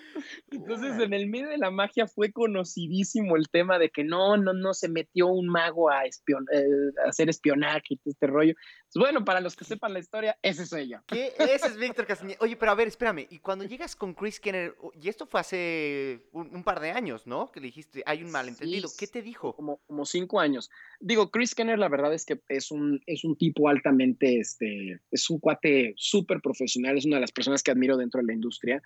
Entonces, 0.51 0.99
en 0.99 1.13
el 1.13 1.27
medio 1.27 1.49
de 1.49 1.57
la 1.57 1.71
magia 1.71 2.07
fue 2.07 2.31
conocidísimo 2.31 3.35
el 3.35 3.49
tema 3.49 3.79
de 3.79 3.89
que 3.89 4.03
no, 4.03 4.37
no, 4.37 4.53
no 4.53 4.73
se 4.73 4.89
metió 4.89 5.27
un 5.27 5.47
mago 5.47 5.89
a, 5.89 6.05
espion 6.05 6.45
eh, 6.51 6.63
hacer 7.07 7.29
espionaje 7.29 7.85
y 7.89 7.97
todo 7.97 8.11
este 8.11 8.27
rollo. 8.27 8.53
Pues 8.95 9.11
bueno, 9.11 9.25
para 9.25 9.41
los 9.41 9.57
que 9.57 9.65
sepan 9.65 9.91
la 9.91 9.99
historia, 9.99 10.37
ese 10.41 10.65
soy 10.65 10.87
yo. 10.87 10.99
¿Qué? 11.05 11.33
Ese 11.37 11.67
es 11.67 11.75
Víctor 11.75 12.07
Castañeda. 12.07 12.37
Oye, 12.39 12.55
pero 12.55 12.71
a 12.71 12.75
ver, 12.75 12.87
espérame. 12.87 13.27
Y 13.29 13.39
cuando 13.39 13.65
llegas 13.65 13.93
con 13.93 14.13
Chris 14.13 14.39
Kenner, 14.39 14.73
y 15.01 15.09
esto 15.09 15.25
fue 15.25 15.41
hace 15.41 16.21
un, 16.31 16.63
par 16.63 16.79
de 16.79 16.91
años, 16.91 17.27
¿no? 17.27 17.51
Que 17.51 17.59
le 17.59 17.65
dijiste, 17.65 18.03
hay 18.05 18.23
un 18.23 18.31
malentendido. 18.31 18.87
¿Qué 18.97 19.07
te 19.07 19.21
dijo? 19.21 19.53
Como, 19.53 19.81
como 19.85 20.05
cinco 20.05 20.39
años. 20.39 20.71
Digo, 21.01 21.29
Chris 21.29 21.53
Kenner, 21.55 21.77
la 21.77 21.89
verdad 21.89 22.13
es 22.13 22.25
que 22.25 22.39
es 22.47 22.71
un, 22.71 23.01
es 23.05 23.25
un 23.25 23.35
tipo 23.35 23.67
altamente, 23.67 24.39
este, 24.39 25.01
es 25.11 25.29
un 25.29 25.39
cuate 25.39 25.93
súper 25.97 26.39
profesional, 26.39 26.97
es 26.97 27.05
una 27.05 27.17
de 27.17 27.21
las 27.21 27.33
personas 27.33 27.63
que 27.63 27.71
admiro 27.71 27.97
dentro 27.97 28.21
de 28.21 28.27
la 28.27 28.33
industria 28.33 28.81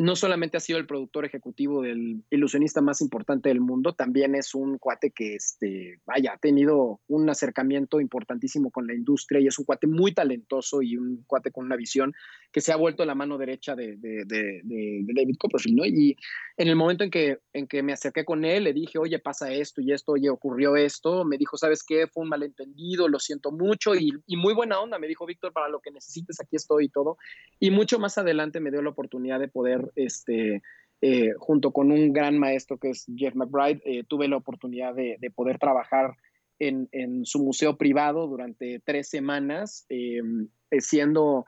no 0.00 0.16
solamente 0.16 0.56
ha 0.56 0.60
sido 0.60 0.78
el 0.78 0.86
productor 0.86 1.26
ejecutivo 1.26 1.82
del 1.82 2.24
ilusionista 2.30 2.80
más 2.80 3.02
importante 3.02 3.50
del 3.50 3.60
mundo, 3.60 3.92
también 3.92 4.34
es 4.34 4.54
un 4.54 4.78
cuate 4.78 5.10
que, 5.10 5.34
este, 5.34 6.00
vaya, 6.06 6.32
ha 6.32 6.38
tenido 6.38 7.00
un 7.06 7.28
acercamiento 7.28 8.00
importantísimo 8.00 8.70
con 8.70 8.86
la 8.86 8.94
industria 8.94 9.42
y 9.42 9.46
es 9.48 9.58
un 9.58 9.66
cuate 9.66 9.86
muy 9.86 10.14
talentoso 10.14 10.80
y 10.80 10.96
un 10.96 11.22
cuate 11.26 11.50
con 11.50 11.66
una 11.66 11.76
visión 11.76 12.14
que 12.50 12.62
se 12.62 12.72
ha 12.72 12.76
vuelto 12.76 13.04
la 13.04 13.14
mano 13.14 13.36
derecha 13.36 13.76
de, 13.76 13.98
David 14.00 15.36
Copperfield, 15.38 15.76
¿no? 15.76 15.84
Y 15.84 16.16
en 16.56 16.68
el 16.68 16.76
momento 16.76 17.04
en 17.04 17.10
que, 17.10 17.40
en 17.52 17.66
que 17.66 17.82
me 17.82 17.92
acerqué 17.92 18.24
con 18.24 18.46
él, 18.46 18.64
le 18.64 18.72
dije, 18.72 18.98
oye, 18.98 19.18
pasa 19.18 19.52
esto 19.52 19.82
y 19.82 19.92
esto, 19.92 20.12
oye, 20.12 20.30
ocurrió 20.30 20.76
esto, 20.76 21.26
me 21.26 21.36
dijo, 21.36 21.58
¿sabes 21.58 21.82
qué? 21.82 22.06
Fue 22.06 22.22
un 22.22 22.30
malentendido, 22.30 23.06
lo 23.06 23.18
siento 23.18 23.52
mucho 23.52 23.94
y, 23.94 24.12
y 24.26 24.38
muy 24.38 24.54
buena 24.54 24.80
onda, 24.80 24.98
me 24.98 25.08
dijo, 25.08 25.26
Víctor, 25.26 25.52
para 25.52 25.68
lo 25.68 25.80
que 25.80 25.90
necesites, 25.90 26.40
aquí 26.40 26.56
estoy 26.56 26.86
y 26.86 26.88
todo. 26.88 27.18
Y 27.58 27.70
mucho 27.70 27.98
más 27.98 28.16
adelante 28.16 28.60
me 28.60 28.70
dio 28.70 28.80
la 28.80 28.88
oportunidad 28.88 29.38
de 29.38 29.48
poder 29.48 29.89
este, 29.96 30.62
eh, 31.00 31.32
junto 31.38 31.72
con 31.72 31.90
un 31.90 32.12
gran 32.12 32.38
maestro 32.38 32.78
que 32.78 32.90
es 32.90 33.06
Jeff 33.16 33.34
McBride, 33.34 33.80
eh, 33.84 34.04
tuve 34.06 34.28
la 34.28 34.36
oportunidad 34.36 34.94
de, 34.94 35.18
poder 35.34 35.58
trabajar 35.58 36.14
en, 36.58 37.24
su 37.24 37.42
museo 37.42 37.78
privado 37.78 38.26
durante 38.26 38.80
tres 38.84 39.08
semanas, 39.08 39.86
em, 39.88 40.48
eh, 40.70 40.80
siendo 40.80 41.44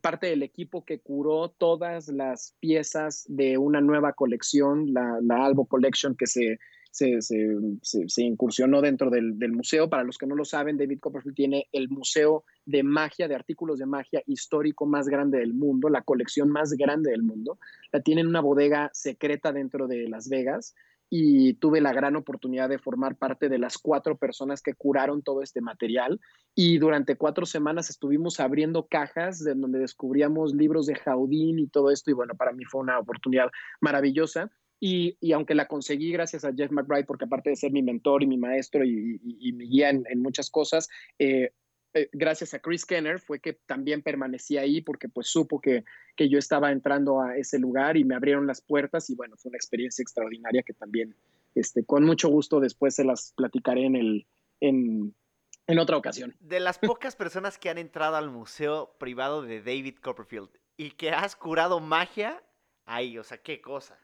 parte 0.00 0.28
del 0.28 0.42
equipo 0.42 0.86
que 0.86 1.00
curó 1.00 1.50
todas 1.50 2.08
las 2.08 2.56
piezas 2.60 3.26
de 3.28 3.58
una 3.58 3.82
nueva 3.82 4.14
colección, 4.14 4.94
la 4.94 5.44
Albo 5.44 5.66
Collection, 5.66 6.16
que 6.16 6.26
se 6.26 6.58
se, 6.96 8.22
incursionó 8.22 8.80
dentro 8.80 9.10
del, 9.10 9.52
museo. 9.52 9.90
Para 9.90 10.04
los 10.04 10.16
que 10.18 10.26
no 10.26 10.34
lo 10.34 10.44
saben, 10.44 10.76
David 10.76 11.00
Copperfield 11.00 11.36
tiene 11.36 11.68
el 11.72 11.88
museo 11.88 12.44
de 12.64 12.82
magia, 12.82 13.28
de 13.28 13.34
artículos 13.34 13.78
de 13.78 13.86
magia 13.86 14.22
histórico 14.26 14.86
más 14.86 15.08
grande 15.08 15.38
del 15.38 15.54
mundo, 15.54 15.88
la 15.88 16.02
colección 16.02 16.48
más 16.48 16.72
grande 16.72 17.10
del 17.10 17.22
mundo. 17.22 17.58
La 17.92 18.00
tiene 18.00 18.22
en 18.22 18.28
una 18.28 18.40
bodega 18.40 18.90
secreta 18.92 19.52
dentro 19.52 19.86
de 19.86 20.08
Las 20.08 20.28
Vegas 20.28 20.74
y 21.08 21.54
tuve 21.54 21.80
la 21.80 21.92
gran 21.92 22.16
oportunidad 22.16 22.68
de 22.68 22.78
formar 22.78 23.16
parte 23.16 23.48
de 23.48 23.58
las 23.58 23.78
cuatro 23.78 24.16
personas 24.16 24.60
que 24.60 24.74
curaron 24.74 25.22
todo 25.22 25.42
este 25.42 25.60
material 25.60 26.20
y 26.54 26.78
durante 26.78 27.16
cuatro 27.16 27.46
semanas 27.46 27.90
estuvimos 27.90 28.40
abriendo 28.40 28.86
cajas 28.86 29.44
de 29.44 29.54
donde 29.54 29.78
descubríamos 29.78 30.52
libros 30.52 30.86
de 30.86 30.96
Jaudín 30.96 31.60
y 31.60 31.68
todo 31.68 31.92
esto 31.92 32.10
y 32.10 32.14
bueno, 32.14 32.34
para 32.34 32.52
mí 32.52 32.64
fue 32.64 32.80
una 32.80 32.98
oportunidad 32.98 33.50
maravillosa 33.80 34.50
y, 34.78 35.32
aunque 35.32 35.54
la 35.54 35.66
conseguí 35.66 36.12
gracias 36.12 36.44
a 36.44 36.52
Jeff 36.52 36.70
McBride, 36.70 37.04
porque 37.04 37.24
aparte 37.24 37.50
de 37.50 37.56
ser 37.56 37.72
mi 37.72 37.82
mentor 37.82 38.22
y 38.22 38.26
mi 38.26 38.36
maestro 38.36 38.84
y, 38.84 39.18
mi 39.52 39.68
guía 39.68 39.90
en, 39.90 40.20
muchas 40.20 40.50
cosas, 40.50 40.88
eh, 41.18 41.52
eh, 41.94 42.10
gracias 42.12 42.52
a 42.52 42.58
Chris 42.58 42.84
Kenner 42.84 43.18
fue 43.18 43.40
que 43.40 43.54
también 43.54 44.02
permanecí 44.02 44.58
ahí 44.58 44.82
porque 44.82 45.08
pues 45.08 45.28
supo 45.28 45.60
que, 45.60 45.84
que 46.14 46.28
yo 46.28 46.38
estaba 46.38 46.70
entrando 46.70 47.22
a 47.22 47.38
ese 47.38 47.58
lugar 47.58 47.96
y 47.96 48.04
me 48.04 48.14
abrieron 48.14 48.46
las 48.46 48.60
puertas 48.60 49.08
y 49.08 49.14
bueno, 49.14 49.36
fue 49.38 49.48
una 49.48 49.56
experiencia 49.56 50.02
extraordinaria 50.02 50.62
que 50.62 50.74
también 50.74 51.14
este, 51.54 51.84
con 51.86 52.04
mucho 52.04 52.28
gusto 52.28 52.60
después 52.60 52.94
se 52.94 53.04
las 53.04 53.32
platicaré 53.34 53.86
en, 53.86 53.96
el, 53.96 54.26
en, 54.60 55.14
en 55.66 55.78
otra 55.78 55.96
ocasión. 55.96 56.36
De 56.38 56.60
las 56.60 56.78
pocas 56.78 57.16
personas 57.16 57.56
que 57.56 57.70
han 57.70 57.78
entrado 57.78 58.16
al 58.16 58.30
museo 58.30 58.94
privado 58.98 59.40
de 59.40 59.62
David 59.62 59.96
Copperfield 60.02 60.50
y 60.76 60.90
que 60.90 61.12
has 61.12 61.34
curado 61.34 61.80
magia, 61.80 62.42
ahí, 62.84 63.16
o 63.16 63.24
sea, 63.24 63.38
qué 63.38 63.62
cosa. 63.62 63.98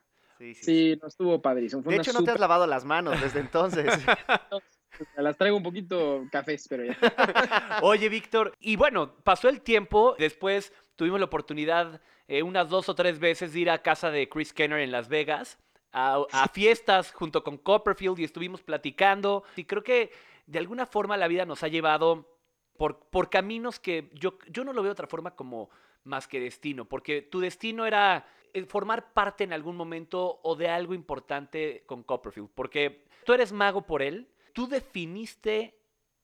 Sí, 0.55 0.99
no 1.01 1.09
estuvo 1.09 1.41
padrísimo. 1.41 1.83
de 1.83 1.97
hecho, 1.97 2.13
no 2.13 2.25
te 2.25 2.31
has 2.31 2.41
lavado 2.41 2.67
las 2.67 2.85
manos 2.85 3.21
desde 3.21 3.41
entonces. 3.41 3.87
las 5.17 5.37
traigo 5.37 5.57
un 5.57 5.63
poquito 5.63 6.27
cafés, 6.31 6.67
pero 6.69 6.85
ya. 6.85 6.97
Oye, 7.83 8.09
Víctor, 8.09 8.55
y 8.61 8.77
bueno, 8.77 9.15
pasó 9.23 9.49
el 9.49 9.61
tiempo, 9.61 10.17
después 10.19 10.73
tuvimos 10.97 11.21
la 11.21 11.27
oportunidad 11.27 12.01
eh, 12.29 12.43
unas 12.43 12.69
dos 12.69 12.89
o 12.89 12.95
tres 12.95 13.19
veces 13.19 13.53
de 13.53 13.61
ir 13.61 13.71
a 13.71 13.83
casa 13.83 14.11
de 14.11 14.29
Chris 14.29 14.53
Kenner 14.53 14.81
en 14.81 14.93
Las 14.93 15.09
Vegas, 15.09 15.59
a, 15.93 16.23
a 16.33 16.49
fiestas 16.49 17.13
junto 17.13 17.43
con 17.45 17.59
Copperfield 17.59 18.19
y 18.19 18.25
estuvimos 18.25 18.63
platicando. 18.63 19.45
Y 19.57 19.65
creo 19.65 19.83
que 19.83 20.11
de 20.47 20.59
alguna 20.59 20.87
forma 20.87 21.17
la 21.17 21.29
vida 21.29 21.45
nos 21.45 21.63
ha 21.63 21.69
llevado 21.69 22.29
por, 22.77 22.99
por 23.11 23.31
caminos 23.31 23.79
que 23.79 24.11
yo, 24.15 24.39
yo 24.49 24.65
no 24.65 24.73
lo 24.73 24.83
veo 24.83 24.91
de 24.91 24.95
otra 24.95 25.07
forma 25.07 25.37
como 25.37 25.71
más 26.05 26.27
que 26.27 26.41
destino, 26.41 26.85
porque 26.85 27.23
tu 27.23 27.41
destino 27.41 27.87
era 27.87 28.27
formar 28.67 29.13
parte 29.13 29.45
en 29.45 29.53
algún 29.53 29.77
momento 29.77 30.41
o 30.43 30.57
de 30.57 30.69
algo 30.69 30.95
importante 30.95 31.85
con 31.87 32.03
Copperfield, 32.03 32.51
porque 32.55 33.05
tú 33.25 33.33
eres 33.33 33.53
mago 33.53 33.83
por 33.83 34.03
él, 34.03 34.29
tú 34.53 34.69
definiste 34.69 35.79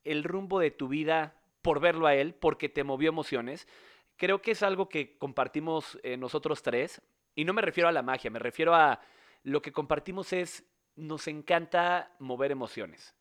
el 0.05 0.25
rumbo 0.25 0.61
de 0.61 0.71
tu 0.71 0.89
vida 0.89 1.35
por 1.63 1.81
verlo 1.81 2.07
a 2.07 2.15
él, 2.15 2.35
porque 2.35 2.69
te 2.69 2.85
movió 2.85 3.09
emociones. 3.09 3.67
Creo 4.17 4.41
que 4.41 4.53
es 4.53 4.63
algo 4.63 4.89
que 4.89 5.17
compartimos 5.19 5.99
eh, 6.03 6.17
nosotros 6.17 6.63
tres, 6.63 7.03
y 7.35 7.45
no 7.45 7.53
me 7.53 7.63
refiero 7.63 7.89
a 7.89 7.93
la 7.93 8.03
magia, 8.03 8.31
me 8.31 8.39
refiero 8.39 8.75
a 8.75 9.01
lo 9.43 9.63
que 9.63 9.73
compartimos 9.73 10.33
es, 10.33 10.65
nos 10.97 11.29
encanta 11.29 12.13
mover 12.19 12.51
emociones. 12.51 13.15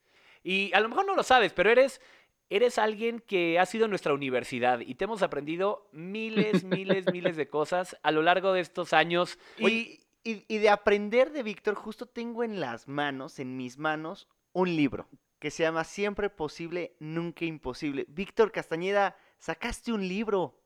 Y 0.43 0.73
a 0.73 0.79
lo 0.79 0.89
mejor 0.89 1.05
no 1.05 1.15
lo 1.15 1.23
sabes, 1.23 1.53
pero 1.53 1.69
eres 1.69 2.01
eres 2.49 2.77
alguien 2.77 3.19
que 3.19 3.59
ha 3.59 3.65
sido 3.65 3.87
nuestra 3.87 4.13
universidad 4.13 4.79
y 4.79 4.95
te 4.95 5.05
hemos 5.05 5.21
aprendido 5.21 5.89
miles, 5.91 6.63
miles, 6.63 7.05
miles 7.13 7.35
de 7.35 7.47
cosas 7.47 7.97
a 8.03 8.11
lo 8.11 8.21
largo 8.21 8.53
de 8.53 8.61
estos 8.61 8.93
años. 8.93 9.37
Y, 9.57 9.99
y, 10.23 10.57
de 10.57 10.69
aprender 10.69 11.31
de 11.31 11.43
Víctor, 11.43 11.75
justo 11.75 12.05
tengo 12.05 12.43
en 12.43 12.59
las 12.59 12.87
manos, 12.87 13.39
en 13.39 13.55
mis 13.55 13.77
manos, 13.77 14.27
un 14.51 14.75
libro 14.75 15.07
que 15.39 15.51
se 15.51 15.63
llama 15.63 15.83
Siempre 15.83 16.29
posible, 16.29 16.95
nunca 16.99 17.45
imposible. 17.45 18.05
Víctor 18.09 18.51
Castañeda, 18.51 19.15
sacaste 19.37 19.93
un 19.93 20.07
libro. 20.07 20.59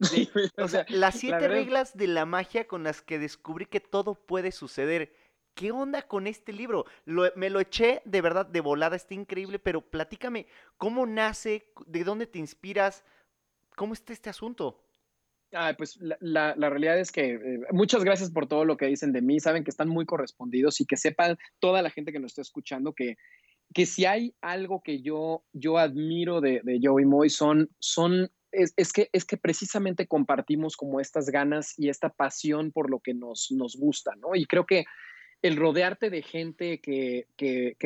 o 0.58 0.68
sea, 0.68 0.84
las 0.88 1.16
siete 1.16 1.48
reglas 1.48 1.96
de 1.96 2.08
la 2.08 2.26
magia 2.26 2.66
con 2.66 2.82
las 2.82 3.02
que 3.02 3.18
descubrí 3.18 3.66
que 3.66 3.80
todo 3.80 4.14
puede 4.14 4.52
suceder. 4.52 5.14
¿Qué 5.54 5.70
onda 5.72 6.02
con 6.02 6.26
este 6.26 6.52
libro? 6.52 6.84
me 7.36 7.50
lo 7.50 7.60
eché 7.60 8.02
de 8.04 8.20
verdad 8.20 8.46
de 8.46 8.60
volada, 8.60 8.96
está 8.96 9.14
increíble, 9.14 9.58
pero 9.58 9.80
platícame, 9.80 10.46
¿cómo 10.76 11.06
nace? 11.06 11.66
¿De 11.86 12.04
dónde 12.04 12.26
te 12.26 12.38
inspiras? 12.38 13.04
¿Cómo 13.76 13.94
está 13.94 14.12
este 14.12 14.30
asunto? 14.30 14.82
Ah, 15.54 15.74
pues 15.76 15.98
la, 16.00 16.54
realidad 16.54 16.98
es 16.98 17.12
que 17.12 17.34
eh, 17.34 17.60
muchas 17.72 18.04
gracias 18.04 18.30
por 18.30 18.46
todo 18.46 18.64
lo 18.64 18.78
que 18.78 18.86
dicen 18.86 19.12
de 19.12 19.20
mí. 19.20 19.38
Saben 19.38 19.64
que 19.64 19.70
están 19.70 19.88
muy 19.88 20.06
correspondidos 20.06 20.80
y 20.80 20.86
que 20.86 20.96
sepan 20.96 21.36
toda 21.58 21.82
la 21.82 21.90
gente 21.90 22.10
que 22.10 22.18
nos 22.18 22.32
está 22.32 22.42
escuchando 22.42 22.94
que, 22.94 23.16
que 23.74 23.84
si 23.84 24.06
hay 24.06 24.34
algo 24.40 24.82
que 24.82 25.02
yo, 25.02 25.44
yo 25.52 25.76
admiro 25.76 26.40
de, 26.40 26.62
de 26.64 26.80
Joey 26.82 27.04
Moy 27.04 27.28
son, 27.28 27.70
son 27.80 28.30
es, 28.50 28.72
es, 28.76 28.92
que, 28.92 29.10
es 29.12 29.26
que 29.26 29.36
precisamente 29.36 30.06
compartimos 30.06 30.76
como 30.76 31.00
estas 31.00 31.28
ganas 31.28 31.78
y 31.78 31.90
esta 31.90 32.08
pasión 32.08 32.72
por 32.72 32.90
lo 32.90 33.00
que 33.00 33.12
nos, 33.12 33.48
nos 33.50 33.76
gusta, 33.76 34.14
¿no? 34.16 34.34
Y 34.34 34.46
creo 34.46 34.64
que 34.64 34.84
el 35.42 35.56
rodearte 35.56 36.08
de 36.08 36.22
gente 36.22 36.80
que, 36.80 37.26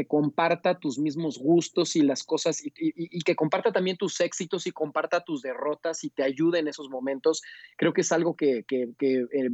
comparta 0.06 0.78
tus 0.78 0.98
mismos 0.98 1.38
gustos 1.38 1.96
y 1.96 2.02
las 2.02 2.22
cosas 2.22 2.62
y, 2.62 3.20
que 3.22 3.34
comparta 3.34 3.72
también 3.72 3.96
tus 3.96 4.20
éxitos 4.20 4.66
y 4.66 4.72
comparta 4.72 5.24
tus 5.24 5.40
derrotas 5.40 6.04
y 6.04 6.10
te 6.10 6.22
ayude 6.22 6.58
en 6.58 6.68
esos 6.68 6.90
momentos, 6.90 7.42
creo 7.76 7.94
que 7.94 8.02
es 8.02 8.12
algo 8.12 8.36
que, 8.36 8.64
eh, 8.68 9.48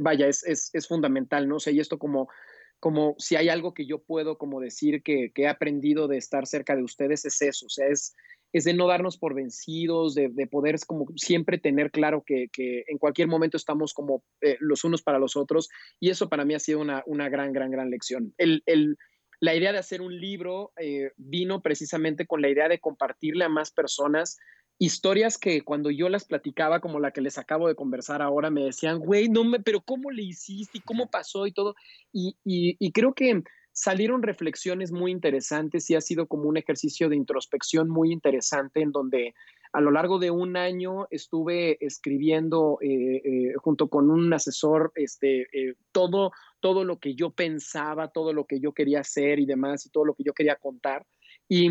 vaya, 0.00 0.28
es, 0.28 0.44
es, 0.44 0.86
fundamental, 0.86 1.48
¿no? 1.48 1.58
sé 1.58 1.72
y 1.72 1.80
esto 1.80 1.98
como, 1.98 2.28
como 2.78 3.14
si 3.18 3.36
hay 3.36 3.48
algo 3.48 3.72
que 3.72 3.86
yo 3.86 4.02
puedo 4.02 4.36
como 4.36 4.60
decir 4.60 5.02
que, 5.02 5.32
que 5.34 5.42
he 5.42 5.48
aprendido 5.48 6.08
de 6.08 6.18
estar 6.18 6.46
cerca 6.46 6.76
de 6.76 6.84
ustedes, 6.84 7.24
es 7.24 7.40
eso, 7.40 7.66
o 7.66 7.70
sea, 7.70 7.88
es 7.88 8.14
es 8.52 8.64
de 8.64 8.74
no 8.74 8.86
darnos 8.86 9.16
por 9.16 9.34
vencidos, 9.34 10.14
de, 10.14 10.30
poder 10.50 10.76
como 10.86 11.06
siempre 11.16 11.58
tener 11.58 11.90
claro 11.90 12.24
que, 12.26 12.48
en 12.56 12.98
cualquier 12.98 13.28
momento 13.28 13.56
estamos 13.56 13.94
como 13.94 14.22
eh, 14.40 14.56
los 14.60 14.84
unos 14.84 15.02
para 15.02 15.18
los 15.18 15.36
otros. 15.36 15.68
Y 16.00 16.10
eso 16.10 16.28
para 16.28 16.44
mí 16.44 16.54
ha 16.54 16.58
sido 16.58 16.80
una, 16.80 17.28
gran, 17.28 17.52
gran, 17.52 17.70
gran 17.70 17.90
lección. 17.90 18.34
El, 18.38 18.62
la 19.40 19.54
idea 19.54 19.72
de 19.72 19.78
hacer 19.78 20.02
un 20.02 20.18
libro 20.20 20.72
eh, 20.80 21.12
vino 21.16 21.62
precisamente 21.62 22.26
con 22.26 22.42
la 22.42 22.48
idea 22.48 22.68
de 22.68 22.80
compartirle 22.80 23.44
a 23.44 23.48
más 23.48 23.70
personas 23.70 24.38
historias 24.78 25.36
que 25.38 25.62
cuando 25.62 25.90
yo 25.90 26.08
las 26.08 26.24
platicaba, 26.24 26.80
como 26.80 27.00
la 27.00 27.12
que 27.12 27.20
les 27.20 27.36
acabo 27.38 27.68
de 27.68 27.74
conversar 27.74 28.22
ahora, 28.22 28.50
me 28.50 28.64
decían, 28.64 28.98
güey, 28.98 29.28
no 29.28 29.44
me, 29.44 29.60
pero 29.60 29.82
¿cómo 29.82 30.10
le 30.10 30.22
hiciste? 30.22 30.78
¿Y 30.78 30.80
cómo 30.80 31.10
pasó? 31.10 31.46
Y 31.46 31.52
todo. 31.52 31.74
y, 32.12 32.34
y 32.44 32.92
creo 32.92 33.12
que 33.12 33.42
salieron 33.80 34.22
reflexiones 34.22 34.92
muy 34.92 35.10
interesantes 35.10 35.88
y 35.88 35.94
ha 35.94 36.02
sido 36.02 36.26
como 36.26 36.44
un 36.44 36.58
ejercicio 36.58 37.08
de 37.08 37.16
introspección 37.16 37.88
muy 37.88 38.12
interesante 38.12 38.82
en 38.82 38.92
donde 38.92 39.34
a 39.72 39.80
lo 39.80 39.90
largo 39.90 40.18
de 40.18 40.30
un 40.30 40.58
año 40.58 41.06
estuve 41.10 41.82
escribiendo 41.82 42.76
eh, 42.82 43.22
eh, 43.24 43.54
junto 43.56 43.88
con 43.88 44.10
un 44.10 44.30
asesor 44.34 44.92
este, 44.96 45.46
eh, 45.58 45.76
todo, 45.92 46.32
todo 46.60 46.84
lo 46.84 46.98
que 46.98 47.14
yo 47.14 47.30
pensaba, 47.30 48.08
todo 48.08 48.34
lo 48.34 48.44
que 48.44 48.60
yo 48.60 48.72
quería 48.72 49.00
hacer 49.00 49.38
y 49.38 49.46
demás 49.46 49.86
y 49.86 49.90
todo 49.90 50.04
lo 50.04 50.14
que 50.14 50.24
yo 50.24 50.34
quería 50.34 50.56
contar. 50.56 51.06
Y 51.48 51.70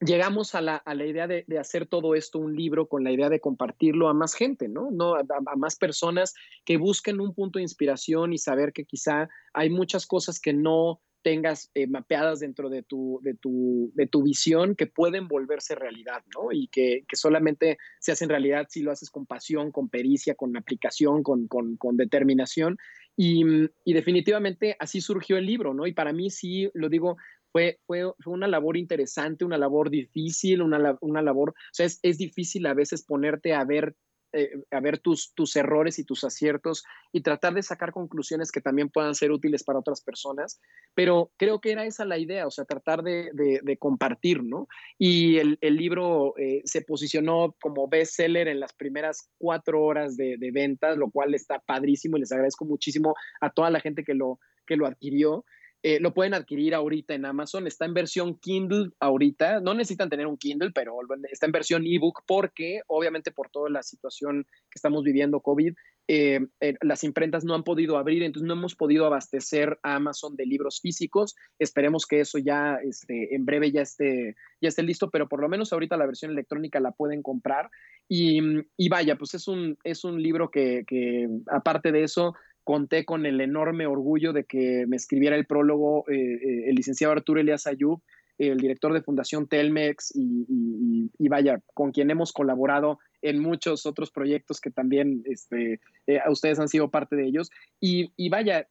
llegamos 0.00 0.56
a 0.56 0.60
la, 0.60 0.74
a 0.74 0.94
la 0.96 1.06
idea 1.06 1.28
de, 1.28 1.44
hacer 1.56 1.86
todo 1.86 2.16
esto 2.16 2.40
un 2.40 2.56
libro 2.56 2.88
con 2.88 3.04
la 3.04 3.12
idea 3.12 3.28
de 3.28 3.40
compartirlo 3.40 4.08
a 4.08 4.14
más 4.14 4.34
gente, 4.34 4.66
¿no? 4.66 4.90
no 4.90 5.14
a, 5.14 5.24
más 5.56 5.76
personas 5.76 6.34
que 6.64 6.78
busquen 6.78 7.20
un 7.20 7.32
punto 7.32 7.60
de 7.60 7.64
inspiración 7.64 8.32
y 8.32 8.38
saber 8.38 8.72
que 8.72 8.84
quizá 8.84 9.28
hay 9.52 9.70
muchas 9.70 10.04
cosas 10.04 10.40
que 10.40 10.52
no 10.52 11.00
tengas 11.22 11.70
eh, 11.74 11.86
mapeadas 11.86 12.40
dentro 12.40 12.68
de 12.68 12.82
tu, 12.82 13.20
de, 13.22 13.34
tu, 13.34 13.90
de 13.94 14.06
tu 14.06 14.22
visión 14.22 14.74
que 14.74 14.86
pueden 14.86 15.28
volverse 15.28 15.74
realidad, 15.74 16.22
¿no? 16.34 16.52
Y 16.52 16.68
que, 16.68 17.04
que, 17.08 17.16
solamente 17.16 17.78
se 18.00 18.12
hacen 18.12 18.28
realidad 18.28 18.66
si 18.68 18.82
lo 18.82 18.92
haces 18.92 19.10
con 19.10 19.26
pasión, 19.26 19.72
con 19.72 19.88
pericia, 19.88 20.34
con 20.34 20.56
aplicación, 20.56 21.22
con, 21.22 21.48
con, 21.48 21.76
con 21.76 21.96
determinación. 21.96 22.78
Y, 23.16 23.44
y, 23.84 23.92
definitivamente 23.92 24.76
así 24.78 25.00
surgió 25.00 25.36
el 25.36 25.46
libro, 25.46 25.74
¿no? 25.74 25.86
Y 25.86 25.92
para 25.92 26.12
mí 26.12 26.30
sí, 26.30 26.70
lo 26.74 26.88
digo, 26.88 27.16
fue, 27.50 27.80
fue, 27.86 28.12
fue 28.20 28.32
una 28.32 28.46
labor 28.46 28.76
interesante, 28.76 29.44
una 29.44 29.58
labor 29.58 29.90
difícil, 29.90 30.62
una, 30.62 30.96
una 31.00 31.22
labor, 31.22 31.50
o 31.50 31.54
sea, 31.72 31.86
es, 31.86 31.98
es 32.02 32.18
difícil 32.18 32.66
a 32.66 32.74
veces 32.74 33.04
ponerte 33.04 33.54
a 33.54 33.64
ver 33.64 33.96
eh, 34.38 34.50
a 34.70 34.80
ver 34.80 34.98
tus, 34.98 35.32
tus 35.34 35.56
errores 35.56 35.98
y 35.98 36.04
tus 36.04 36.24
aciertos 36.24 36.84
y 37.12 37.22
tratar 37.22 37.54
de 37.54 37.62
sacar 37.62 37.92
conclusiones 37.92 38.52
que 38.52 38.60
también 38.60 38.88
puedan 38.88 39.14
ser 39.14 39.32
útiles 39.32 39.64
para 39.64 39.78
otras 39.78 40.00
personas. 40.00 40.60
Pero 40.94 41.32
creo 41.36 41.60
que 41.60 41.72
era 41.72 41.84
esa 41.84 42.04
la 42.04 42.18
idea, 42.18 42.46
o 42.46 42.50
sea, 42.50 42.64
tratar 42.64 43.02
de, 43.02 43.30
de, 43.32 43.76
compartir, 43.78 44.42
¿no? 44.42 44.68
Y 44.98 45.38
el, 45.38 45.58
el 45.60 45.76
libro 45.76 46.34
eh, 46.38 46.62
se 46.64 46.82
posicionó 46.82 47.54
como 47.60 47.88
bestseller 47.88 48.48
en 48.48 48.60
las 48.60 48.72
primeras 48.72 49.30
cuatro 49.38 49.82
horas 49.82 50.16
de, 50.16 50.36
de 50.38 50.50
ventas, 50.50 50.96
lo 50.96 51.10
cual 51.10 51.34
está 51.34 51.58
padrísimo 51.60 52.16
y 52.16 52.20
les 52.20 52.32
agradezco 52.32 52.64
muchísimo 52.64 53.14
a 53.40 53.50
toda 53.50 53.70
la 53.70 53.80
gente 53.80 54.04
que 54.04 54.14
lo, 54.14 54.38
que 54.66 54.76
lo 54.76 54.86
adquirió. 54.86 55.44
Eh, 55.82 56.00
lo 56.00 56.12
pueden 56.12 56.34
adquirir 56.34 56.74
ahorita 56.74 57.14
en 57.14 57.24
Amazon. 57.24 57.66
Está 57.66 57.84
en 57.84 57.94
versión 57.94 58.38
Kindle 58.38 58.90
ahorita. 58.98 59.60
No 59.60 59.74
necesitan 59.74 60.10
tener 60.10 60.26
un 60.26 60.36
Kindle, 60.36 60.72
pero 60.74 60.96
está 61.30 61.46
en 61.46 61.52
versión 61.52 61.86
ebook 61.86 62.22
porque, 62.26 62.80
obviamente, 62.88 63.30
por 63.30 63.48
toda 63.50 63.70
la 63.70 63.82
situación 63.82 64.44
que 64.44 64.76
estamos 64.76 65.04
viviendo, 65.04 65.40
COVID, 65.40 65.74
eh, 66.10 66.40
eh, 66.60 66.74
las 66.80 67.04
imprentas 67.04 67.44
no 67.44 67.54
han 67.54 67.64
podido 67.64 67.98
abrir, 67.98 68.22
entonces 68.22 68.46
no 68.46 68.54
hemos 68.54 68.74
podido 68.74 69.04
abastecer 69.04 69.78
a 69.82 69.96
Amazon 69.96 70.36
de 70.36 70.46
libros 70.46 70.80
físicos. 70.80 71.36
Esperemos 71.58 72.06
que 72.06 72.20
eso 72.20 72.38
ya 72.38 72.78
este, 72.82 73.34
en 73.34 73.44
breve 73.44 73.70
ya 73.70 73.82
esté, 73.82 74.34
ya 74.62 74.70
esté 74.70 74.82
listo, 74.82 75.10
pero 75.10 75.28
por 75.28 75.42
lo 75.42 75.50
menos 75.50 75.70
ahorita 75.70 75.98
la 75.98 76.06
versión 76.06 76.30
electrónica 76.30 76.80
la 76.80 76.92
pueden 76.92 77.22
comprar. 77.22 77.70
Y, 78.08 78.40
y 78.78 78.88
vaya, 78.88 79.16
pues 79.16 79.34
es 79.34 79.46
un, 79.48 79.76
es 79.84 80.02
un 80.02 80.22
libro 80.22 80.50
que, 80.50 80.84
que, 80.86 81.28
aparte 81.46 81.92
de 81.92 82.04
eso, 82.04 82.34
conté 82.68 83.06
con 83.06 83.24
el 83.24 83.40
enorme 83.40 83.86
orgullo 83.86 84.34
de 84.34 84.44
que 84.44 84.84
me 84.86 84.96
escribiera 84.96 85.36
el 85.36 85.46
prólogo 85.46 86.04
eh, 86.10 86.14
eh, 86.14 86.64
el 86.68 86.74
licenciado 86.74 87.14
Arturo 87.14 87.40
Elias 87.40 87.66
Ayub, 87.66 88.02
el 88.36 88.58
director 88.58 88.92
de 88.92 89.00
Fundación 89.00 89.48
Telmex 89.48 90.12
y, 90.14 91.28
vaya, 91.30 91.62
con 91.72 91.92
quien 91.92 92.10
hemos 92.10 92.30
colaborado 92.30 92.98
en 93.22 93.40
muchos 93.40 93.86
otros 93.86 94.10
proyectos 94.10 94.60
que 94.60 94.70
también 94.70 95.22
este, 95.24 95.80
eh, 96.06 96.20
ustedes 96.28 96.58
han 96.58 96.68
sido 96.68 96.90
parte 96.90 97.16
de 97.16 97.24
ellos. 97.24 97.50
Y, 97.80 98.28
vaya, 98.28 98.68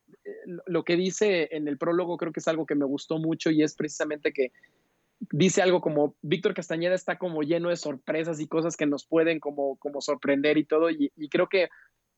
lo 0.68 0.84
que 0.84 0.96
dice 0.96 1.50
en 1.54 1.68
el 1.68 1.80
prólogo 1.80 2.18
creo 2.18 2.32
que 2.32 2.40
es 2.40 2.48
algo 2.48 2.68
que 2.68 2.76
me 2.76 2.86
gustó 2.86 3.18
mucho 3.18 3.50
y 3.50 3.64
es 3.64 3.74
precisamente 3.74 4.32
que 4.32 4.52
dice 5.32 5.64
algo 5.64 5.82
como 5.82 6.14
Víctor 6.22 6.54
Castañeda 6.54 6.94
está 6.94 7.18
como 7.18 7.42
lleno 7.42 7.70
de 7.70 7.78
sorpresas 7.78 8.40
y 8.40 8.46
cosas 8.46 8.78
que 8.78 8.86
nos 8.86 9.08
pueden 9.08 9.40
como, 9.40 9.76
como 9.78 10.02
sorprender 10.02 10.60
y 10.60 10.66
todo. 10.66 10.92
y 10.92 11.10
creo 11.32 11.50
que 11.50 11.70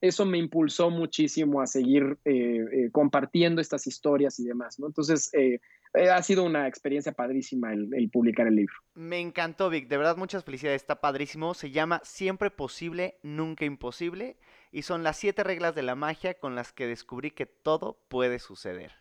eso 0.02 0.26
me 0.26 0.38
impulsó 0.38 0.90
muchísimo 0.90 1.62
a 1.62 1.68
seguir 1.68 2.18
eh, 2.26 2.66
eh, 2.72 2.90
compartiendo 2.92 3.62
estas 3.62 3.86
historias 3.88 4.40
y 4.40 4.46
demás, 4.46 4.80
¿no? 4.80 4.88
Entonces, 4.88 5.30
eh, 5.34 5.60
ha 5.94 6.22
sido 6.22 6.44
una 6.44 6.68
experiencia 6.68 7.12
padrísima 7.12 7.74
el, 7.74 8.10
publicar 8.12 8.48
el 8.48 8.56
libro. 8.56 8.74
Me 8.94 9.20
encantó, 9.20 9.70
Vic. 9.70 9.88
De 9.88 9.98
verdad, 9.98 10.18
muchas 10.18 10.44
felicidades. 10.44 10.82
Está 10.82 11.02
padrísimo. 11.02 11.54
Se 11.54 11.72
llama 11.72 12.02
Siempre 12.04 12.52
Posible, 12.52 13.18
Nunca 13.24 13.66
Imposible. 13.66 14.38
Y 14.72 14.84
son 14.84 15.04
las 15.04 15.18
siete 15.18 15.44
reglas 15.44 15.74
de 15.74 15.82
la 15.82 15.96
magia 15.96 16.36
con 16.36 16.56
las 16.56 16.72
que 16.72 16.86
descubrí 16.86 17.32
que 17.32 17.48
todo 17.48 18.00
puede 18.08 18.38
suceder. 18.40 18.92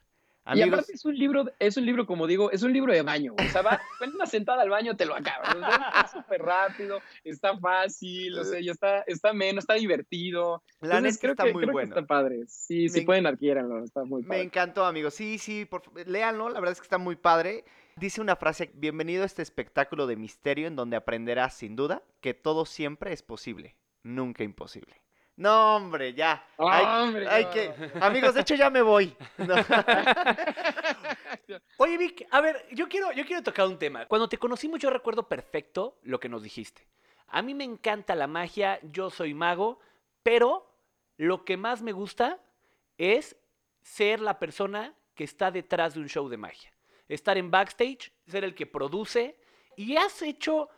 Y 0.54 0.62
aparte 0.62 0.92
es 0.92 1.04
un 1.04 1.16
libro, 1.16 1.44
es 1.58 1.76
un 1.76 1.84
libro, 1.84 2.06
como 2.06 2.26
digo, 2.26 2.50
es 2.50 2.62
un 2.62 2.72
libro 2.72 2.92
de 2.92 3.02
baño. 3.02 3.34
O 3.38 3.48
sea, 3.50 3.62
va, 3.62 3.80
una 4.14 4.26
sentada 4.26 4.62
al 4.62 4.70
baño 4.70 4.96
te 4.96 5.04
lo 5.04 5.14
acabas. 5.14 5.54
Está 5.54 6.08
súper 6.12 6.42
rápido, 6.42 7.00
está 7.24 7.58
fácil, 7.58 8.38
o 8.38 8.44
sea, 8.44 8.60
ya 8.60 8.72
está, 8.72 9.02
está 9.02 9.32
menos, 9.32 9.64
está 9.64 9.74
divertido. 9.74 10.62
La 10.80 11.00
neta 11.00 11.28
está 11.28 11.44
muy 11.46 11.66
bueno. 11.66 11.88
está 11.88 12.06
padre. 12.06 12.44
Sí, 12.46 12.88
si 12.88 13.02
pueden 13.02 13.26
adquiéranlo, 13.26 13.84
está 13.84 14.04
muy 14.04 14.22
padre. 14.22 14.38
Me 14.38 14.44
encantó, 14.44 14.84
amigos. 14.84 15.14
Sí, 15.14 15.38
sí, 15.38 15.64
por, 15.64 15.82
léanlo, 16.06 16.48
la 16.48 16.60
verdad 16.60 16.72
es 16.72 16.80
que 16.80 16.86
está 16.86 16.98
muy 16.98 17.16
padre. 17.16 17.64
Dice 17.96 18.20
una 18.20 18.36
frase, 18.36 18.70
bienvenido 18.74 19.24
a 19.24 19.26
este 19.26 19.42
espectáculo 19.42 20.06
de 20.06 20.16
misterio 20.16 20.68
en 20.68 20.76
donde 20.76 20.96
aprenderás 20.96 21.54
sin 21.54 21.74
duda 21.74 22.02
que 22.20 22.32
todo 22.32 22.64
siempre 22.64 23.12
es 23.12 23.22
posible, 23.22 23.74
nunca 24.04 24.44
imposible. 24.44 25.02
No, 25.38 25.76
hombre, 25.76 26.12
ya. 26.14 26.44
hay, 26.58 27.44
que... 27.46 27.72
Amigos, 28.00 28.34
de 28.34 28.40
hecho 28.40 28.56
ya 28.56 28.70
me 28.70 28.82
voy. 28.82 29.16
Oye, 31.76 31.96
Vic, 31.96 32.26
a 32.28 32.40
ver, 32.40 32.66
yo 32.72 32.88
quiero, 32.88 33.12
yo 33.12 33.24
quiero 33.24 33.44
tocar 33.44 33.68
un 33.68 33.78
tema. 33.78 34.06
Cuando 34.06 34.28
te 34.28 34.36
conocimos, 34.36 34.80
yo 34.80 34.90
recuerdo 34.90 35.28
perfecto 35.28 35.96
lo 36.02 36.18
que 36.18 36.28
nos 36.28 36.42
dijiste. 36.42 36.88
A 37.28 37.40
mí 37.42 37.54
me 37.54 37.62
encanta 37.62 38.16
la 38.16 38.26
magia, 38.26 38.80
yo 38.82 39.10
soy 39.10 39.32
mago, 39.32 39.78
pero 40.24 40.68
lo 41.18 41.44
que 41.44 41.56
más 41.56 41.82
me 41.82 41.92
gusta 41.92 42.40
es 42.96 43.36
ser 43.80 44.18
la 44.18 44.40
persona 44.40 44.92
que 45.14 45.22
está 45.22 45.52
detrás 45.52 45.94
de 45.94 46.00
un 46.00 46.08
show 46.08 46.28
de 46.28 46.36
magia. 46.36 46.72
Estar 47.06 47.38
en 47.38 47.52
backstage, 47.52 48.10
ser 48.26 48.42
el 48.42 48.56
que 48.56 48.66
produce. 48.66 49.38
Y 49.76 49.96
has 49.96 50.20
hecho 50.20 50.68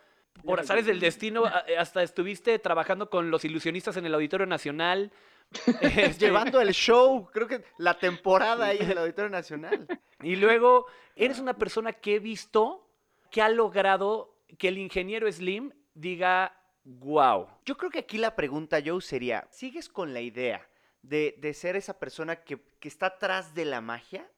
por 0.45 0.61
azares 0.61 0.87
del 0.87 1.01
destino, 1.01 1.47
eh, 1.67 1.77
hasta 1.77 2.03
estuviste 2.03 2.59
trabajando 2.59 3.11
con 3.11 3.31
los 3.31 3.45
ilusionistas 3.45 3.97
en 3.97 4.07
el 4.07 4.15
Auditorio 4.15 4.47
Nacional. 4.47 5.13
Este, 5.83 6.27
Llevando 6.27 6.61
el 6.61 6.71
show, 6.73 7.29
creo 7.33 7.49
que 7.49 7.65
la 7.77 7.99
temporada 7.99 8.67
ahí 8.67 8.79
en 8.81 8.93
el 8.93 8.99
Auditorio 8.99 9.31
Nacional. 9.31 9.87
Y 10.23 10.37
luego, 10.37 10.87
eres 11.17 11.41
una 11.41 11.55
persona 11.55 11.93
que 11.93 12.17
he 12.17 12.19
visto 12.21 12.89
que 13.33 13.43
ha 13.43 13.49
logrado 13.49 14.39
que 14.59 14.69
el 14.69 14.79
ingeniero 14.79 15.31
Slim 15.31 15.73
diga, 15.95 16.57
wow. 16.85 17.49
Yo 17.65 17.77
creo 17.77 17.91
que 17.91 18.01
aquí 18.01 18.19
la 18.19 18.37
pregunta, 18.37 18.81
Joe, 18.85 19.01
sería, 19.01 19.49
¿sigues 19.51 19.89
con 19.89 20.13
la 20.13 20.21
idea 20.21 20.69
de, 21.03 21.53
ser 21.55 21.77
esa 21.77 21.99
persona 21.99 22.45
que, 22.45 22.61
está 22.83 23.07
atrás 23.07 23.55
de 23.55 23.65
la 23.65 23.81
magia? 23.81 24.31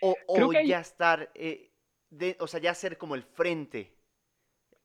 ¿O, 0.00 0.52
ya 0.52 0.80
estar, 0.80 1.30
eh, 1.34 1.70
o 2.40 2.48
sea, 2.48 2.58
ya 2.58 2.74
ser 2.74 2.98
como 2.98 3.14
el 3.14 3.22
frente 3.22 4.01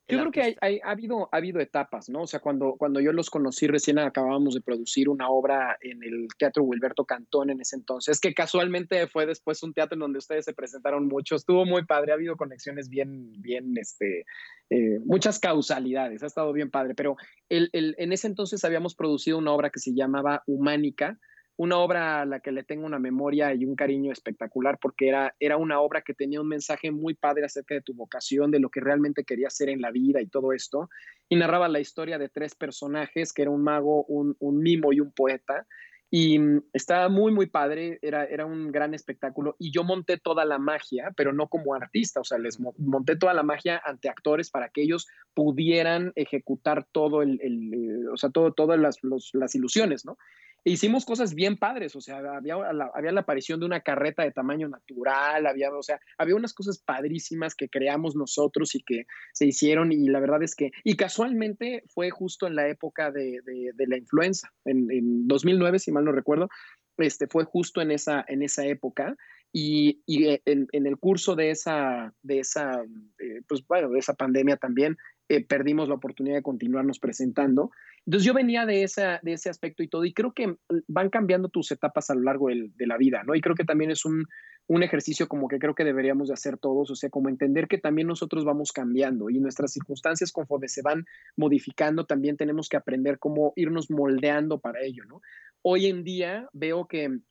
yo 0.07 0.19
creo 0.19 0.31
que 0.31 0.55
ha, 0.61 0.89
habido, 0.89 1.29
ha 1.31 1.37
habido 1.37 1.59
etapas, 1.59 2.09
¿no? 2.09 2.21
O 2.21 2.27
sea, 2.27 2.39
cuando, 2.39 2.75
cuando 2.77 3.01
yo 3.01 3.11
los 3.11 3.29
conocí, 3.29 3.67
recién 3.67 3.99
acabábamos 3.99 4.53
de 4.53 4.61
producir 4.61 5.09
una 5.09 5.29
obra 5.29 5.77
en 5.81 6.01
el 6.03 6.27
Teatro 6.37 6.63
Wilberto 6.63 7.05
Cantón 7.05 7.49
en 7.49 7.59
ese 7.59 7.75
entonces, 7.75 8.19
que 8.19 8.33
casualmente 8.33 9.07
fue 9.07 9.25
después 9.25 9.61
un 9.63 9.73
teatro 9.73 9.95
en 9.95 9.99
donde 9.99 10.19
ustedes 10.19 10.45
se 10.45 10.53
presentaron 10.53 11.07
mucho. 11.07 11.35
Estuvo 11.35 11.65
muy 11.65 11.85
padre, 11.85 12.11
ha 12.11 12.15
habido 12.15 12.37
conexiones 12.37 12.89
bien, 12.89 13.33
bien, 13.41 13.73
este, 13.77 14.25
eh, 14.69 14.99
muchas 15.05 15.39
causalidades, 15.39 16.23
ha 16.23 16.27
estado 16.27 16.53
bien 16.53 16.71
padre. 16.71 16.95
Pero 16.95 17.17
el, 17.49 17.69
el, 17.73 17.95
en 17.97 18.13
ese 18.13 18.27
entonces 18.27 18.63
habíamos 18.63 18.95
producido 18.95 19.37
una 19.37 19.51
obra 19.51 19.69
que 19.69 19.79
se 19.79 19.93
llamaba 19.93 20.43
Humánica, 20.47 21.19
una 21.57 21.79
obra 21.79 22.21
a 22.21 22.25
la 22.25 22.39
que 22.39 22.51
le 22.51 22.63
tengo 22.63 22.85
una 22.85 22.99
memoria 22.99 23.53
y 23.53 23.65
un 23.65 23.75
cariño 23.75 24.11
espectacular 24.11 24.77
porque 24.79 25.09
era, 25.09 25.35
era 25.39 25.57
una 25.57 25.81
obra 25.81 26.03
que 26.03 26.13
tenía 26.13 26.39
un 26.39 26.47
mensaje 26.47 26.91
muy 26.91 27.15
padre 27.15 27.45
acerca 27.45 27.73
de 27.73 27.81
tu 27.81 27.95
vocación, 27.95 28.51
de 28.51 28.59
lo 28.59 28.69
que 28.69 28.79
realmente 28.79 29.23
querías 29.23 29.55
hacer 29.55 29.69
en 29.69 29.81
la 29.81 29.89
vida 29.89 30.21
y 30.21 30.27
todo 30.27 30.53
esto. 30.53 30.87
Y 31.27 31.35
narraba 31.35 31.67
la 31.67 31.79
historia 31.79 32.19
de 32.19 32.29
tres 32.29 32.53
personajes, 32.53 33.33
que 33.33 33.41
era 33.41 33.51
un 33.51 33.63
mago, 33.63 34.05
un, 34.05 34.35
mimo 34.39 34.93
y 34.93 34.99
un 34.99 35.11
poeta. 35.11 35.65
Y 36.11 36.37
mm, 36.37 36.65
estaba 36.73 37.09
muy, 37.09 37.31
muy 37.31 37.47
padre, 37.47 37.97
era, 38.03 38.25
era 38.25 38.45
un 38.45 38.71
gran 38.71 38.93
espectáculo. 38.93 39.55
Y 39.57 39.71
yo 39.71 39.83
monté 39.83 40.19
toda 40.19 40.45
la 40.45 40.59
magia, 40.59 41.11
pero 41.17 41.33
no 41.33 41.47
como 41.47 41.73
artista, 41.73 42.19
o 42.19 42.23
sea, 42.23 42.37
les 42.37 42.59
monté 42.59 43.15
toda 43.15 43.33
la 43.33 43.41
magia 43.41 43.81
ante 43.83 44.09
actores 44.09 44.51
para 44.51 44.69
que 44.69 44.83
ellos 44.83 45.07
pudieran 45.33 46.13
ejecutar 46.15 46.85
todo 46.91 47.23
el, 47.23 47.41
eh, 47.41 48.07
o 48.13 48.15
sea, 48.15 48.29
todo, 48.29 48.53
todas 48.53 48.79
las, 48.79 48.99
las 49.33 49.55
ilusiones, 49.55 50.05
¿no? 50.05 50.19
Hicimos 50.63 51.05
cosas 51.05 51.33
bien 51.33 51.57
padres, 51.57 51.95
o 51.95 52.01
sea, 52.01 52.17
había 52.17 52.57
la, 52.73 52.91
había 52.93 53.11
la 53.11 53.21
aparición 53.21 53.59
de 53.59 53.65
una 53.65 53.81
carreta 53.81 54.23
de 54.23 54.31
tamaño 54.31 54.67
natural, 54.67 55.45
había, 55.45 55.71
o 55.71 55.83
sea, 55.83 55.99
había 56.17 56.35
unas 56.35 56.53
cosas 56.53 56.79
padrísimas 56.79 57.55
que 57.55 57.69
creamos 57.69 58.15
nosotros 58.15 58.75
y 58.75 58.83
que 58.83 59.05
se 59.33 59.45
hicieron 59.45 59.91
y 59.91 60.07
la 60.07 60.19
verdad 60.19 60.43
es 60.43 60.55
que, 60.55 60.71
y 60.83 60.95
casualmente 60.95 61.83
fue 61.87 62.09
justo 62.09 62.47
en 62.47 62.55
la 62.55 62.67
época 62.67 63.11
de, 63.11 63.39
de, 63.43 63.87
la 63.87 63.97
influenza, 63.97 64.51
en, 64.65 64.91
en, 64.91 65.27
2009, 65.27 65.79
si 65.79 65.91
mal 65.91 66.05
no 66.05 66.11
recuerdo, 66.11 66.49
este, 66.97 67.27
fue 67.27 67.45
justo 67.45 67.81
en 67.81 67.91
esa, 67.91 68.25
en 68.27 68.41
esa 68.41 68.65
época 68.65 69.15
y, 69.59 70.03
y 70.05 70.39
en, 70.45 70.67
en, 70.71 70.85
el 70.85 70.97
curso 70.97 71.35
de 71.35 71.49
esa, 71.49 72.13
de 72.21 72.37
esa, 72.37 72.83
eh, 73.17 73.41
pues 73.47 73.65
bueno, 73.65 73.89
de 73.89 73.97
esa 73.97 74.13
pandemia 74.13 74.57
también, 74.57 74.97
eh, 75.29 75.43
perdimos 75.43 75.89
la 75.89 75.95
oportunidad 75.95 76.35
de 76.35 76.43
continuarnos 76.43 76.99
presentando. 76.99 77.71
Entonces 78.05 78.23
yo 78.23 78.35
venía 78.35 78.67
de, 78.67 78.83
esa, 78.83 79.19
de 79.23 79.33
ese 79.33 79.49
aspecto 79.49 79.81
y 79.81 79.87
todo, 79.87 80.05
y 80.05 80.13
creo 80.13 80.31
que 80.31 80.57
van 80.87 81.09
cambiando 81.09 81.49
tus 81.49 81.71
etapas 81.71 82.11
a 82.11 82.13
lo 82.13 82.21
largo 82.21 82.49
de 82.49 82.85
la 82.85 82.97
vida, 82.97 83.23
¿no? 83.23 83.33
Y 83.33 83.41
creo 83.41 83.55
que 83.55 83.63
también 83.63 83.89
es 83.89 84.05
un, 84.05 84.25
un, 84.67 84.83
ejercicio 84.83 85.27
como 85.27 85.47
que 85.47 85.57
creo 85.57 85.73
que 85.73 85.83
deberíamos 85.83 86.27
de 86.27 86.35
hacer 86.35 86.59
todos, 86.59 86.91
o 86.91 86.95
sea, 86.95 87.09
como 87.09 87.27
entender 87.27 87.67
que 87.67 87.79
también 87.79 88.07
nosotros 88.07 88.45
vamos 88.45 88.71
cambiando 88.71 89.31
y 89.31 89.39
nuestras 89.39 89.71
circunstancias 89.71 90.31
conforme 90.31 90.67
se 90.67 90.83
van 90.83 91.07
modificando, 91.35 92.05
también 92.05 92.37
tenemos 92.37 92.69
que 92.69 92.77
aprender 92.77 93.17
cómo 93.17 93.53
irnos 93.55 93.89
moldeando 93.89 94.59
para 94.59 94.83
ello, 94.83 95.03
¿no? 95.05 95.19
Hoy 95.63 95.87
en 95.87 96.03
día 96.03 96.47
veo 96.53 96.85
que 96.87 97.21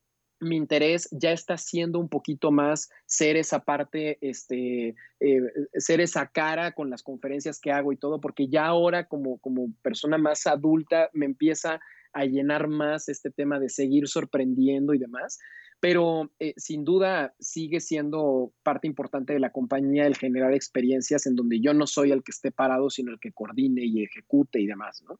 mi 0.41 0.57
interés 0.57 1.09
ya 1.11 1.33
está 1.33 1.57
siendo 1.57 1.99
un 1.99 2.09
poquito 2.09 2.51
más 2.51 2.91
ser 3.07 3.37
esa 3.37 3.65
parte, 3.65 4.19
este, 4.21 4.95
eh, 5.21 5.41
ser 5.75 6.01
esa 6.01 6.27
cara 6.29 6.73
con 6.73 6.91
las 6.91 7.03
conferencias 7.03 7.61
que 7.61 7.73
hago 7.73 7.93
y 7.93 7.97
todo, 7.97 8.21
porque 8.21 8.49
ya 8.49 8.67
ahora 8.67 9.09
como, 9.09 9.39
como 9.39 9.73
persona 9.83 10.19
más 10.19 10.47
adulta 10.47 11.11
me 11.13 11.27
empieza 11.27 11.81
a 12.13 12.25
llenar 12.25 12.69
más 12.69 13.09
este 13.09 13.31
tema 13.31 13.59
de 13.59 13.69
seguir 13.69 14.09
sorprendiendo 14.09 14.95
y 14.95 14.99
demás 14.99 15.39
pero 15.81 16.33
eh, 16.39 16.55
sin 16.57 16.85
duda 16.85 17.35
sigue 17.39 17.81
siendo 17.81 18.53
parte 18.63 18.87
importante 18.87 19.35
de 19.35 19.41
la 19.41 19.53
compañía 19.53 20.07
el 20.07 20.17
generar 20.17 20.55
experiencias 20.55 21.27
en 21.27 21.37
donde 21.37 21.61
yo 21.61 21.75
no 21.75 21.87
soy 21.87 22.13
el 22.13 22.23
que 22.23 22.33
esté 22.33 22.51
parado, 22.51 22.89
sino 22.91 23.13
el 23.13 23.21
que 23.21 23.33
coordine 23.33 23.85
y 23.85 24.03
ejecute 24.03 24.61
y 24.61 24.67
demás, 24.67 25.03
¿no? 25.07 25.19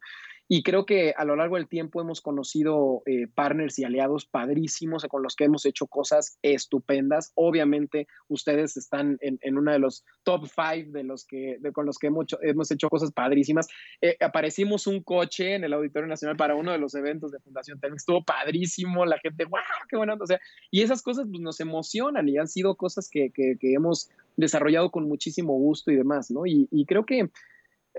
Y 0.49 0.63
creo 0.63 0.87
que 0.87 1.13
a 1.17 1.25
lo 1.25 1.35
largo 1.35 1.57
del 1.57 1.69
tiempo 1.69 2.01
hemos 2.01 2.21
conocido 2.21 3.03
eh, 3.07 3.27
partners 3.35 3.79
y 3.81 3.85
aliados 3.85 4.27
padrísimos 4.27 5.05
con 5.09 5.23
los 5.23 5.35
que 5.35 5.45
hemos 5.45 5.67
hecho 5.67 5.87
cosas 5.89 6.39
estupendas. 6.43 7.33
Obviamente, 7.35 8.07
ustedes 8.29 8.77
están 8.77 9.19
en, 9.21 9.39
en 9.43 9.59
uno 9.59 9.73
de 9.73 9.81
los 9.81 10.05
top 10.23 10.47
five 10.47 10.87
de 10.91 11.03
los 11.03 11.27
que, 11.27 11.59
con 11.73 11.85
los 11.85 11.99
que 11.99 12.07
hemos 12.09 12.25
hecho, 12.25 12.39
hemos 12.43 12.71
hecho 12.71 12.89
cosas 12.89 13.11
padrísimas. 13.13 13.67
Eh, 14.01 14.17
aparecimos 14.21 14.87
un 14.87 15.03
coche 15.03 15.55
en 15.55 15.65
el 15.65 15.73
Auditorio 15.73 16.09
Nacional 16.09 16.37
para 16.37 16.55
uno 16.55 16.71
de 16.71 16.79
los 16.79 16.95
eventos 16.95 17.33
de 17.33 17.41
Fundación 17.41 17.81
Telmex. 17.81 18.03
Estuvo 18.03 18.25
padrísimo. 18.25 19.05
La 19.05 19.19
gente, 19.19 19.47
wow, 19.47 19.61
qué 19.89 19.97
bueno. 19.97 20.17
O 20.21 20.27
sea, 20.27 20.39
y 20.71 20.83
esas 20.83 21.03
cosas 21.03 21.27
pues, 21.29 21.41
nos 21.41 21.59
emocionan 21.59 22.29
y 22.29 22.39
han 22.39 22.47
sido 22.47 22.77
cosas 22.77 23.09
que, 23.11 23.31
que, 23.33 23.57
hemos 23.61 24.11
desarrollado 24.37 24.91
con 24.91 25.09
muchísimo 25.09 25.55
gusto 25.55 25.91
y 25.91 25.97
demás, 25.97 26.31
¿no? 26.31 26.43
Y 26.47 26.87
creo 26.87 27.05
que 27.05 27.31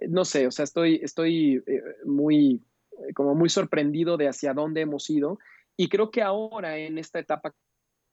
no 0.10 0.26
sé, 0.26 0.48
o 0.48 0.52
sea, 0.52 0.64
estoy, 0.64 1.00
estoy 1.04 1.64
eh, 1.66 1.82
muy, 2.06 2.62
eh, 2.92 3.14
como 3.14 3.36
muy 3.36 3.50
sorprendido 3.50 4.18
de 4.18 4.28
hacia 4.28 4.54
dónde 4.54 4.82
hemos 4.82 5.10
ido. 5.10 5.40
Y 5.76 5.90
creo 5.90 6.12
que 6.12 6.22
ahora, 6.22 6.78
en 6.78 6.98
esta 6.98 7.20
etapa 7.20 7.54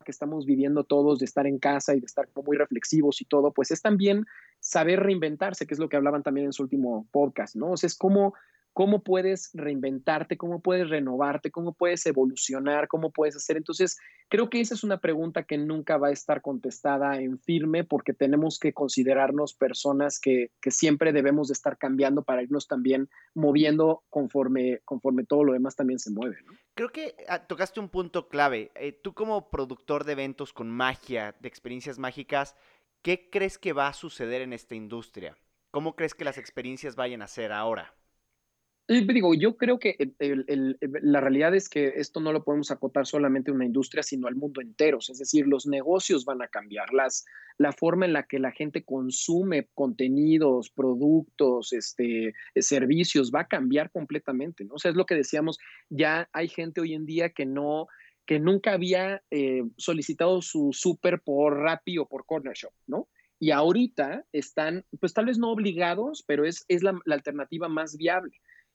que 0.05 0.11
estamos 0.11 0.45
viviendo 0.45 0.85
todos, 0.85 1.18
de 1.18 1.24
estar 1.24 1.47
en 1.47 1.59
casa 1.59 1.95
y 1.95 2.01
de 2.01 2.07
estar 2.07 2.28
muy 2.47 2.57
reflexivos 2.57 3.20
y 3.20 3.24
todo, 3.24 3.53
pues 3.53 3.70
es 3.70 3.80
también 3.80 4.26
saber 4.61 5.01
reinventarse, 5.01 5.66
que 5.66 5.74
es 5.74 5.80
lo 5.80 5.89
que 5.89 5.97
hablaban 5.97 6.22
también 6.22 6.47
en 6.47 6.53
su 6.53 6.62
último 6.62 7.09
podcast, 7.11 7.57
¿no? 7.57 7.72
O 7.72 7.76
sea, 7.76 7.87
es 7.87 7.97
como 7.97 8.35
cómo 8.75 9.03
puedes 9.03 9.51
reinventarte, 9.55 10.37
cómo 10.37 10.61
puedes 10.61 10.91
renovarte, 10.91 11.53
cómo 11.53 11.72
puedes 11.72 12.05
evolucionar, 12.07 12.89
cómo 12.89 13.12
puedes 13.12 13.37
hacer. 13.37 13.57
Entonces, 13.57 13.97
creo 14.29 14.51
que 14.51 14.61
esa 14.61 14.75
es 14.75 14.83
una 14.83 14.99
pregunta 14.99 15.45
que 15.45 15.57
nunca 15.57 15.97
va 15.97 16.09
a 16.09 16.12
estar 16.12 16.43
contestada 16.43 17.20
en 17.20 17.39
firme 17.39 17.85
porque 17.85 18.12
tenemos 18.12 18.59
que 18.59 18.72
considerarnos 18.72 19.55
personas 19.55 20.18
que, 20.20 20.51
siempre 20.70 21.12
debemos 21.12 21.49
de 21.49 21.53
estar 21.53 21.79
cambiando 21.79 22.25
para 22.25 22.43
irnos 22.43 22.66
también 22.66 23.09
moviendo 23.33 24.03
conforme, 24.11 24.81
conforme 24.85 25.25
todo 25.25 25.45
lo 25.45 25.53
demás 25.53 25.77
también 25.77 26.01
se 26.01 26.11
mueve. 26.11 26.39
Creo 26.75 26.89
que 26.91 27.14
ah, 27.29 27.47
tocaste 27.47 27.79
un 27.79 27.89
punto 27.89 28.29
clave. 28.29 28.72
Eh, 28.75 28.91
tú 28.91 29.14
como 29.14 29.51
productor 29.51 30.03
de 30.03 30.12
eventos 30.12 30.53
con 30.53 30.68
magia, 30.68 31.37
de 31.41 31.47
experiencias 31.47 32.01
mágicas, 32.01 32.57
¿qué 33.03 33.31
crees 33.31 33.57
que 33.57 33.72
va 33.72 33.87
a 33.87 33.93
suceder 33.93 34.43
en 34.43 34.53
esta 34.53 34.75
industria? 34.75 35.39
¿Cómo 35.70 35.95
crees 35.95 36.14
que 36.14 36.25
las 36.25 36.39
experiencias 36.39 36.97
vayan 36.97 37.22
a 37.22 37.29
ser 37.29 37.53
ahora? 37.53 37.95
Digo, 38.89 39.35
yo 39.35 39.57
creo 39.57 39.78
que 39.78 39.97
la 40.80 41.20
realidad 41.20 41.55
es 41.55 41.68
que 41.68 41.95
esto 41.97 42.20
no 42.20 42.32
lo 42.32 42.45
podemos 42.45 42.70
acotar 42.70 43.07
solamente 43.07 43.51
a 43.51 43.55
una 43.55 43.64
industria, 43.64 44.03
sino 44.03 44.26
al 44.26 44.35
mundo 44.35 44.61
entero. 44.61 44.99
Es 44.99 45.18
decir, 45.18 45.47
los 45.47 45.66
negocios 45.66 46.24
van 46.24 46.43
a 46.43 46.49
cambiar, 46.49 46.93
las, 46.93 47.24
la 47.57 47.72
forma 47.72 48.05
en 48.05 48.12
la 48.12 48.24
que 48.24 48.39
la 48.39 48.53
gente 48.53 48.85
consume 48.85 49.68
contenidos, 49.74 50.70
productos, 50.70 51.72
este, 51.72 52.35
servicios, 52.57 53.32
va 53.35 53.41
a 53.41 53.49
cambiar 53.49 53.91
completamente. 53.91 54.64
¿no? 54.64 54.74
O 54.74 54.78
sea, 54.78 54.91
es 54.91 54.97
lo 54.97 55.07
que 55.07 55.14
decíamos, 55.14 55.59
ya 55.89 56.28
hay 56.32 56.49
gente 56.49 56.80
hoy 56.82 56.95
en 56.95 57.07
día 57.07 57.30
que 57.30 57.47
no 57.47 57.87
que 58.26 58.41
nunca 58.41 58.72
había 58.72 59.22
eh, 59.30 59.64
solicitado 59.76 60.41
su 60.41 60.70
súper 60.72 61.20
por 61.20 61.59
Rappi 61.59 61.99
o 61.99 62.09
por 62.09 62.24
Corner 62.24 62.55
Shop, 62.55 62.72
¿no? 62.87 63.07
Y 63.39 63.51
ahorita 63.51 64.24
están, 64.32 64.87
pues 64.99 65.12
tal 65.12 65.26
vez 65.26 65.37
no 65.37 65.51
obligados, 65.51 66.24
pero 66.26 66.47
es, 66.47 66.64
es 66.68 66.82
la, 66.82 66.99
la 67.05 67.16
alternativa 67.16 67.68
más 67.68 67.99
viable 67.99 68.32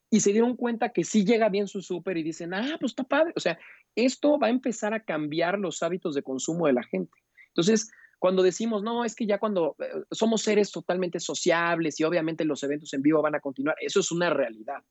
y 0.09 0.21
se 0.21 0.31
dieron 0.31 0.55
cuenta 0.55 0.89
que 0.89 1.03
sí 1.03 1.23
llega 1.23 1.49
bien 1.49 1.67
su 1.67 1.81
súper 1.81 2.17
y 2.17 2.23
dicen, 2.23 2.53
ah, 2.53 2.77
pues 2.79 2.91
está 2.91 3.03
padre. 3.03 3.33
O 3.35 3.39
sea, 3.39 3.59
esto 3.95 4.39
va 4.39 4.47
a 4.47 4.51
empezar 4.51 4.93
a 4.93 5.03
cambiar 5.03 5.59
los 5.59 5.83
hábitos 5.83 6.15
de 6.15 6.23
consumo 6.23 6.67
de 6.67 6.73
la 6.73 6.83
gente. 6.83 7.17
Entonces, 7.49 7.91
cuando 8.17 8.41
decimos, 8.41 8.83
no, 8.83 9.05
es 9.05 9.15
que 9.15 9.27
ya 9.27 9.37
cuando 9.37 9.75
eh, 9.79 10.03
somos 10.11 10.41
seres 10.41 10.71
totalmente 10.71 11.19
sociables 11.19 11.99
y 11.99 12.03
obviamente 12.03 12.43
los 12.43 12.63
eventos 12.63 12.93
en 12.93 13.01
vivo 13.01 13.21
van 13.21 13.35
a 13.35 13.39
continuar, 13.39 13.75
eso 13.79 13.99
es 13.99 14.11
una 14.11 14.29
realidad. 14.29 14.83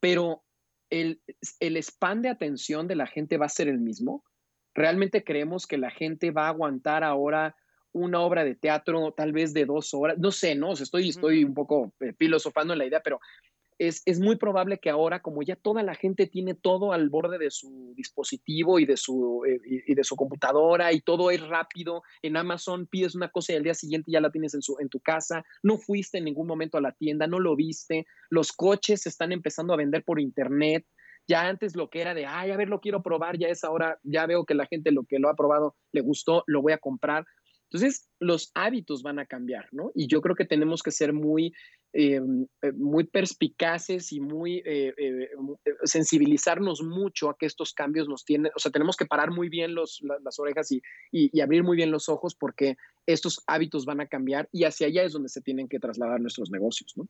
Pero 0.00 0.42
el, 0.90 1.20
el 1.58 1.76
span 1.82 2.22
de 2.22 2.28
atención 2.28 2.86
de 2.86 2.96
la 2.96 3.06
gente 3.06 3.38
va 3.38 3.46
a 3.46 3.50
ser 3.50 3.68
el 3.68 3.78
mismo. 3.78 4.24
¿Realmente 4.74 5.24
creemos 5.24 5.66
que 5.66 5.76
la 5.76 5.90
gente 5.90 6.30
va 6.30 6.46
a 6.46 6.50
aguantar 6.50 7.04
ahora 7.04 7.56
una 7.92 8.20
obra 8.20 8.42
de 8.44 8.54
teatro 8.54 9.12
tal 9.12 9.32
vez 9.32 9.52
de 9.52 9.66
dos 9.66 9.92
horas? 9.92 10.18
No 10.18 10.30
sé, 10.30 10.54
no, 10.54 10.72
estoy, 10.72 11.10
estoy 11.10 11.44
un 11.44 11.54
poco 11.54 11.92
eh, 12.00 12.14
filosofando 12.18 12.72
en 12.72 12.78
la 12.78 12.86
idea, 12.86 13.00
pero 13.00 13.20
es, 13.88 14.20
muy 14.20 14.36
probable 14.36 14.78
que 14.78 14.90
ahora, 14.90 15.22
como 15.22 15.42
ya 15.42 15.56
toda 15.56 15.82
la 15.82 15.94
gente 15.94 16.26
tiene 16.26 16.54
todo 16.54 16.92
al 16.92 17.08
borde 17.08 17.38
de 17.38 17.50
su 17.50 17.92
dispositivo 17.96 18.78
y 18.78 18.86
de 18.86 18.96
su, 18.96 19.42
eh, 19.44 19.60
y, 19.64 19.94
de 19.94 20.04
su 20.04 20.14
computadora 20.14 20.92
y 20.92 21.00
todo 21.00 21.30
es 21.30 21.40
rápido, 21.40 22.02
en 22.22 22.36
Amazon 22.36 22.86
pides 22.86 23.14
una 23.14 23.28
cosa 23.28 23.52
y 23.52 23.56
al 23.56 23.64
día 23.64 23.74
siguiente 23.74 24.12
ya 24.12 24.20
la 24.20 24.30
tienes 24.30 24.54
en, 24.54 24.62
su, 24.62 24.76
en 24.78 24.88
tu 24.88 25.00
casa, 25.00 25.44
no 25.62 25.78
fuiste 25.78 26.18
en 26.18 26.24
ningún 26.24 26.46
momento 26.46 26.78
a 26.78 26.80
la 26.80 26.92
tienda, 26.92 27.26
no 27.26 27.40
lo 27.40 27.56
viste, 27.56 28.06
los 28.30 28.52
coches 28.52 29.02
se 29.02 29.08
están 29.08 29.32
empezando 29.32 29.74
a 29.74 29.78
vender 29.78 30.04
por 30.04 30.20
internet. 30.20 30.86
Ya 31.28 31.46
antes 31.46 31.76
lo 31.76 31.88
que 31.88 32.00
era 32.00 32.14
de, 32.14 32.26
ay, 32.26 32.50
a 32.50 32.56
ver, 32.56 32.68
lo 32.68 32.80
quiero 32.80 33.02
probar, 33.02 33.38
ya 33.38 33.46
es 33.46 33.62
ahora, 33.62 33.98
ya 34.02 34.26
veo 34.26 34.44
que 34.44 34.54
la 34.54 34.66
gente 34.66 34.90
lo 34.90 35.04
que 35.04 35.20
lo 35.20 35.28
ha 35.28 35.36
probado 35.36 35.76
le 35.92 36.00
gustó, 36.00 36.42
lo 36.46 36.62
voy 36.62 36.72
a 36.72 36.78
comprar. 36.78 37.24
Entonces, 37.70 38.08
los 38.18 38.50
hábitos 38.54 39.02
van 39.02 39.18
a 39.18 39.24
cambiar, 39.24 39.66
¿no? 39.72 39.92
Y 39.94 40.06
yo 40.06 40.20
creo 40.20 40.36
que 40.36 40.44
tenemos 40.44 40.82
que 40.82 40.90
ser 40.90 41.12
muy, 41.12 41.54
eh, 41.94 42.20
eh, 42.62 42.72
muy 42.72 43.04
perspicaces 43.04 44.12
y 44.12 44.20
muy 44.20 44.62
eh, 44.64 44.94
sensibilizarnos 45.84 46.82
mucho 46.82 47.28
a 47.28 47.36
que 47.36 47.44
estos 47.44 47.74
cambios 47.74 48.08
nos 48.08 48.24
tienen, 48.24 48.50
o 48.56 48.58
sea, 48.58 48.72
tenemos 48.72 48.96
que 48.96 49.04
parar 49.04 49.30
muy 49.30 49.50
bien 49.50 49.74
los, 49.74 50.00
las 50.22 50.38
orejas 50.38 50.72
y, 50.72 50.82
y, 51.10 51.40
abrir 51.40 51.64
muy 51.64 51.76
bien 51.76 51.90
los 51.90 52.08
ojos 52.08 52.34
porque 52.34 52.76
estos 53.04 53.42
hábitos 53.46 53.84
van 53.84 54.00
a 54.00 54.06
cambiar 54.06 54.48
y 54.52 54.64
hacia 54.64 54.86
allá 54.86 55.02
es 55.02 55.12
donde 55.12 55.28
se 55.28 55.42
tienen 55.42 55.68
que 55.68 55.78
trasladar 55.78 56.20
nuestros 56.20 56.50
negocios, 56.50 56.94
¿no? 56.96 57.06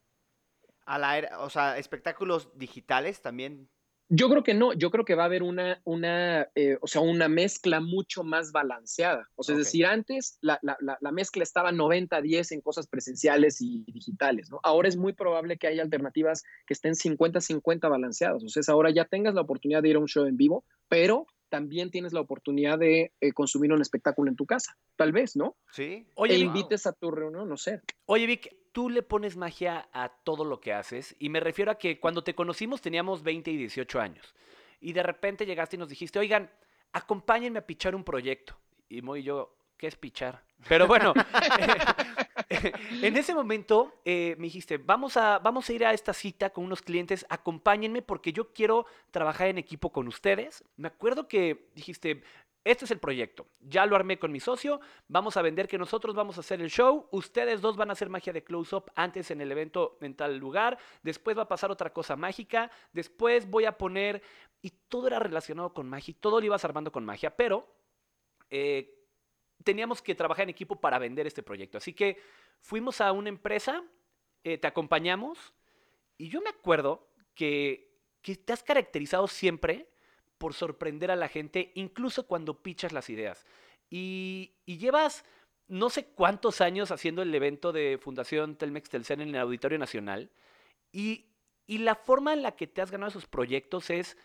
A 0.85 0.99
la 0.99 1.16
era, 1.16 1.41
o 1.41 1.49
sea, 1.49 1.78
espectáculos 1.78 2.51
digitales 2.59 3.22
también 3.22 3.68
yo 4.14 4.28
creo 4.28 4.42
que 4.42 4.52
no, 4.52 4.74
yo 4.74 4.90
creo 4.90 5.06
que 5.06 5.14
va 5.14 5.22
a 5.22 5.26
haber 5.26 5.42
una, 5.42 5.80
una 5.84 6.46
eh, 6.54 6.76
o 6.82 6.86
sea, 6.86 7.00
una 7.00 7.28
mezcla 7.28 7.80
mucho 7.80 8.22
más 8.22 8.52
balanceada. 8.52 9.26
O 9.36 9.42
sea, 9.42 9.54
es 9.54 9.60
decir, 9.60 9.86
antes 9.86 10.36
la, 10.42 10.58
la, 10.60 10.76
la 11.00 11.12
mezcla 11.12 11.42
estaba 11.42 11.72
90-10 11.72 12.52
en 12.52 12.60
cosas 12.60 12.86
presenciales 12.88 13.62
y 13.62 13.84
digitales, 13.86 14.50
¿no? 14.50 14.60
Ahora 14.64 14.88
es 14.88 14.98
muy 14.98 15.14
probable 15.14 15.56
que 15.56 15.66
haya 15.66 15.82
alternativas 15.82 16.42
que 16.66 16.74
estén 16.74 16.92
50-50 16.92 17.88
balanceadas. 17.88 18.44
O 18.44 18.48
sea, 18.50 18.62
ahora 18.68 18.90
ya 18.90 19.06
tengas 19.06 19.34
la 19.34 19.40
oportunidad 19.40 19.80
de 19.82 19.88
ir 19.88 19.96
a 19.96 20.00
un 20.00 20.08
show 20.08 20.26
en 20.26 20.36
vivo, 20.36 20.66
pero 20.88 21.26
también 21.48 21.90
tienes 21.90 22.12
la 22.12 22.20
oportunidad 22.20 22.78
de 22.78 23.12
eh, 23.18 23.32
consumir 23.32 23.72
un 23.72 23.80
espectáculo 23.80 24.30
en 24.30 24.36
tu 24.36 24.44
casa, 24.44 24.76
tal 24.96 25.12
vez, 25.12 25.36
¿no? 25.36 25.56
Sí. 25.70 26.06
Oye, 26.16 26.34
e 26.34 26.38
invites 26.38 26.86
a 26.86 26.92
tu 26.92 27.10
reunión, 27.10 27.48
no 27.48 27.56
sé. 27.56 27.80
Oye, 28.04 28.26
Vic, 28.26 28.54
tú 28.73 28.89
le 28.91 29.03
pones 29.03 29.37
magia 29.37 29.89
a 29.93 30.09
todo 30.09 30.45
lo 30.45 30.61
que 30.61 30.73
haces 30.73 31.14
y 31.18 31.29
me 31.29 31.41
refiero 31.41 31.70
a 31.70 31.79
que 31.79 32.01
cuando 32.01 32.25
te 32.25 32.35
conocimos 32.35 32.81
teníamos 32.81 33.23
20 33.23 33.51
y 33.51 33.57
18 33.57 34.01
años 34.01 34.35
y 34.81 34.93
de 34.93 35.03
repente 35.03 35.47
llegaste 35.47 35.77
y 35.77 35.79
nos 35.79 35.89
dijiste, 35.89 36.18
oigan, 36.18 36.51
acompáñenme 36.93 37.61
a 37.61 37.66
pichar 37.66 37.95
un 37.95 38.05
proyecto. 38.05 38.57
Y 38.89 39.01
Moy 39.01 39.20
y 39.20 39.23
yo, 39.23 39.55
¿qué 39.79 39.87
es 39.87 39.97
pichar? 39.97 40.43
Pero 40.68 40.87
bueno, 40.87 41.14
en 42.51 43.16
ese 43.16 43.35
momento 43.35 44.01
eh, 44.05 44.35
me 44.39 44.45
dijiste, 44.45 44.79
vamos 44.79 45.16
a, 45.16 45.39
vamos 45.39 45.68
a 45.68 45.73
ir 45.73 45.87
a 45.87 45.93
esta 45.93 46.12
cita 46.12 46.51
con 46.51 46.64
unos 46.64 46.83
clientes, 46.83 47.25
acompáñenme 47.29 48.03
porque 48.03 48.33
yo 48.33 48.53
quiero 48.53 48.87
trabajar 49.11 49.49
en 49.49 49.59
equipo 49.59 49.91
con 49.93 50.09
ustedes. 50.09 50.64
Me 50.77 50.89
acuerdo 50.89 51.29
que 51.29 51.70
dijiste, 51.75 52.23
este 52.64 52.84
es 52.84 52.90
el 52.92 53.00
proyecto. 53.00 53.46
Ya 53.60 53.86
lo 53.86 53.96
armé 53.96 54.18
con 54.18 54.30
mi 54.30 54.38
socio. 54.38 54.80
Vamos 55.08 55.36
a 55.36 55.42
vender 55.42 55.66
que 55.66 55.78
nosotros 55.78 56.14
vamos 56.14 56.36
a 56.36 56.40
hacer 56.40 56.60
el 56.60 56.70
show. 56.70 57.08
Ustedes 57.10 57.60
dos 57.60 57.76
van 57.76 57.90
a 57.90 57.94
hacer 57.94 58.08
magia 58.08 58.32
de 58.32 58.44
close-up 58.44 58.90
antes 58.94 59.32
en 59.32 59.40
el 59.40 59.50
evento 59.50 59.98
en 60.00 60.14
tal 60.14 60.36
lugar. 60.38 60.78
Después 61.02 61.36
va 61.36 61.42
a 61.42 61.48
pasar 61.48 61.72
otra 61.72 61.92
cosa 61.92 62.14
mágica. 62.14 62.70
Después 62.92 63.50
voy 63.50 63.64
a 63.64 63.76
poner... 63.76 64.22
Y 64.64 64.70
todo 64.88 65.08
era 65.08 65.18
relacionado 65.18 65.74
con 65.74 65.88
magia. 65.88 66.14
todo 66.20 66.38
lo 66.38 66.46
ibas 66.46 66.64
armando 66.64 66.92
con 66.92 67.04
magia. 67.04 67.34
Pero 67.36 67.66
eh, 68.48 68.94
teníamos 69.64 70.00
que 70.00 70.14
trabajar 70.14 70.44
en 70.44 70.50
equipo 70.50 70.80
para 70.80 71.00
vender 71.00 71.26
este 71.26 71.42
proyecto. 71.42 71.78
Así 71.78 71.92
que 71.92 72.22
fuimos 72.60 73.00
a 73.00 73.10
una 73.10 73.28
empresa. 73.28 73.82
Eh, 74.44 74.56
te 74.58 74.68
acompañamos. 74.68 75.52
Y 76.16 76.28
yo 76.28 76.40
me 76.40 76.50
acuerdo 76.50 77.08
que, 77.34 77.98
que 78.20 78.36
te 78.36 78.52
has 78.52 78.62
caracterizado 78.62 79.26
siempre 79.26 79.91
por 80.43 80.55
sorprender 80.55 81.12
a 81.12 81.14
la 81.14 81.28
gente, 81.28 81.70
incluso 81.76 82.26
cuando 82.26 82.64
pichas 82.64 82.93
las 82.93 83.09
ideas. 83.09 83.47
Y, 83.88 84.55
llevas 84.66 85.24
no 85.68 85.88
sé 85.88 86.07
cuántos 86.07 86.61
años 86.61 86.90
haciendo 86.90 87.22
el 87.22 87.32
evento 87.32 87.70
de 87.70 87.97
Fundación 88.03 88.57
Telmex 88.57 88.90
Telcel 88.90 89.20
en 89.20 89.28
el 89.28 89.36
Auditorio 89.36 89.78
Nacional. 89.78 90.32
Y, 90.90 91.26
la 91.68 91.95
forma 91.95 92.32
en 92.32 92.43
la 92.43 92.57
que 92.57 92.66
te 92.66 92.82
has 92.82 92.90
ganado 92.90 93.11
esos 93.11 93.26
proyectos 93.26 93.88
es 93.90 94.16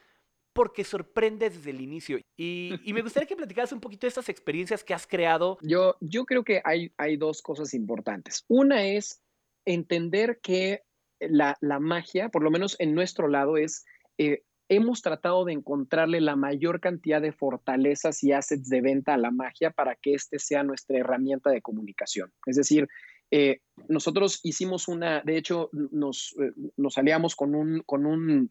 porque 0.53 0.83
sorprendes 0.83 1.53
desde 1.53 1.69
el 1.69 1.81
inicio. 1.81 2.19
Y, 2.35 2.73
me 2.87 3.03
gustaría 3.03 3.27
que 3.27 3.35
platicaras 3.35 3.71
un 3.71 3.79
poquito 3.79 4.07
de 4.07 4.09
estas 4.09 4.27
experiencias 4.27 4.83
que 4.83 4.95
has 4.95 5.05
creado. 5.05 5.59
Yo, 5.61 5.97
yo 5.99 6.25
creo 6.25 6.43
que 6.43 6.63
hay, 6.65 6.91
hay 6.97 7.15
dos 7.15 7.43
cosas 7.43 7.75
importantes. 7.75 8.43
Una 8.47 8.87
es 8.87 9.21
entender 9.65 10.39
que 10.41 10.81
la, 11.19 11.55
magia, 11.79 12.29
por 12.29 12.41
lo 12.41 12.49
menos 12.49 12.75
en 12.79 12.95
nuestro 12.95 13.27
lado, 13.27 13.57
es 13.57 13.85
eh, 14.17 14.41
hemos 14.69 15.01
tratado 15.01 15.45
de 15.45 15.53
encontrarle 15.53 16.21
la 16.21 16.35
mayor 16.35 16.79
cantidad 16.79 17.21
de 17.21 17.31
fortalezas 17.31 18.23
y 18.23 18.31
assets 18.31 18.69
de 18.69 18.81
venta 18.81 19.13
a 19.13 19.17
la 19.17 19.31
magia 19.31 19.71
para 19.71 19.95
que 19.95 20.13
este 20.13 20.39
sea 20.39 20.63
nuestra 20.63 20.97
herramienta 20.97 21.49
de 21.49 21.61
comunicación. 21.61 22.31
Es 22.45 22.57
decir, 22.57 22.87
eh, 23.31 23.59
nosotros 23.87 24.39
hicimos 24.43 24.87
una, 24.87 25.21
de 25.21 25.37
hecho, 25.37 25.69
nos, 25.71 26.35
eh, 26.39 26.51
nos 26.75 26.97
aliamos 26.97 27.35
con 27.35 27.55
un, 27.55 27.81
con 27.85 28.05
un 28.05 28.49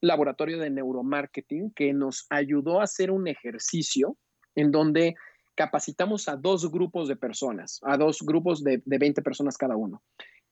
laboratorio 0.00 0.58
de 0.58 0.70
neuromarketing 0.70 1.72
que 1.74 1.92
nos 1.92 2.26
ayudó 2.30 2.80
a 2.80 2.84
hacer 2.84 3.10
un 3.10 3.26
ejercicio 3.26 4.16
en 4.54 4.70
donde 4.70 5.14
capacitamos 5.56 6.28
a 6.28 6.36
dos 6.36 6.70
grupos 6.70 7.08
de 7.08 7.16
personas, 7.16 7.80
a 7.82 7.96
dos 7.96 8.22
grupos 8.22 8.62
de, 8.62 8.80
de 8.84 8.98
20 8.98 9.22
personas 9.22 9.56
cada 9.56 9.76
uno 9.76 10.02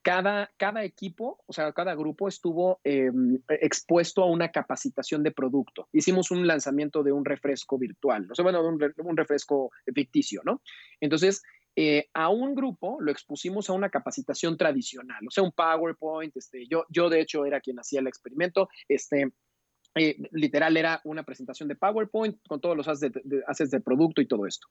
cada, 0.06 0.52
cada 0.56 0.84
equipo, 0.84 1.42
o 1.46 1.52
sea, 1.52 1.72
cada 1.72 1.96
grupo 1.96 2.28
estuvo 2.28 2.78
em, 2.84 3.40
expuesto 3.48 4.22
a 4.22 4.30
una 4.30 4.52
capacitación 4.52 5.24
de 5.24 5.32
producto. 5.32 5.88
Hicimos 5.92 6.30
un 6.30 6.46
lanzamiento 6.46 7.02
de 7.02 7.10
un 7.10 7.24
refresco 7.24 7.76
virtual, 7.76 8.28
o 8.30 8.34
sea, 8.36 8.44
bueno, 8.44 8.64
un, 8.64 8.78
un 8.98 9.16
refresco 9.16 9.72
ficticio, 9.92 10.42
¿no? 10.44 10.62
Entonces, 11.00 11.42
eh, 11.74 12.08
a 12.14 12.28
un 12.28 12.54
grupo 12.54 12.98
lo 13.00 13.10
expusimos 13.10 13.68
a 13.68 13.72
una 13.72 13.90
capacitación 13.90 14.56
tradicional, 14.56 15.26
o 15.26 15.30
sea, 15.32 15.42
un 15.42 15.50
PowerPoint, 15.50 16.36
este, 16.36 16.68
yo, 16.68 16.84
yo 16.88 17.10
de 17.10 17.20
hecho 17.20 17.44
era 17.44 17.60
quien 17.60 17.80
hacía 17.80 17.98
el 17.98 18.06
experimento, 18.06 18.68
este, 18.86 19.32
eh, 19.96 20.16
literal 20.30 20.76
era 20.76 21.00
una 21.02 21.24
presentación 21.24 21.68
de 21.68 21.74
PowerPoint 21.74 22.38
con 22.46 22.60
todos 22.60 22.76
los 22.76 22.86
assets 22.86 23.22
de, 23.24 23.76
de 23.76 23.80
producto 23.80 24.20
y 24.20 24.28
todo 24.28 24.46
esto. 24.46 24.68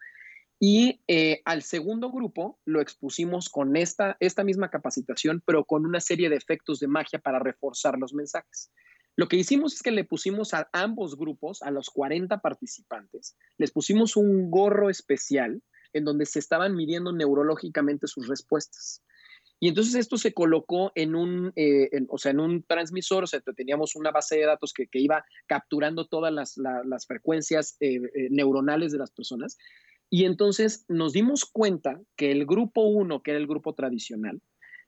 Y 0.59 1.01
eh, 1.07 1.41
al 1.45 1.63
segundo 1.63 2.11
grupo 2.11 2.59
lo 2.65 2.81
expusimos 2.81 3.49
con 3.49 3.75
esta, 3.75 4.15
esta 4.19 4.43
misma 4.43 4.69
capacitación, 4.69 5.41
pero 5.45 5.65
con 5.65 5.85
una 5.85 5.99
serie 5.99 6.29
de 6.29 6.37
efectos 6.37 6.79
de 6.79 6.87
magia 6.87 7.19
para 7.19 7.39
reforzar 7.39 7.97
los 7.97 8.13
mensajes. 8.13 8.71
Lo 9.17 9.27
que 9.27 9.37
hicimos 9.37 9.73
es 9.73 9.81
que 9.81 9.91
le 9.91 10.03
pusimos 10.03 10.53
a 10.53 10.69
ambos 10.73 11.17
grupos, 11.17 11.61
a 11.61 11.71
los 11.71 11.89
40 11.89 12.39
participantes, 12.39 13.37
les 13.57 13.71
pusimos 13.71 14.15
un 14.15 14.49
gorro 14.49 14.89
especial 14.89 15.61
en 15.93 16.03
donde 16.03 16.25
se 16.25 16.39
estaban 16.39 16.75
midiendo 16.75 17.13
neurológicamente 17.13 18.07
sus 18.07 18.27
respuestas. 18.27 19.01
Y 19.61 19.69
entonces 19.69 19.95
esto 19.95 20.17
se 20.17 20.33
colocó 20.33 20.91
en 20.95 21.15
un, 21.15 21.53
eh, 21.55 21.89
o 22.09 22.17
sea, 22.17 22.31
en 22.31 22.41
un 22.41 22.63
transmisor, 22.63 23.23
o 23.23 23.27
sea, 23.27 23.39
teníamos 23.55 23.95
una 23.95 24.11
base 24.11 24.35
de 24.35 24.45
datos 24.45 24.73
que, 24.73 24.87
iba 24.99 25.23
capturando 25.47 26.07
todas 26.07 26.33
las, 26.33 27.07
frecuencias 27.07 27.77
eh, 27.79 28.01
neuronales 28.29 28.91
de 28.91 28.97
las 28.97 29.11
personas 29.11 29.57
y 30.09 30.25
entonces 30.25 30.85
nos 30.87 31.13
dimos 31.13 31.45
cuenta 31.45 32.01
que 32.15 32.31
el 32.31 32.45
grupo 32.45 32.81
1, 32.81 33.21
que 33.21 33.31
era 33.31 33.39
el 33.39 33.47
grupo 33.47 33.73
tradicional, 33.73 34.41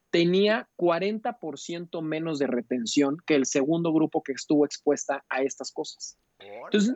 tenía 0.09 0.69
40% 0.77 2.01
menos 2.01 2.39
de 2.39 2.47
retención 2.47 3.17
que 3.25 3.35
el 3.35 3.45
segundo 3.45 3.91
grupo 3.93 4.23
que 4.23 4.31
estuvo 4.31 4.65
expuesta 4.65 5.25
a 5.29 5.41
estas 5.41 5.71
cosas. 5.71 6.17
Entonces, 6.39 6.93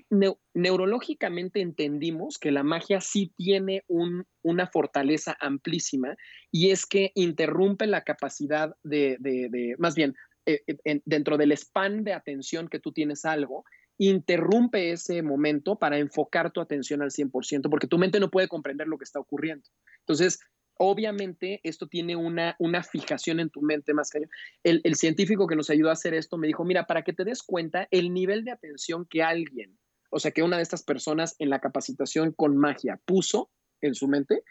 neurológicamente 0.54 1.62
entendimos 1.62 2.38
que 2.38 2.52
la 2.52 2.64
magia 2.64 3.02
sí 3.02 3.34
tiene 3.36 3.84
una 3.88 4.68
fortaleza 4.68 5.36
amplísima 5.40 6.16
y 6.52 6.72
es 6.72 6.86
que 6.86 7.12
interrumpe 7.16 7.88
la 7.88 8.04
capacidad 8.04 8.76
de, 8.84 9.76
más 9.80 9.96
bien, 9.96 10.16
eh, 10.46 10.62
eh, 10.68 11.02
dentro 11.06 11.38
del 11.38 11.52
span 11.56 12.04
de 12.04 12.14
atención 12.14 12.68
que 12.68 12.80
tú 12.80 12.92
tienes 12.92 13.26
algo, 13.26 13.64
interrumpe 14.02 14.92
ese 14.92 15.22
momento 15.22 15.78
para 15.78 16.00
enfocar 16.00 16.52
tu 16.52 16.60
atención 16.60 17.04
al 17.04 17.12
100%, 17.12 17.70
porque 17.70 17.86
tu 17.86 18.00
mente 18.00 18.20
no 18.20 18.32
puede 18.32 18.48
comprender 18.48 18.88
lo 18.88 18.98
que 18.98 19.04
está 19.04 19.20
ocurriendo. 19.20 19.70
Entonces, 20.00 20.40
obviamente 20.76 21.60
esto 21.64 21.86
tiene 21.88 22.16
una, 22.16 22.56
una 22.58 22.82
fijación 22.82 23.40
en 23.40 23.52
tu 23.52 23.62
mente 23.62 23.94
más 23.94 24.10
que 24.10 24.24
el, 24.64 24.82
el 24.84 24.96
científico 24.96 25.46
que 25.46 25.56
nos 25.56 25.70
ayudó 25.70 25.90
a 25.90 25.94
hacer 25.94 26.16
esto 26.16 26.40
me 26.40 26.48
dijo, 26.48 26.66
mira, 26.66 26.88
para 26.88 27.04
que 27.04 27.14
te 27.14 27.24
des 27.24 27.44
cuenta, 27.44 27.88
el 27.92 28.12
nivel 28.12 28.44
de 28.44 28.50
atención 28.50 29.06
que 29.06 29.22
alguien, 29.22 29.78
o 30.10 30.20
sea, 30.20 30.32
que 30.32 30.42
una 30.42 30.58
de 30.58 30.64
estas 30.64 30.82
personas 30.82 31.36
en 31.38 31.52
la 31.52 31.60
capacitación 31.60 32.32
con 32.32 32.58
magia 32.58 33.00
puso 33.06 33.52
en 33.82 33.94
su 33.94 34.08
mente, 34.08 34.42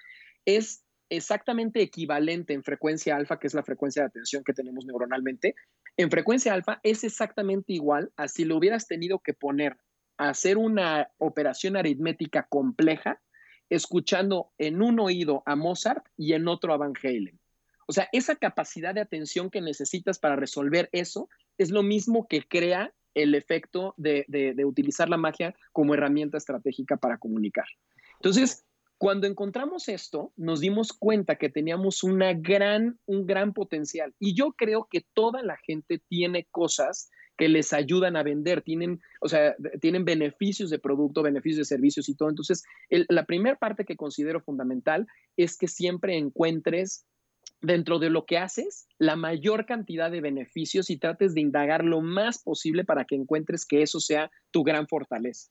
es 0.44 0.84
exactamente 1.08 1.82
equivalente 1.82 2.54
en 2.54 2.62
frecuencia 2.62 3.16
alfa, 3.16 3.40
que 3.40 3.48
es 3.48 3.54
la 3.54 3.64
frecuencia 3.64 4.02
de 4.02 4.08
atención 4.08 4.44
que 4.44 4.52
tenemos 4.52 4.86
neuronalmente. 4.86 5.56
En 6.00 6.10
frecuencia 6.10 6.54
alfa 6.54 6.80
es 6.82 7.04
exactamente 7.04 7.74
igual 7.74 8.10
a 8.16 8.26
si 8.26 8.46
lo 8.46 8.56
hubieras 8.56 8.86
tenido 8.86 9.18
que 9.18 9.34
poner 9.34 9.76
a 10.16 10.30
hacer 10.30 10.56
una 10.56 11.10
operación 11.18 11.76
aritmética 11.76 12.46
compleja 12.48 13.20
escuchando 13.68 14.50
en 14.56 14.80
un 14.80 14.98
oído 14.98 15.42
a 15.44 15.56
Mozart 15.56 16.06
y 16.16 16.32
en 16.32 16.48
otro 16.48 16.72
a 16.72 16.78
Van 16.78 16.94
Halen. 17.02 17.38
O 17.86 17.92
sea, 17.92 18.08
esa 18.12 18.36
capacidad 18.36 18.94
de 18.94 19.02
atención 19.02 19.50
que 19.50 19.60
necesitas 19.60 20.18
para 20.18 20.36
resolver 20.36 20.88
eso 20.92 21.28
es 21.58 21.70
lo 21.70 21.82
mismo 21.82 22.26
que 22.28 22.48
crea 22.48 22.94
el 23.12 23.34
efecto 23.34 23.92
de, 23.98 24.24
utilizar 24.64 25.10
la 25.10 25.18
magia 25.18 25.54
como 25.70 25.92
herramienta 25.92 26.38
estratégica 26.38 26.96
para 26.96 27.18
comunicar. 27.18 27.66
Entonces, 28.14 28.64
cuando 29.00 29.26
encontramos 29.26 29.88
esto, 29.88 30.30
nos 30.36 30.60
dimos 30.60 30.92
cuenta 30.92 31.36
que 31.36 31.48
teníamos 31.48 32.04
una 32.04 32.34
gran, 32.34 32.98
un 33.06 33.24
gran 33.24 33.54
potencial. 33.54 34.14
Y 34.18 34.34
yo 34.34 34.52
creo 34.52 34.88
que 34.90 35.06
toda 35.14 35.42
la 35.42 35.56
gente 35.56 36.02
tiene 36.06 36.46
cosas 36.50 37.08
que 37.38 37.48
les 37.48 37.72
ayudan 37.72 38.18
a 38.18 38.22
vender, 38.22 38.60
tienen, 38.60 39.00
o 39.22 39.28
sea, 39.30 39.56
tienen 39.80 40.04
beneficios 40.04 40.68
de 40.68 40.78
producto, 40.78 41.22
beneficios 41.22 41.66
de 41.66 41.76
servicios 41.76 42.10
y 42.10 42.14
todo. 42.14 42.28
Entonces, 42.28 42.62
la 42.90 43.24
primera 43.24 43.56
parte 43.56 43.86
que 43.86 43.96
considero 43.96 44.42
fundamental 44.42 45.06
es 45.38 45.56
que 45.56 45.66
siempre 45.66 46.18
encuentres 46.18 47.06
dentro 47.62 48.00
de 48.00 48.10
lo 48.10 48.26
que 48.26 48.36
haces 48.36 48.86
la 48.98 49.16
mayor 49.16 49.64
cantidad 49.64 50.10
de 50.10 50.20
beneficios 50.20 50.90
y 50.90 50.98
trates 50.98 51.32
de 51.32 51.40
indagar 51.40 51.86
lo 51.86 52.02
más 52.02 52.42
posible 52.42 52.84
para 52.84 53.06
que 53.06 53.14
encuentres 53.14 53.64
que 53.64 53.80
eso 53.80 53.98
sea 53.98 54.30
tu 54.50 54.62
gran 54.62 54.86
fortaleza 54.86 55.50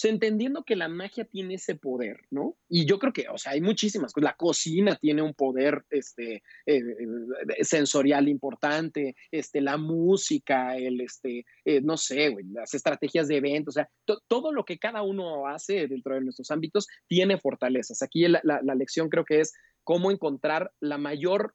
sea, 0.00 0.12
entendiendo 0.12 0.62
que 0.62 0.76
la 0.76 0.88
magia 0.88 1.24
tiene 1.24 1.54
ese 1.54 1.74
poder, 1.74 2.20
¿no? 2.30 2.56
Y 2.68 2.86
yo 2.86 3.00
creo 3.00 3.12
que, 3.12 3.26
o 3.28 3.36
sea, 3.36 3.52
hay 3.52 3.60
muchísimas 3.60 4.12
cosas. 4.12 4.30
La 4.30 4.36
cocina 4.36 4.94
tiene 4.94 5.22
un 5.22 5.34
poder 5.34 5.84
este, 5.90 6.36
eh, 6.66 6.78
eh, 7.56 7.64
sensorial 7.64 8.28
importante, 8.28 9.16
este, 9.32 9.60
la 9.60 9.76
música, 9.76 10.76
el, 10.76 11.00
este, 11.00 11.44
eh, 11.64 11.80
no 11.80 11.96
sé, 11.96 12.32
las 12.52 12.74
estrategias 12.74 13.26
de 13.26 13.38
eventos, 13.38 13.76
o 13.76 13.78
sea, 13.80 13.90
todo 14.28 14.52
lo 14.52 14.64
que 14.64 14.78
cada 14.78 15.02
uno 15.02 15.48
hace 15.48 15.88
dentro 15.88 16.14
de 16.14 16.20
nuestros 16.20 16.50
ámbitos 16.52 16.86
tiene 17.08 17.36
fortalezas. 17.38 18.00
Aquí 18.02 18.26
la, 18.28 18.40
lección 18.76 19.08
creo 19.08 19.24
que 19.24 19.40
es 19.40 19.52
cómo 19.82 20.12
encontrar 20.12 20.72
la 20.78 20.98
mayor 20.98 21.54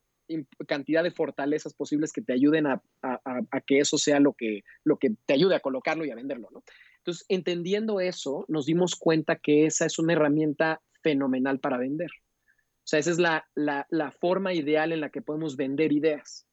cantidad 0.68 1.04
de 1.04 1.12
fortalezas 1.12 1.74
posibles 1.74 2.12
que 2.12 2.22
te 2.22 2.34
ayuden 2.34 2.68
a, 2.68 2.82
a, 3.02 3.62
que 3.66 3.80
eso 3.80 3.98
sea 3.98 4.20
lo 4.20 4.34
que, 4.34 4.64
lo 4.84 4.98
que 4.98 5.12
te 5.26 5.34
ayude 5.34 5.56
a 5.56 5.60
colocarlo 5.62 6.04
y 6.06 6.12
a 6.12 6.16
venderlo, 6.16 6.50
¿no? 6.52 6.64
Entonces, 7.04 7.26
entendiendo 7.28 7.99
eso, 7.99 8.45
nos 8.47 8.66
dimos 8.66 8.95
cuenta 8.95 9.36
que 9.36 9.66
esa 9.66 9.86
es 9.86 9.99
una 9.99 10.14
herramienta 10.14 10.82
fenomenal 11.01 11.60
para 11.60 11.78
vender. 11.78 12.10
O 12.10 12.86
sea, 12.86 12.99
esa 12.99 13.12
es 13.12 13.20
la, 13.20 13.45
la, 13.56 14.12
forma 14.22 14.54
ideal 14.54 14.93
en 14.93 15.01
la 15.01 15.10
que 15.10 15.22
podemos 15.22 15.58
vender 15.58 15.91
ideas. 15.91 16.47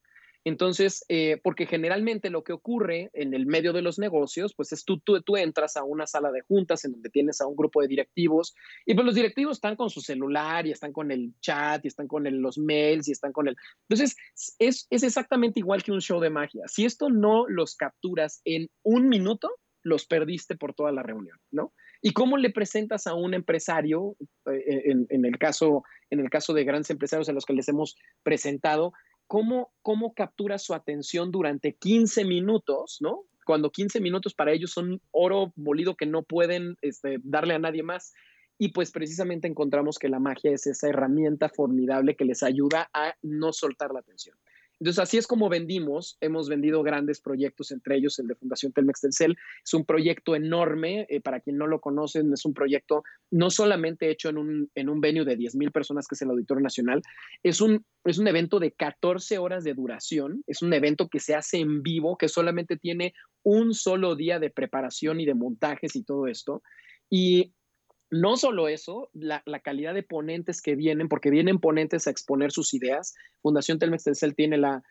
Entonces, 0.45 1.05
eh, 1.09 1.39
porque 1.45 1.67
generalmente 1.67 2.31
lo 2.31 2.43
que 2.43 2.53
ocurre 2.53 3.11
en 3.13 3.33
el 3.33 3.47
medio 3.47 3.73
de 3.73 3.83
los 3.83 4.01
negocios, 4.01 4.55
pues 4.57 4.73
es 4.73 4.85
tú, 4.85 4.99
tú, 4.99 5.23
tú, 5.23 5.37
entras 5.37 5.77
a 5.77 5.85
una 5.85 6.09
sala 6.09 6.33
de 6.33 6.41
juntas 6.41 6.85
en 6.85 6.93
donde 6.93 7.11
tienes 7.11 7.41
a 7.41 7.47
un 7.47 7.55
grupo 7.55 7.81
de 7.81 7.89
directivos 7.89 8.55
y 8.87 8.95
pues 8.95 9.05
los 9.05 9.15
directivos 9.15 9.59
están 9.59 9.77
con 9.77 9.91
su 9.91 10.01
celular 10.01 10.67
y 10.67 10.73
están 10.73 10.93
con 10.93 11.13
el 11.13 11.35
chat 11.41 11.85
y 11.85 11.89
están 11.89 12.09
con 12.09 12.25
los 12.43 12.59
mails 12.59 13.07
y 13.07 13.13
están 13.13 13.33
con 13.33 13.47
el... 13.47 13.57
Entonces, 13.89 14.17
es, 14.59 14.89
es 14.91 15.03
exactamente 15.05 15.61
igual 15.61 15.85
que 15.85 15.93
un 15.93 16.01
show 16.01 16.19
de 16.19 16.31
magia. 16.31 16.65
Si 16.67 16.85
esto 16.85 17.09
no 17.09 17.47
los 17.47 17.77
capturas 17.77 18.41
en 18.45 18.69
un 18.83 19.09
minuto, 19.09 19.51
los 19.83 20.07
perdiste 20.07 20.57
por 20.57 20.75
toda 20.75 20.93
la 20.93 21.03
reunión, 21.03 21.39
¿no? 21.51 21.73
¿Y 22.03 22.13
cómo 22.13 22.37
le 22.37 22.51
presentas 22.51 23.07
a 23.07 23.15
un 23.15 23.35
empresario, 23.35 24.17
eh, 24.51 24.95
en, 25.11 25.25
el, 25.25 25.39
caso, 25.39 25.83
en 26.09 26.21
el 26.21 26.31
caso 26.31 26.55
de 26.55 26.65
grandes 26.65 26.91
empresarios 26.91 27.29
a 27.29 27.33
los 27.33 27.45
que 27.45 27.53
les 27.53 27.69
hemos 27.69 27.97
presentado, 28.23 28.93
cómo, 29.27 29.71
cómo 29.83 30.15
capturas 30.15 30.65
su 30.65 30.75
atención 30.75 31.31
durante 31.31 31.75
15 31.75 32.25
minutos, 32.25 32.99
¿no? 33.01 33.25
Cuando 33.45 33.71
15 33.71 34.01
minutos 34.01 34.35
para 34.35 34.53
ellos 34.53 34.71
son 34.71 35.01
oro 35.11 35.53
molido 35.57 35.97
que 35.97 36.07
no 36.07 36.23
pueden 36.23 36.77
este, 36.83 37.19
darle 37.23 37.55
a 37.55 37.59
nadie 37.59 37.83
más. 37.83 38.13
Y 38.59 38.73
pues 38.73 38.91
precisamente 38.91 39.49
encontramos 39.49 39.99
que 39.99 40.09
la 40.09 40.19
magia 40.19 40.53
es 40.53 40.67
esa 40.67 40.89
herramienta 40.89 41.49
formidable 41.49 42.15
que 42.15 42.27
les 42.27 42.43
ayuda 42.43 42.91
a 42.93 43.15
no 43.23 43.53
soltar 43.53 43.93
la 43.93 44.01
atención. 44.01 44.37
Entonces, 44.81 44.99
así 44.99 45.19
es 45.19 45.27
como 45.27 45.51
vendimos. 45.51 46.17
Hemos 46.23 46.49
vendido 46.49 46.83
grandes 46.83 47.21
proyectos, 47.21 47.71
entre 47.71 47.97
ellos 47.97 48.19
el 48.19 48.29
de 48.29 48.35
Fundación 48.35 48.73
Telmex 48.73 49.03
Telcel. 49.03 49.37
Es 49.63 49.75
un 49.75 49.85
proyecto 49.85 50.35
enorme. 50.35 51.07
Eh, 51.11 51.21
para 51.21 51.41
quien 51.41 51.59
no 51.59 51.67
lo 51.67 51.81
conocen, 51.81 52.33
es 52.33 52.47
un 52.47 52.55
proyecto 52.55 53.05
no 53.31 53.51
solamente 53.51 54.11
hecho 54.11 54.31
en 54.31 54.39
un, 54.39 54.71
en 54.75 54.89
un 54.89 55.03
venue 55.03 55.27
de 55.27 55.37
10 55.37 55.57
mil 55.57 55.71
personas, 55.71 56.09
que 56.09 56.15
es 56.15 56.23
el 56.23 56.31
Auditorio 56.31 56.63
Nacional. 56.63 57.03
Es 57.43 57.61
un, 57.61 57.85
es 58.05 58.19
un 58.19 58.27
evento 58.27 58.59
de 58.59 58.73
14 58.73 59.37
horas 59.37 59.65
de 59.65 59.75
duración. 59.75 60.43
Es 60.47 60.63
un 60.63 60.73
evento 60.73 61.09
que 61.09 61.21
se 61.21 61.35
hace 61.35 61.59
en 61.59 61.83
vivo, 61.83 62.17
que 62.17 62.29
solamente 62.29 62.79
tiene 62.79 63.13
un 63.43 63.75
solo 63.75 64.17
día 64.17 64.39
de 64.39 64.49
preparación 64.49 65.21
y 65.21 65.27
de 65.27 65.35
montajes 65.35 65.95
y 65.95 66.05
todo 66.05 66.27
esto. 66.27 66.63
Y 67.11 67.53
no 68.11 68.37
solo 68.37 68.69
eso, 68.69 69.09
la, 69.15 69.43
calidad 69.63 69.95
de 69.95 70.03
ponentes 70.03 70.61
que 70.61 70.75
vienen, 70.75 71.09
porque 71.09 71.31
vienen 71.31 71.59
ponentes 71.59 72.07
a 72.07 72.11
exponer 72.11 72.51
sus 72.51 72.75
ideas. 72.75 73.15
Fundación 73.41 73.79
Telmex 73.79 74.05
Telcel 74.05 74.35
tiene 74.35 74.59
la, 74.59 74.83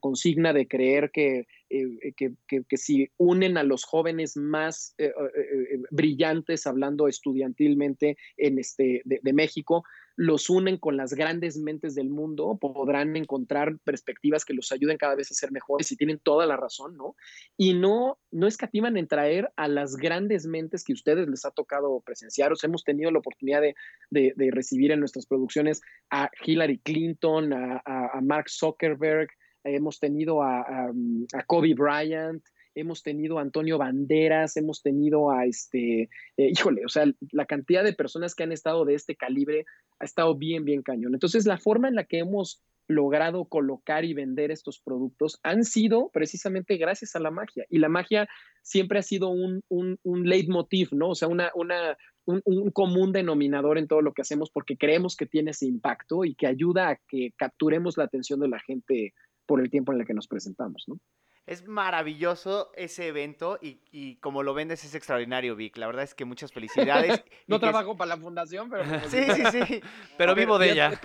consigna 0.00 0.52
de 0.52 0.68
creer 0.68 1.10
que, 1.10 1.46
eh, 1.70 2.12
que, 2.16 2.76
si 2.76 3.10
unen 3.16 3.56
a 3.56 3.62
los 3.62 3.84
jóvenes 3.84 4.36
más 4.36 4.94
eh, 4.98 5.06
eh, 5.06 5.82
brillantes, 5.90 6.66
hablando 6.66 7.08
estudiantilmente 7.08 8.16
en 8.36 8.58
este, 8.58 9.02
de 9.04 9.32
México, 9.32 9.84
los 10.16 10.50
unen 10.50 10.76
con 10.76 10.96
las 10.96 11.14
grandes 11.14 11.56
mentes 11.58 11.94
del 11.94 12.10
mundo, 12.10 12.58
podrán 12.60 13.16
encontrar 13.16 13.78
perspectivas 13.84 14.44
que 14.44 14.54
los 14.54 14.72
ayuden 14.72 14.98
cada 14.98 15.14
vez 15.14 15.30
a 15.30 15.34
ser 15.34 15.52
mejores 15.52 15.90
y 15.92 15.96
tienen 15.96 16.18
toda 16.18 16.46
la 16.46 16.56
razón, 16.56 16.96
¿no? 16.96 17.16
Y 17.56 17.74
no, 17.74 18.18
no 18.30 18.46
escatiman 18.46 18.96
en 18.96 19.08
traer 19.08 19.50
a 19.56 19.68
las 19.68 19.96
grandes 19.96 20.46
mentes 20.46 20.84
que 20.84 20.92
ustedes 20.92 21.28
les 21.28 21.44
ha 21.44 21.50
tocado 21.50 22.00
presenciar. 22.00 22.52
hemos 22.62 22.84
tenido 22.84 23.10
la 23.10 23.18
oportunidad 23.18 23.62
de, 24.10 24.34
recibir 24.50 24.92
en 24.92 25.00
nuestras 25.00 25.26
producciones 25.26 25.80
a 26.10 26.30
Hillary 26.44 26.78
Clinton, 26.78 27.52
a, 27.52 28.20
Mark 28.22 28.50
Zuckerberg, 28.50 29.28
hemos 29.64 29.98
tenido 30.00 30.42
a, 30.42 30.60
a 30.60 31.42
Kobe 31.46 31.74
Bryant, 31.74 32.42
hemos 32.74 33.02
tenido 33.02 33.38
a 33.38 33.42
Antonio 33.42 33.78
Banderas, 33.78 34.56
hemos 34.56 34.82
tenido 34.82 35.30
a 35.30 35.46
este, 35.46 36.02
eh, 36.36 36.50
híjole, 36.50 36.84
o 36.84 36.88
sea, 36.88 37.04
la 37.32 37.46
cantidad 37.46 37.84
de 37.84 37.92
personas 37.92 38.34
que 38.34 38.42
han 38.42 38.52
estado 38.52 38.84
de 38.84 38.94
este 38.94 39.16
calibre 39.16 39.64
ha 39.98 40.04
estado 40.04 40.36
bien, 40.36 40.64
bien 40.64 40.82
cañón. 40.82 41.14
Entonces, 41.14 41.46
la 41.46 41.58
forma 41.58 41.88
en 41.88 41.94
la 41.94 42.04
que 42.04 42.18
hemos 42.18 42.62
logrado 42.90 43.44
colocar 43.44 44.04
y 44.04 44.14
vender 44.14 44.50
estos 44.50 44.80
productos 44.80 45.38
han 45.44 45.64
sido 45.64 46.10
precisamente 46.12 46.76
gracias 46.76 47.14
a 47.14 47.20
la 47.20 47.30
magia. 47.30 47.64
Y 47.68 47.78
la 47.78 47.88
magia 47.88 48.28
siempre 48.62 48.98
ha 48.98 49.02
sido 49.02 49.28
un, 49.28 49.62
un, 49.68 49.98
un 50.02 50.28
leitmotiv, 50.28 50.88
¿no? 50.92 51.10
O 51.10 51.14
sea, 51.14 51.28
una, 51.28 51.52
una, 51.54 51.96
un, 52.24 52.42
un, 52.44 52.70
común 52.72 53.12
denominador 53.12 53.78
en 53.78 53.86
todo 53.86 54.02
lo 54.02 54.12
que 54.12 54.22
hacemos 54.22 54.50
porque 54.50 54.76
creemos 54.76 55.16
que 55.16 55.26
tiene 55.26 55.52
ese 55.52 55.66
impacto 55.66 56.24
y 56.24 56.34
que 56.34 56.48
ayuda 56.48 56.90
a 56.90 57.00
que 57.08 57.32
capturemos 57.36 57.96
la 57.96 58.04
atención 58.04 58.40
de 58.40 58.48
la 58.48 58.58
gente 58.58 59.14
por 59.46 59.60
el 59.60 59.70
tiempo 59.70 59.92
en 59.92 60.00
el 60.00 60.06
que 60.06 60.14
nos 60.14 60.26
presentamos, 60.26 60.84
¿no? 60.88 60.98
Es 61.46 61.66
maravilloso 61.66 62.70
ese 62.76 63.08
evento 63.08 63.58
y, 63.60 64.16
como 64.16 64.42
lo 64.42 64.54
vendes 64.54 64.84
es 64.84 64.94
extraordinario, 64.94 65.56
Vic. 65.56 65.76
La 65.78 65.86
verdad 65.86 66.04
es 66.04 66.14
que 66.14 66.24
muchas 66.24 66.52
felicidades. 66.52 67.24
no 67.46 67.58
trabajo 67.58 67.96
para 67.96 68.10
la 68.10 68.16
fundación, 68.18 68.70
pero... 68.70 68.84
sí, 69.08 69.24
sí, 69.34 69.44
sí. 69.50 69.82
Pero 70.16 70.34
vivo 70.34 70.58
de 70.58 70.72
ella. 70.72 70.90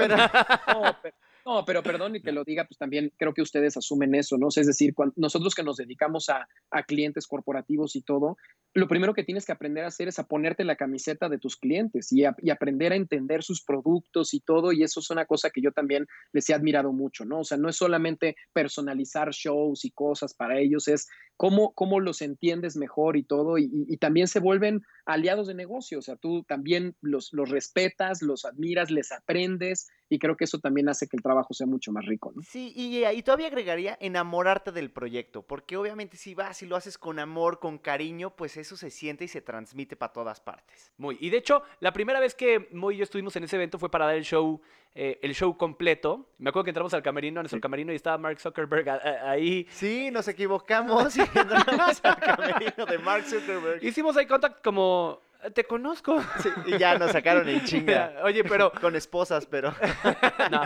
no, 0.68 0.98
pero, 1.02 1.16
perdón 1.66 2.16
y 2.16 2.22
que 2.22 2.32
lo 2.32 2.44
diga, 2.44 2.66
pues 2.66 2.78
también 2.78 3.12
creo 3.18 3.34
que 3.34 3.42
ustedes 3.42 3.78
asumen 3.78 4.16
eso, 4.16 4.38
¿no? 4.38 4.48
es 4.48 4.66
decir, 4.66 4.94
nosotros 5.16 5.54
que 5.54 5.64
nos 5.64 5.78
dedicamos 5.78 6.30
a, 6.30 6.48
clientes 6.88 7.26
corporativos 7.28 7.96
y 7.96 8.02
todo, 8.02 8.38
lo 8.74 8.90
primero 8.90 9.14
que 9.14 9.24
tienes 9.24 9.46
que 9.46 9.54
aprender 9.54 9.86
a 9.86 9.88
hacer 9.88 10.10
es 10.10 10.20
a 10.20 10.28
ponerte 10.28 10.66
la 10.66 10.76
camiseta 10.76 11.30
de 11.30 11.38
tus 11.38 11.56
clientes 11.56 12.12
y, 12.12 12.26
aprender 12.26 12.92
a 12.92 12.96
entender 12.96 13.42
sus 13.42 13.64
productos 13.64 14.34
y 14.34 14.42
todo. 14.42 14.74
Y 14.74 14.84
eso 14.84 15.00
es 15.00 15.10
una 15.10 15.26
cosa 15.26 15.50
que 15.50 15.62
yo 15.62 15.72
también 15.72 16.08
les 16.34 16.50
he 16.50 16.54
admirado 16.54 16.92
mucho, 16.92 17.24
¿no? 17.24 17.40
O 17.40 17.44
sea, 17.46 17.58
no 17.58 17.70
es 17.70 17.78
solamente 17.78 18.36
personalizar 18.52 19.30
shows 19.32 19.86
y 19.86 19.92
cosas 19.92 20.34
para 20.34 20.60
ellos, 20.60 20.90
es 20.90 21.08
cómo, 21.38 21.74
cómo 21.74 22.02
los 22.02 22.22
entiendes 22.22 22.76
mejor 22.76 23.16
y 23.16 23.24
todo. 23.24 23.58
Y, 23.58 23.96
también 23.98 24.28
se 24.28 24.42
vuelven 24.42 24.82
aliados 25.06 25.48
de 25.48 25.54
negocio. 25.54 26.00
O 26.00 26.02
sea, 26.02 26.18
tú 26.18 26.44
también 26.44 26.96
los, 27.02 27.32
los 27.32 27.50
respetas, 27.50 28.22
los 28.22 28.44
admiras, 28.44 28.92
les 28.92 29.14
aprendes 29.14 29.88
y 30.10 30.20
creo 30.20 30.38
que 30.38 30.44
eso 30.44 30.60
también 30.60 30.88
hace 30.90 31.08
que 31.08 31.18
el 31.18 31.24
trabajo 31.24 31.54
sea 31.54 31.66
mucho 31.66 31.92
más 31.92 32.06
rico, 32.06 32.32
¿no? 32.36 32.42
Sí, 32.44 32.72
y, 32.76 33.06
y 33.06 33.24
todavía 33.24 33.48
agregaría 33.48 33.98
enamorarte 34.00 34.72
del 34.72 34.92
proyecto, 34.92 35.42
porque 35.42 35.78
obviamente 35.78 36.18
si 36.18 36.36
vas 36.36 36.62
y 36.62 36.68
lo 36.68 36.76
haces 36.76 36.98
con 36.98 37.20
amor, 37.20 37.60
con 37.60 37.78
cariño, 37.78 38.36
pues 38.36 38.58
eso 38.58 38.78
se 38.78 38.90
siente 38.90 39.26
y 39.26 39.28
se 39.28 39.42
transmite 39.42 39.96
para 39.96 40.14
todas 40.14 40.40
partes. 40.40 40.92
Muy, 40.98 41.18
y 41.20 41.30
de 41.30 41.38
hecho, 41.38 41.64
la 41.80 41.92
primera 41.92 42.20
vez 42.20 42.36
que 42.36 42.70
Moy 42.72 42.96
y 42.96 42.98
yo 43.00 43.04
estuvimos 43.04 43.36
en 43.36 43.44
ese 43.46 43.56
evento 43.56 43.80
fue 43.80 43.90
para 43.90 44.06
dar 44.06 44.16
el 44.16 44.24
show, 44.24 44.62
eh, 44.94 45.20
el 45.22 45.34
show 45.34 45.58
completo. 45.58 46.30
Me 46.38 46.50
acuerdo 46.50 46.66
que 46.66 46.70
entramos 46.70 46.94
al 46.94 47.02
camerino, 47.02 47.40
a 47.40 47.44
nuestro 47.44 47.60
camerino, 47.60 47.92
y 47.92 47.96
estaba 47.96 48.18
Mark 48.18 48.40
Zuckerberg 48.40 48.88
ahí. 49.24 49.66
Sí, 49.72 50.12
nos 50.12 50.28
equivocamos 50.28 51.18
y 51.18 51.22
entramos 51.22 52.00
al 52.04 52.20
camerino 52.20 52.86
de 52.86 52.98
Mark 53.00 53.26
Zuckerberg. 53.26 53.84
Hicimos 53.84 54.16
ahí 54.18 54.28
contact 54.28 54.64
como 54.64 55.20
te 55.54 55.64
conozco. 55.66 56.22
y 56.66 56.78
ya 56.78 56.98
nos 56.98 57.12
sacaron 57.12 57.48
en 57.50 57.64
chinga. 57.64 58.16
Oye, 58.24 58.44
pero. 58.44 58.72
Con 58.82 58.96
esposas, 58.96 59.46
pero. 59.46 59.72
no. 60.52 60.62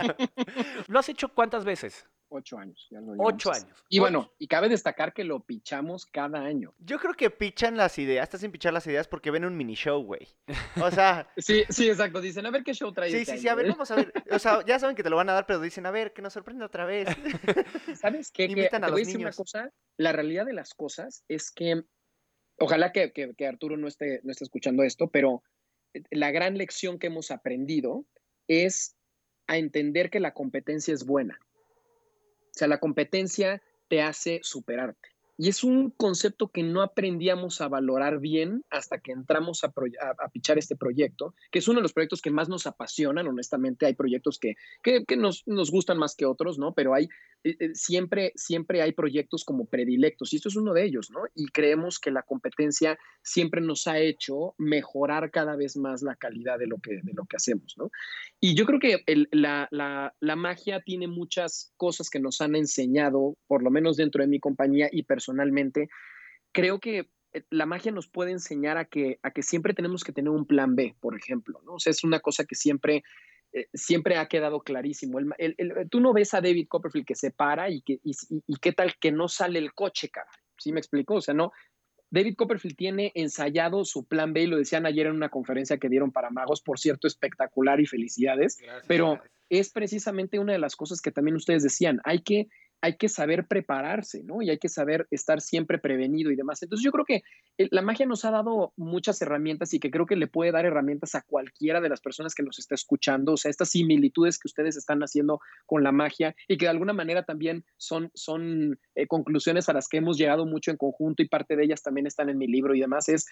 ¿Lo 0.88 0.98
has 0.98 1.08
hecho 1.08 1.28
cuántas 1.28 1.64
veces? 1.64 2.06
Ocho 2.32 2.58
años. 2.58 2.88
Ocho 3.18 3.50
años. 3.52 3.84
Y 3.88 3.98
bueno, 3.98 4.32
y 4.38 4.46
cabe 4.46 4.68
destacar 4.68 5.12
que 5.12 5.24
lo 5.24 5.40
pichamos 5.40 6.06
cada 6.06 6.38
año. 6.38 6.72
Yo 6.78 7.00
creo 7.00 7.14
que 7.14 7.28
pichan 7.28 7.76
las 7.76 7.98
ideas, 7.98 8.22
estás 8.22 8.42
sin 8.42 8.52
pichar 8.52 8.72
las 8.72 8.86
ideas 8.86 9.08
porque 9.08 9.32
ven 9.32 9.44
un 9.44 9.56
mini 9.56 9.74
show, 9.74 10.00
güey. 10.00 10.28
O 10.80 10.92
sea. 10.92 11.28
sí, 11.36 11.64
sí, 11.68 11.88
exacto. 11.88 12.20
Dicen, 12.20 12.46
a 12.46 12.50
ver 12.50 12.62
qué 12.62 12.72
show 12.72 12.92
trae. 12.92 13.10
Sí, 13.10 13.16
este 13.16 13.32
sí, 13.32 13.38
sí, 13.40 13.48
a 13.48 13.56
ver, 13.56 13.68
vamos 13.70 13.90
a 13.90 13.96
ver. 13.96 14.12
O 14.30 14.38
sea, 14.38 14.64
ya 14.64 14.78
saben 14.78 14.94
que 14.94 15.02
te 15.02 15.10
lo 15.10 15.16
van 15.16 15.28
a 15.28 15.32
dar, 15.32 15.46
pero 15.46 15.60
dicen, 15.60 15.86
a 15.86 15.90
ver, 15.90 16.12
que 16.12 16.22
nos 16.22 16.32
sorprende 16.32 16.64
otra 16.64 16.84
vez. 16.84 17.08
¿Sabes 18.00 18.30
qué? 18.30 18.44
Invitan 18.44 18.84
a 18.84 18.88
los 18.88 19.00
niños. 19.00 19.16
una 19.16 19.32
cosa. 19.32 19.72
La 19.96 20.12
realidad 20.12 20.46
de 20.46 20.52
las 20.52 20.72
cosas 20.72 21.24
es 21.26 21.50
que 21.50 21.82
ojalá 22.60 22.92
que, 22.92 23.12
Arturo 23.46 23.76
no 23.76 23.88
esté, 23.88 24.20
no 24.22 24.30
esté 24.30 24.44
escuchando 24.44 24.84
esto, 24.84 25.08
pero 25.08 25.42
eh, 25.94 26.02
la 26.10 26.30
gran 26.30 26.56
lección 26.56 26.98
que 26.98 27.08
hemos 27.08 27.30
aprendido 27.30 28.06
es 28.46 28.96
a 29.46 29.58
entender 29.58 30.10
que 30.10 30.20
la 30.20 30.34
competencia 30.34 30.94
es 30.94 31.04
buena. 31.04 31.40
O 31.42 32.52
sea, 32.52 32.68
la 32.68 32.78
competencia 32.78 33.62
te 33.88 34.02
hace 34.02 34.40
superarte. 34.42 35.09
Y 35.40 35.48
es 35.48 35.64
un 35.64 35.88
concepto 35.88 36.48
que 36.48 36.62
no 36.62 36.82
aprendíamos 36.82 37.62
a 37.62 37.68
valorar 37.68 38.20
bien 38.20 38.62
hasta 38.68 38.98
que 38.98 39.12
entramos 39.12 39.64
a, 39.64 39.72
pichar 40.30 40.58
este 40.58 40.76
proyecto, 40.76 41.34
que 41.50 41.60
es 41.60 41.66
uno 41.66 41.78
de 41.78 41.82
los 41.82 41.94
proyectos 41.94 42.20
que 42.20 42.30
más 42.30 42.50
nos 42.50 42.66
apasionan, 42.66 43.26
honestamente. 43.26 43.86
Hay 43.86 43.94
proyectos 43.94 44.38
que, 44.38 44.56
que, 44.82 45.16
nos, 45.16 45.42
nos, 45.46 45.70
gustan 45.70 45.96
más 45.96 46.14
que 46.14 46.26
otros, 46.26 46.58
¿no? 46.58 46.74
Pero 46.74 46.92
hay, 46.92 47.08
eh, 47.42 47.56
eh, 47.58 47.70
siempre, 47.72 48.34
siempre 48.36 48.82
hay 48.82 48.92
proyectos 48.92 49.46
como 49.46 49.64
predilectos 49.64 50.30
y 50.34 50.36
esto 50.36 50.50
es 50.50 50.56
uno 50.56 50.74
de 50.74 50.84
ellos, 50.84 51.10
¿no? 51.10 51.20
Y 51.34 51.46
creemos 51.46 51.98
que 51.98 52.10
la 52.10 52.22
competencia 52.22 52.98
siempre 53.22 53.62
nos 53.62 53.86
ha 53.86 53.98
hecho 53.98 54.54
mejorar 54.58 55.30
cada 55.30 55.56
vez 55.56 55.74
más 55.74 56.02
la 56.02 56.16
calidad 56.16 56.58
de 56.58 56.66
lo 56.66 56.76
que, 56.80 57.00
de 57.02 57.14
lo 57.14 57.24
que 57.24 57.36
hacemos, 57.36 57.78
¿no? 57.78 57.90
Y 58.42 58.54
yo 58.54 58.64
creo 58.64 58.80
que 58.80 59.04
la, 59.32 59.68
la, 59.70 60.36
magia 60.36 60.80
tiene 60.80 61.06
muchas 61.06 61.74
cosas 61.76 62.08
que 62.08 62.20
nos 62.20 62.40
han 62.40 62.56
enseñado, 62.56 63.36
por 63.46 63.62
lo 63.62 63.70
menos 63.70 63.98
dentro 63.98 64.22
de 64.22 64.28
mi 64.28 64.40
compañía 64.40 64.88
y 64.90 65.02
personalmente 65.02 65.90
creo 66.50 66.80
que 66.80 67.10
eh, 67.32 67.44
la 67.50 67.66
magia 67.66 67.92
nos 67.92 68.08
puede 68.08 68.32
enseñar 68.32 68.78
a 68.78 68.86
que, 68.86 69.18
a 69.22 69.30
que 69.30 69.42
siempre 69.42 69.74
tenemos 69.74 70.04
que 70.04 70.12
tener 70.12 70.30
un 70.30 70.46
plan 70.46 70.74
B, 70.74 70.96
por 71.00 71.16
ejemplo, 71.16 71.60
¿no? 71.66 71.74
O 71.74 71.78
sea, 71.78 71.90
es 71.90 72.02
una 72.02 72.20
cosa 72.20 72.44
que 72.44 72.54
siempre, 72.54 73.02
eh, 73.52 73.68
siempre 73.74 74.16
ha 74.16 74.26
quedado 74.26 74.60
clarísimo. 74.60 75.18
El, 75.18 75.56
tú 75.90 76.00
no 76.00 76.14
ves 76.14 76.32
a 76.32 76.40
David 76.40 76.66
Copperfield 76.68 77.06
que 77.06 77.14
se 77.14 77.30
para 77.30 77.68
y, 77.68 77.82
que, 77.82 78.00
y, 78.02 78.56
qué 78.60 78.72
tal 78.72 78.94
que 78.98 79.12
no 79.12 79.28
sale 79.28 79.58
el 79.58 79.74
coche, 79.74 80.08
cara. 80.08 80.30
¿Sí 80.58 80.72
me 80.72 80.80
explico? 80.80 81.14
O 81.14 81.20
sea, 81.20 81.34
no, 81.34 81.52
David 82.10 82.34
Copperfield 82.36 82.76
tiene 82.76 83.12
ensayado 83.14 83.84
su 83.84 84.04
plan 84.04 84.32
B 84.32 84.42
y 84.42 84.46
lo 84.46 84.56
decían 84.56 84.86
ayer 84.86 85.06
en 85.06 85.14
una 85.14 85.28
conferencia 85.28 85.78
que 85.78 85.88
dieron 85.88 86.10
para 86.10 86.30
magos, 86.30 86.60
por 86.60 86.78
cierto, 86.78 87.06
espectacular 87.06 87.80
y 87.80 87.86
felicidades, 87.86 88.58
pero 88.86 89.20
es 89.48 89.70
precisamente 89.70 90.38
una 90.38 90.52
de 90.52 90.58
las 90.58 90.76
cosas 90.76 91.00
que 91.00 91.12
también 91.12 91.36
ustedes 91.36 91.62
decían, 91.62 92.00
hay 92.04 92.22
que 92.22 92.48
hay 92.82 92.96
que 92.96 93.08
saber 93.08 93.46
prepararse, 93.46 94.22
¿no? 94.22 94.40
Y 94.42 94.50
hay 94.50 94.58
que 94.58 94.68
saber 94.68 95.06
estar 95.10 95.40
siempre 95.40 95.78
prevenido 95.78 96.30
y 96.30 96.36
demás. 96.36 96.62
Entonces 96.62 96.84
yo 96.84 96.92
creo 96.92 97.04
que 97.04 97.22
eh, 97.58 97.68
la 97.70 97.82
magia 97.82 98.06
nos 98.06 98.24
ha 98.24 98.30
dado 98.30 98.72
muchas 98.76 99.20
herramientas 99.20 99.74
y 99.74 99.80
que 99.80 99.90
creo 99.90 100.06
que 100.06 100.16
le 100.16 100.26
puede 100.26 100.52
dar 100.52 100.64
herramientas 100.64 101.14
a 101.14 101.22
cualquiera 101.22 101.80
de 101.80 101.88
las 101.88 102.00
personas 102.00 102.34
que 102.34 102.42
nos 102.42 102.58
está 102.58 102.74
escuchando, 102.74 103.34
o 103.34 103.36
sea, 103.36 103.50
estas 103.50 103.70
similitudes 103.70 104.38
que 104.38 104.48
ustedes 104.48 104.76
están 104.76 105.00
haciendo 105.00 105.40
con 105.66 105.82
la 105.82 105.92
magia 105.92 106.34
y 106.48 106.56
que 106.56 106.66
de 106.66 106.70
alguna 106.70 106.92
manera 106.92 107.24
también 107.24 107.64
son, 107.76 108.10
son 108.14 108.78
eh, 108.94 109.06
conclusiones 109.06 109.68
a 109.68 109.72
las 109.72 109.88
que 109.88 109.98
hemos 109.98 110.16
llegado 110.16 110.46
mucho 110.46 110.70
en 110.70 110.76
conjunto 110.76 111.22
y 111.22 111.28
parte 111.28 111.56
de 111.56 111.64
ellas 111.64 111.82
también 111.82 112.06
están 112.06 112.30
en 112.30 112.38
mi 112.38 112.46
libro 112.46 112.74
y 112.74 112.80
demás, 112.80 113.08
es 113.08 113.26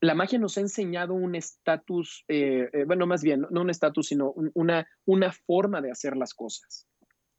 la 0.00 0.14
magia 0.14 0.38
nos 0.38 0.58
ha 0.58 0.60
enseñado 0.60 1.14
un 1.14 1.34
estatus, 1.34 2.24
eh, 2.28 2.68
bueno, 2.86 3.06
más 3.06 3.22
bien, 3.22 3.46
no 3.50 3.62
un 3.62 3.70
estatus, 3.70 4.08
sino 4.08 4.32
una, 4.54 4.86
una 5.06 5.32
forma 5.32 5.80
de 5.80 5.90
hacer 5.90 6.16
las 6.16 6.34
cosas. 6.34 6.86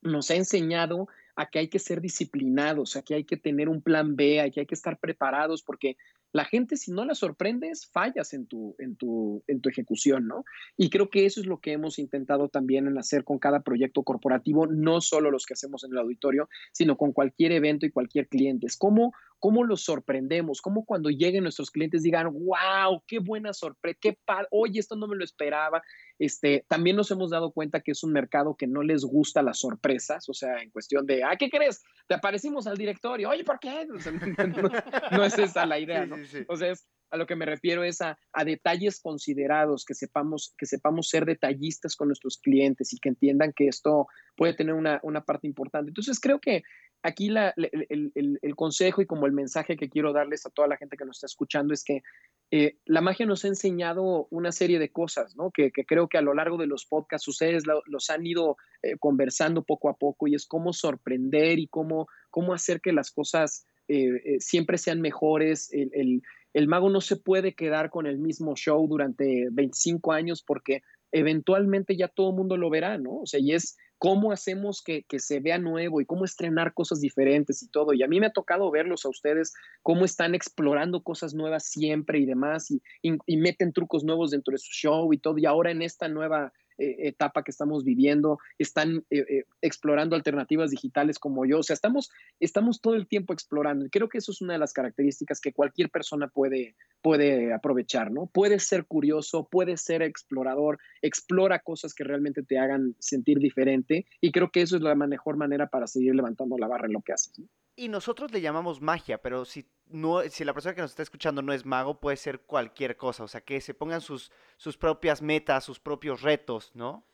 Nos 0.01 0.29
ha 0.31 0.35
enseñado 0.35 1.07
a 1.35 1.49
que 1.49 1.59
hay 1.59 1.67
que 1.67 1.79
ser 1.79 2.01
disciplinados, 2.01 2.95
a 2.95 3.01
que 3.01 3.15
hay 3.15 3.23
que 3.23 3.37
tener 3.37 3.69
un 3.69 3.81
plan 3.81 4.15
B, 4.15 4.41
a 4.41 4.49
que 4.49 4.61
hay 4.61 4.65
que 4.65 4.75
estar 4.75 4.99
preparados, 4.99 5.63
porque 5.63 5.97
la 6.33 6.45
gente 6.45 6.77
si 6.77 6.91
no 6.91 7.05
la 7.05 7.13
sorprendes, 7.13 7.85
fallas 7.85 8.33
en 8.33 8.47
tu, 8.47 8.75
en 8.79 8.95
tu, 8.95 9.43
en 9.47 9.61
tu 9.61 9.69
ejecución, 9.69 10.27
¿no? 10.27 10.43
Y 10.75 10.89
creo 10.89 11.09
que 11.09 11.27
eso 11.27 11.39
es 11.39 11.45
lo 11.45 11.59
que 11.59 11.73
hemos 11.73 11.99
intentado 11.99 12.49
también 12.49 12.87
en 12.87 12.97
hacer 12.97 13.23
con 13.23 13.37
cada 13.37 13.61
proyecto 13.61 14.01
corporativo, 14.01 14.65
no 14.65 14.99
solo 14.99 15.29
los 15.29 15.45
que 15.45 15.53
hacemos 15.53 15.83
en 15.83 15.91
el 15.91 15.99
auditorio, 15.99 16.49
sino 16.71 16.97
con 16.97 17.13
cualquier 17.13 17.51
evento 17.51 17.85
y 17.85 17.91
cualquier 17.91 18.27
cliente. 18.27 18.65
Es 18.65 18.77
cómo, 18.77 19.13
cómo 19.37 19.63
los 19.63 19.83
sorprendemos, 19.83 20.59
cómo 20.61 20.85
cuando 20.85 21.11
lleguen 21.11 21.43
nuestros 21.43 21.69
clientes 21.69 22.01
digan, 22.01 22.33
wow, 22.33 23.03
qué 23.05 23.19
buena 23.19 23.53
sorpresa, 23.53 23.99
qué 24.01 24.17
padre, 24.25 24.47
oye, 24.49 24.79
esto 24.79 24.95
no 24.95 25.07
me 25.07 25.15
lo 25.15 25.23
esperaba. 25.23 25.83
Este, 26.19 26.65
también 26.67 26.95
nos 26.95 27.11
hemos 27.11 27.31
dado 27.31 27.51
cuenta 27.51 27.81
que 27.81 27.91
es 27.91 28.03
un 28.03 28.13
mercado 28.13 28.55
que 28.55 28.67
no 28.67 28.83
les 28.83 29.03
gusta 29.03 29.41
las 29.41 29.59
sorpresas, 29.59 30.29
o 30.29 30.33
sea, 30.33 30.61
en 30.61 30.69
cuestión 30.69 31.05
de, 31.05 31.23
ah, 31.23 31.35
¿qué 31.37 31.49
crees? 31.49 31.81
Te 32.07 32.15
aparecimos 32.15 32.67
al 32.67 32.77
directorio, 32.77 33.29
oye, 33.29 33.43
¿por 33.43 33.59
qué? 33.59 33.87
no, 35.11 35.23
es 35.23 35.37
esa 35.37 35.65
la 35.65 35.79
idea, 35.79 36.05
¿no? 36.05 36.17
O 36.47 36.55
sea, 36.55 36.73
a 37.13 37.17
lo 37.17 37.27
que 37.27 37.35
me 37.35 37.45
refiero 37.45 37.83
es 37.83 38.01
a, 38.01 38.17
detalles 38.43 38.99
considerados, 38.99 39.85
que 39.85 39.93
sepamos, 39.93 40.55
que 40.57 40.65
sepamos 40.65 41.09
ser 41.09 41.25
detallistas 41.25 41.95
con 41.95 42.07
nuestros 42.07 42.39
clientes 42.39 42.91
y 42.91 42.97
que 42.97 43.09
entiendan 43.09 43.53
que 43.55 43.67
esto 43.67 44.07
puede 44.35 44.55
tener 44.55 44.73
una, 44.73 44.99
parte 45.23 45.45
importante. 45.45 45.91
Entonces, 45.91 46.19
creo 46.19 46.39
que 46.39 46.63
aquí 47.03 47.27
el, 47.27 48.55
consejo 48.55 49.01
y 49.01 49.05
como 49.05 49.25
el 49.25 49.33
mensaje 49.33 49.75
que 49.75 49.89
quiero 49.89 50.13
darles 50.13 50.45
a 50.45 50.49
toda 50.49 50.67
la 50.67 50.77
gente 50.77 50.95
que 50.97 51.05
nos 51.05 51.17
está 51.17 51.27
escuchando 51.27 51.73
es 51.73 51.83
que 51.83 52.01
eh, 52.49 52.77
la 52.85 53.01
magia 53.01 53.25
nos 53.25 53.43
ha 53.43 53.49
enseñado 53.49 54.27
una 54.31 54.51
serie 54.51 54.79
de 54.79 54.89
cosas, 54.89 55.35
¿no? 55.35 55.51
Que, 55.51 55.71
creo 55.71 56.07
que 56.07 56.17
a 56.17 56.21
lo 56.21 56.33
largo 56.33 56.57
de 56.57 56.67
los 56.67 56.85
podcasts 56.85 57.27
ustedes 57.27 57.63
los 57.85 58.09
han 58.09 58.25
ido 58.25 58.57
eh, 58.81 58.97
conversando 58.99 59.63
poco 59.63 59.89
a 59.89 59.97
poco 59.97 60.27
y 60.27 60.35
es 60.35 60.47
cómo 60.47 60.71
sorprender 60.71 61.59
y 61.59 61.67
cómo, 61.67 62.07
cómo 62.29 62.53
hacer 62.53 62.79
que 62.79 62.93
las 62.93 63.11
cosas 63.11 63.65
eh, 63.89 64.37
siempre 64.39 64.77
sean 64.77 65.01
mejores. 65.01 65.69
El, 65.73 66.67
mago 66.67 66.89
no 66.89 67.01
se 67.01 67.17
puede 67.17 67.53
quedar 67.53 67.89
con 67.89 68.07
el 68.07 68.17
mismo 68.17 68.55
show 68.55 68.87
durante 68.87 69.49
25 69.51 70.13
años 70.13 70.41
porque 70.41 70.83
eventualmente 71.13 71.95
ya 71.95 72.07
todo 72.07 72.31
el 72.31 72.35
mundo 72.35 72.57
lo 72.57 72.69
verá, 72.69 72.97
¿no? 72.97 73.19
O 73.19 73.25
sea, 73.25 73.39
y 73.39 73.53
es 73.53 73.77
cómo 73.99 74.33
hacemos 74.33 74.81
que, 74.81 75.03
que, 75.03 75.19
se 75.19 75.39
vea 75.39 75.59
nuevo 75.59 76.01
y 76.01 76.05
cómo 76.05 76.25
estrenar 76.25 76.73
cosas 76.73 76.99
diferentes 76.99 77.63
y 77.63 77.69
todo. 77.69 77.93
Y 77.93 78.03
a 78.03 78.07
mí 78.07 78.19
me 78.19 78.25
ha 78.25 78.33
tocado 78.33 78.69
verlos 78.69 79.05
a 79.05 79.09
ustedes, 79.09 79.53
cómo 79.81 80.03
están 80.03 80.35
explorando 80.35 81.03
cosas 81.03 81.33
nuevas 81.33 81.65
siempre 81.65 82.19
y 82.19 82.25
demás, 82.25 82.69
y, 82.69 82.81
y 83.01 83.37
meten 83.37 83.71
trucos 83.71 84.03
nuevos 84.03 84.31
dentro 84.31 84.51
de 84.51 84.57
su 84.57 84.71
show 84.73 85.13
y 85.13 85.19
todo. 85.19 85.37
Y 85.37 85.45
ahora 85.45 85.71
en 85.71 85.83
esta 85.83 86.09
nueva 86.09 86.51
eh, 86.77 87.07
etapa 87.07 87.43
que 87.43 87.51
estamos 87.51 87.83
viviendo, 87.83 88.39
están 88.57 89.03
eh, 89.09 89.25
eh, 89.29 89.43
explorando 89.61 90.15
alternativas 90.15 90.71
digitales 90.71 91.19
como 91.19 91.45
yo, 91.45 91.59
o 91.59 91.63
sea, 91.63 91.73
estamos, 91.73 92.11
estamos 92.39 92.81
todo 92.81 92.95
el 92.95 93.07
tiempo 93.07 93.33
explorando. 93.33 93.87
Creo 93.91 94.09
que 94.09 94.17
eso 94.17 94.31
es 94.31 94.41
una 94.41 94.53
de 94.53 94.59
las 94.59 94.73
características 94.73 95.39
que 95.39 95.53
cualquier 95.53 95.89
persona 95.89 96.27
puede, 96.27 96.75
puede 97.01 97.53
aprovechar, 97.53 98.11
¿no? 98.11 98.27
Puede 98.27 98.59
ser 98.59 98.85
curioso, 98.85 99.47
puede 99.49 99.77
ser 99.77 100.01
explorador, 100.01 100.79
explora 101.01 101.59
cosas 101.59 101.93
que 101.93 102.03
realmente 102.03 102.43
te 102.43 102.57
hagan 102.57 102.95
sentir 102.99 103.39
diferente 103.39 104.05
y 104.21 104.31
creo 104.31 104.51
que 104.51 104.61
eso 104.61 104.75
es 104.75 104.81
la 104.81 104.95
mejor 104.95 105.37
manera 105.37 105.67
para 105.67 105.87
seguir 105.87 106.15
levantando 106.15 106.57
la 106.57 106.67
barra 106.67 106.87
en 106.87 106.93
lo 106.93 107.01
que 107.01 107.13
haces. 107.13 107.33
Y 107.75 107.89
nosotros 107.89 108.31
le 108.31 108.41
llamamos 108.41 108.81
magia, 108.81 109.21
pero 109.21 109.45
si 109.45 109.65
no, 109.87 110.21
si 110.29 110.43
la 110.43 110.53
persona 110.53 110.75
que 110.75 110.81
nos 110.81 110.91
está 110.91 111.03
escuchando 111.03 111.41
no 111.41 111.53
es 111.53 111.65
mago, 111.65 111.99
puede 111.99 112.17
ser 112.17 112.41
cualquier 112.41 112.97
cosa. 112.97 113.23
O 113.23 113.27
sea, 113.27 113.41
que 113.41 113.61
se 113.61 113.73
pongan 113.73 114.01
sus, 114.01 114.31
sus 114.57 114.77
propias 114.77 115.21
metas, 115.21 115.63
sus 115.63 115.79
propios 115.79 116.21
retos, 116.21 116.71
¿no? 116.75 117.05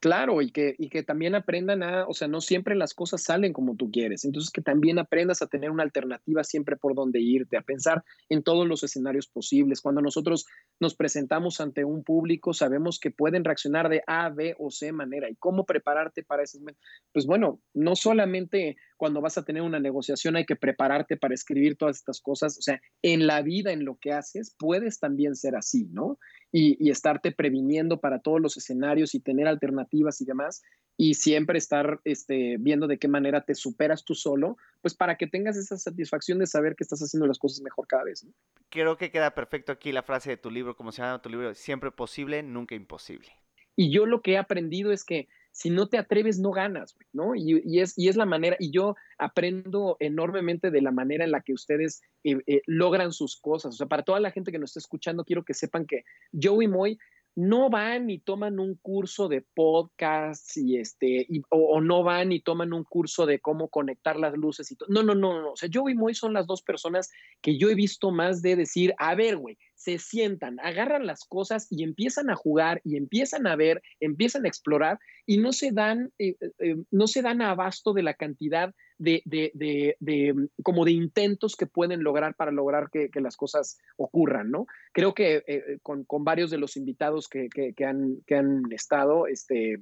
Claro, 0.00 0.40
y 0.42 0.52
que, 0.52 0.76
y 0.78 0.90
que 0.90 1.02
también 1.02 1.34
aprendan 1.34 1.82
a, 1.82 2.06
o 2.06 2.14
sea, 2.14 2.28
no 2.28 2.40
siempre 2.40 2.76
las 2.76 2.94
cosas 2.94 3.20
salen 3.20 3.52
como 3.52 3.74
tú 3.74 3.90
quieres. 3.90 4.24
Entonces, 4.24 4.52
que 4.52 4.60
también 4.60 5.00
aprendas 5.00 5.42
a 5.42 5.48
tener 5.48 5.72
una 5.72 5.82
alternativa 5.82 6.44
siempre 6.44 6.76
por 6.76 6.94
donde 6.94 7.20
irte, 7.20 7.56
a 7.56 7.62
pensar 7.62 8.04
en 8.28 8.44
todos 8.44 8.64
los 8.68 8.84
escenarios 8.84 9.26
posibles. 9.26 9.80
Cuando 9.80 10.00
nosotros 10.00 10.46
nos 10.78 10.94
presentamos 10.94 11.60
ante 11.60 11.84
un 11.84 12.04
público, 12.04 12.54
sabemos 12.54 13.00
que 13.00 13.10
pueden 13.10 13.42
reaccionar 13.42 13.88
de 13.88 14.04
A, 14.06 14.28
B 14.28 14.54
o 14.60 14.70
C 14.70 14.92
manera. 14.92 15.28
¿Y 15.28 15.34
cómo 15.34 15.66
prepararte 15.66 16.22
para 16.22 16.44
momento? 16.60 16.80
Pues 17.12 17.26
bueno, 17.26 17.60
no 17.74 17.96
solamente 17.96 18.76
cuando 18.98 19.22
vas 19.22 19.38
a 19.38 19.44
tener 19.44 19.62
una 19.62 19.80
negociación 19.80 20.36
hay 20.36 20.44
que 20.44 20.56
prepararte 20.56 21.16
para 21.16 21.32
escribir 21.32 21.76
todas 21.76 21.96
estas 21.96 22.20
cosas. 22.20 22.58
O 22.58 22.62
sea, 22.62 22.82
en 23.00 23.26
la 23.26 23.40
vida, 23.40 23.72
en 23.72 23.86
lo 23.86 23.96
que 23.96 24.12
haces, 24.12 24.54
puedes 24.58 25.00
también 25.00 25.34
ser 25.34 25.56
así, 25.56 25.88
¿no? 25.90 26.18
y, 26.52 26.90
estarte 26.90 27.32
previniendo 27.32 28.00
para 28.00 28.20
todos 28.20 28.40
los 28.40 28.56
escenarios 28.56 29.14
y 29.14 29.20
tener 29.20 29.46
alternativas 29.46 30.20
y 30.20 30.24
demás, 30.24 30.62
y 30.96 31.14
siempre 31.14 31.58
estar 31.58 32.00
este, 32.04 32.56
viendo 32.58 32.86
de 32.86 32.98
qué 32.98 33.08
manera 33.08 33.44
te 33.44 33.54
superas 33.54 34.04
tú 34.04 34.14
solo, 34.14 34.56
pues 34.80 34.94
para 34.94 35.16
que 35.16 35.26
tengas 35.26 35.56
esa 35.56 35.76
satisfacción 35.76 36.38
de 36.38 36.46
saber 36.46 36.74
que 36.74 36.84
estás 36.84 37.00
haciendo 37.00 37.26
las 37.26 37.38
cosas 37.38 37.60
mejor 37.60 37.86
cada 37.86 38.04
vez. 38.04 38.26
Creo 38.70 38.96
que 38.96 39.10
queda 39.10 39.34
perfecto 39.34 39.72
aquí 39.72 39.92
la 39.92 40.02
frase 40.02 40.30
de 40.30 40.36
tu 40.36 40.50
libro, 40.50 40.76
como 40.76 40.90
se 40.90 41.02
llama 41.02 41.22
tu 41.22 41.28
libro, 41.28 41.54
siempre 41.54 41.90
posible, 41.90 42.42
nunca 42.42 42.74
imposible. 42.74 43.28
Y 43.76 43.92
yo 43.92 44.06
lo 44.06 44.22
que 44.22 44.32
he 44.32 44.38
aprendido 44.38 44.90
es 44.90 45.04
que 45.04 45.28
si 45.58 45.70
no 45.70 45.88
te 45.88 45.98
atreves, 45.98 46.38
no 46.38 46.52
ganas, 46.52 46.96
¿no? 47.12 47.34
Y, 47.34 47.80
es, 47.80 47.98
y 47.98 48.08
es 48.08 48.14
la 48.14 48.26
manera, 48.26 48.54
y 48.60 48.70
yo 48.70 48.94
aprendo 49.18 49.96
enormemente 49.98 50.70
de 50.70 50.80
la 50.80 50.92
manera 50.92 51.24
en 51.24 51.32
la 51.32 51.40
que 51.40 51.52
ustedes 51.52 52.00
eh, 52.22 52.36
eh, 52.46 52.62
logran 52.66 53.12
sus 53.12 53.40
cosas. 53.40 53.74
O 53.74 53.76
sea, 53.76 53.88
para 53.88 54.04
toda 54.04 54.20
la 54.20 54.30
gente 54.30 54.52
que 54.52 54.60
nos 54.60 54.70
está 54.70 54.78
escuchando, 54.78 55.24
quiero 55.24 55.44
que 55.44 55.54
sepan 55.54 55.84
que 55.84 56.04
Joey 56.40 56.68
Moy 56.68 56.96
no 57.38 57.70
van 57.70 58.10
y 58.10 58.18
toman 58.18 58.58
un 58.58 58.74
curso 58.74 59.28
de 59.28 59.42
podcast 59.42 60.56
y 60.56 60.76
este, 60.76 61.28
o, 61.50 61.80
no 61.80 62.02
van 62.02 62.32
y 62.32 62.40
toman 62.40 62.72
un 62.72 62.82
curso 62.82 63.26
de 63.26 63.38
cómo 63.38 63.68
conectar 63.68 64.16
las 64.16 64.34
luces 64.34 64.72
y 64.72 64.74
todo. 64.74 64.88
No, 64.90 65.04
no, 65.04 65.14
no, 65.14 65.40
no. 65.40 65.52
O 65.52 65.56
sea, 65.56 65.68
Joey 65.72 65.94
y 65.94 65.96
Moy 65.96 66.14
son 66.14 66.32
las 66.32 66.48
dos 66.48 66.62
personas 66.62 67.12
que 67.40 67.56
yo 67.56 67.70
he 67.70 67.76
visto 67.76 68.10
más 68.10 68.42
de 68.42 68.56
decir, 68.56 68.92
a 68.98 69.14
ver, 69.14 69.36
güey, 69.36 69.56
se 69.76 69.98
sientan, 69.98 70.58
agarran 70.58 71.06
las 71.06 71.24
cosas 71.24 71.68
y 71.70 71.84
empiezan 71.84 72.28
a 72.28 72.34
jugar 72.34 72.80
y 72.82 72.96
empiezan 72.96 73.46
a 73.46 73.54
ver, 73.54 73.82
empiezan 74.00 74.44
a 74.44 74.48
explorar 74.48 74.98
y 75.24 75.38
no 75.38 75.52
se 75.52 75.70
dan, 75.70 76.10
eh, 76.18 76.34
eh, 76.58 76.74
no 76.90 77.06
se 77.06 77.22
dan 77.22 77.40
abasto 77.40 77.92
de 77.92 78.02
la 78.02 78.14
cantidad 78.14 78.74
de, 78.98 79.22
de, 79.24 79.96
de, 80.00 80.34
mm, 80.34 80.62
como 80.62 80.84
de 80.84 80.92
intentos 80.92 81.56
que 81.56 81.66
pueden 81.66 82.02
lograr 82.02 82.34
para 82.34 82.50
lograr 82.50 82.90
que, 82.90 83.08
las 83.20 83.36
cosas 83.36 83.78
ocurran, 83.96 84.50
¿no? 84.50 84.66
Creo 84.92 85.14
que 85.14 85.36
eh, 85.36 85.44
eh, 85.46 85.78
con, 85.82 86.04
con, 86.04 86.24
varios 86.24 86.50
de 86.50 86.58
los 86.58 86.76
invitados 86.76 87.28
que, 87.28 87.48
que, 87.48 87.84
han, 87.84 88.22
que 88.26 88.36
han 88.36 88.62
estado, 88.70 89.26
este, 89.26 89.80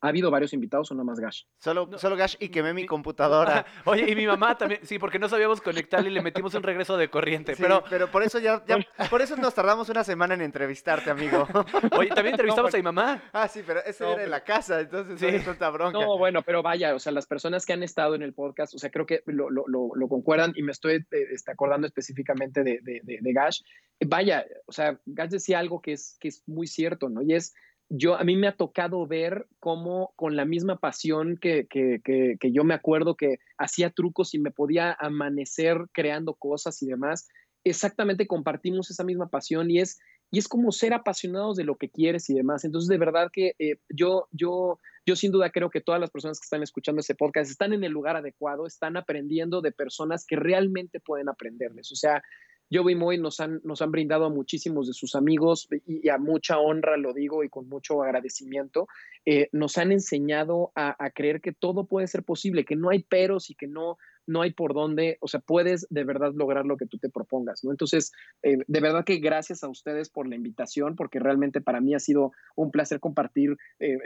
¿Ha 0.00 0.08
habido 0.08 0.30
varios 0.30 0.52
invitados 0.52 0.90
o 0.90 0.94
no 0.94 1.04
más 1.04 1.18
Gash? 1.18 1.44
Solo, 1.58 1.88
solo 1.98 2.16
Gash 2.16 2.36
y 2.38 2.50
quemé 2.50 2.74
mi 2.74 2.84
computadora. 2.84 3.64
Oye, 3.86 4.10
y 4.10 4.14
mi 4.14 4.26
mamá 4.26 4.58
también, 4.58 4.80
sí, 4.84 4.98
porque 4.98 5.18
no 5.18 5.28
sabíamos 5.28 5.62
conectarle 5.62 6.10
y 6.10 6.12
le 6.12 6.20
metimos 6.20 6.54
un 6.54 6.62
regreso 6.62 6.96
de 6.98 7.08
corriente. 7.08 7.54
pero, 7.58 7.82
pero 7.88 8.10
por 8.10 8.22
eso 8.22 8.38
ya, 8.38 8.62
por 9.08 9.22
eso 9.22 9.36
nos 9.36 9.54
tardamos 9.54 9.88
una 9.88 10.04
semana 10.04 10.34
en 10.34 10.42
entrevistarte, 10.42 11.10
amigo. 11.10 11.48
Oye, 11.98 12.10
también 12.10 12.34
entrevistamos 12.34 12.74
a 12.74 12.76
mi 12.76 12.82
mamá. 12.82 13.22
Ah, 13.32 13.48
sí, 13.48 13.62
pero 13.66 13.80
ese 13.84 14.04
era 14.10 14.24
en 14.24 14.30
la 14.30 14.44
casa, 14.44 14.80
entonces 14.80 15.18
sí. 15.18 15.26
es 15.26 15.44
tanta 15.44 15.70
bronca. 15.70 15.98
No, 15.98 16.18
bueno, 16.18 16.42
pero 16.42 16.62
vaya, 16.62 16.94
o 16.94 16.98
sea, 16.98 17.12
las 17.12 17.26
personas 17.26 17.64
que 17.64 17.72
han 17.72 17.82
estado 17.82 18.14
en 18.14 18.22
el 18.22 18.34
podcast, 18.34 18.74
o 18.74 18.78
sea, 18.78 18.90
creo 18.90 19.06
que 19.06 19.22
lo, 19.26 19.48
lo, 19.50 19.64
lo, 19.66 20.08
concuerdan 20.08 20.52
y 20.56 20.62
me 20.62 20.72
estoy 20.72 20.96
eh, 20.96 21.26
este, 21.32 21.52
acordando 21.52 21.86
específicamente 21.86 22.62
de, 22.62 22.80
de, 22.82 23.00
de, 23.02 23.32
Gash. 23.32 23.62
Vaya, 24.06 24.44
o 24.66 24.72
sea, 24.72 25.00
Gash 25.06 25.30
decía 25.30 25.58
algo 25.58 25.80
que 25.80 25.92
es, 25.92 26.16
que 26.20 26.28
es 26.28 26.42
muy 26.46 26.66
cierto, 26.66 27.08
¿no? 27.08 27.22
Y 27.22 27.34
es 27.34 27.54
yo 27.88 28.16
a 28.16 28.24
mí 28.24 28.36
me 28.36 28.48
ha 28.48 28.56
tocado 28.56 29.06
ver 29.06 29.46
cómo 29.60 30.12
con 30.16 30.36
la 30.36 30.44
misma 30.44 30.78
pasión 30.78 31.38
que, 31.40 31.66
que, 31.68 32.00
que, 32.02 32.52
yo 32.52 32.64
me 32.64 32.74
acuerdo 32.74 33.16
que 33.16 33.38
hacía 33.58 33.90
trucos 33.90 34.34
y 34.34 34.38
me 34.38 34.50
podía 34.50 34.96
amanecer 34.98 35.78
creando 35.92 36.34
cosas 36.34 36.82
y 36.82 36.86
demás, 36.86 37.28
exactamente 37.64 38.26
compartimos 38.26 38.90
esa 38.90 39.04
misma 39.04 39.28
pasión 39.28 39.70
y 39.70 39.80
es, 39.80 39.98
y 40.30 40.38
es 40.38 40.48
como 40.48 40.72
ser 40.72 40.94
apasionados 40.94 41.56
de 41.56 41.64
lo 41.64 41.76
que 41.76 41.88
quieres 41.88 42.28
y 42.28 42.34
demás. 42.34 42.64
Entonces, 42.64 42.88
de 42.88 42.98
verdad 42.98 43.28
que 43.32 43.54
eh, 43.58 43.76
yo, 43.88 44.26
yo, 44.32 44.80
yo 45.04 45.14
sin 45.16 45.30
duda 45.30 45.50
creo 45.50 45.70
que 45.70 45.80
todas 45.80 46.00
las 46.00 46.10
personas 46.10 46.40
que 46.40 46.44
están 46.44 46.62
escuchando 46.62 47.00
este 47.00 47.14
podcast 47.14 47.50
están 47.50 47.72
en 47.72 47.84
el 47.84 47.92
lugar 47.92 48.16
adecuado, 48.16 48.66
están 48.66 48.96
aprendiendo 48.96 49.60
de 49.60 49.70
personas 49.70 50.24
que 50.26 50.36
realmente 50.36 50.98
pueden 50.98 51.28
aprenderles. 51.28 51.92
O 51.92 51.96
sea, 51.96 52.22
yo 52.70 52.88
y 52.88 52.94
Moy 52.94 53.18
nos 53.18 53.40
han, 53.40 53.60
nos 53.64 53.80
han 53.82 53.92
brindado 53.92 54.24
a 54.24 54.30
muchísimos 54.30 54.86
de 54.88 54.92
sus 54.92 55.14
amigos 55.14 55.68
y, 55.86 56.08
a 56.08 56.18
mucha 56.18 56.58
honra, 56.58 56.96
lo 56.96 57.12
digo, 57.12 57.44
y 57.44 57.48
con 57.48 57.68
mucho 57.68 58.02
agradecimiento, 58.02 58.88
eh, 59.24 59.48
nos 59.52 59.78
han 59.78 59.92
enseñado 59.92 60.72
a, 60.74 60.94
creer 61.14 61.40
que 61.40 61.52
todo 61.52 61.86
puede 61.86 62.08
ser 62.08 62.24
posible, 62.24 62.64
que 62.64 62.76
no 62.76 62.90
hay 62.90 63.02
peros 63.02 63.50
y 63.50 63.54
que 63.54 63.68
no, 63.68 63.96
no 64.26 64.42
hay 64.42 64.52
por 64.52 64.74
dónde, 64.74 65.18
o 65.20 65.28
sea, 65.28 65.40
puedes 65.40 65.86
de 65.88 66.04
verdad 66.04 66.32
lograr 66.34 66.66
lo 66.66 66.76
que 66.76 66.86
tú 66.86 66.98
te 66.98 67.08
propongas, 67.08 67.62
¿no? 67.62 67.70
Entonces, 67.70 68.12
eh, 68.42 68.58
de 68.66 68.80
verdad 68.80 69.04
que 69.04 69.18
gracias 69.18 69.62
a 69.62 69.68
ustedes 69.68 70.10
por 70.10 70.28
la 70.28 70.34
invitación, 70.34 70.96
porque 70.96 71.20
realmente 71.20 71.60
para 71.60 71.80
mí 71.80 71.94
ha 71.94 72.00
sido 72.00 72.32
un 72.56 72.70
placer 72.70 72.98
compartir 73.00 73.56
eh, 73.78 73.96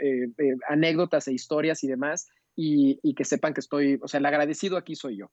anécdotas 0.69 1.27
e 1.27 1.33
historias 1.33 1.83
y 1.83 1.87
demás, 1.87 2.29
y, 2.55 2.99
y 3.01 3.15
que 3.15 3.25
sepan 3.25 3.53
que 3.53 3.61
estoy, 3.61 3.99
o 4.01 4.07
sea, 4.07 4.19
el 4.19 4.25
agradecido 4.25 4.77
aquí 4.77 4.95
soy 4.95 5.17
yo. 5.17 5.31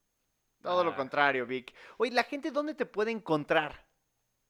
Todo 0.61 0.83
lo 0.83 0.91
ah. 0.91 0.95
contrario, 0.95 1.45
Vic. 1.45 1.73
Oye, 1.97 2.11
¿la 2.11 2.23
gente 2.23 2.51
dónde 2.51 2.73
te 2.73 2.85
puede 2.85 3.11
encontrar? 3.11 3.85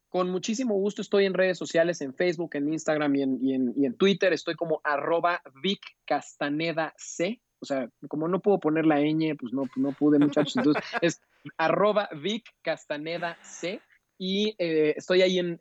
Con 0.10 0.30
muchísimo 0.32 0.74
gusto 0.74 1.04
estoy 1.04 1.26
en 1.26 1.36
redes 1.36 1.58
sociales, 1.58 2.02
en 2.02 2.16
Facebook, 2.16 2.56
en 2.56 2.74
Instagram 2.74 3.16
y 3.16 3.22
en, 3.22 3.40
y 3.76 3.86
en, 3.86 3.96
Twitter. 3.96 4.34
Estoy 4.34 4.56
como 4.56 4.82
arroba 4.84 5.42
Vic 5.62 5.82
Castaneda 6.06 6.94
C. 6.98 7.42
O 7.60 7.66
sea, 7.66 7.90
como 8.08 8.28
no 8.28 8.40
puedo 8.42 8.60
poner 8.60 8.88
la 8.88 9.02
ñ, 9.02 9.36
pues 9.38 9.54
no, 9.54 9.66
no 9.76 9.92
pude, 9.92 10.18
muchachos. 10.18 10.58
Entonces 10.58 10.84
es 11.02 11.22
arroba 11.58 12.10
Vic 12.16 12.50
Castaneda 12.64 13.38
C 13.44 13.82
y 14.22 14.54
eh, 14.60 14.94
estoy 14.98 15.22
ahí 15.22 15.40
en, 15.40 15.58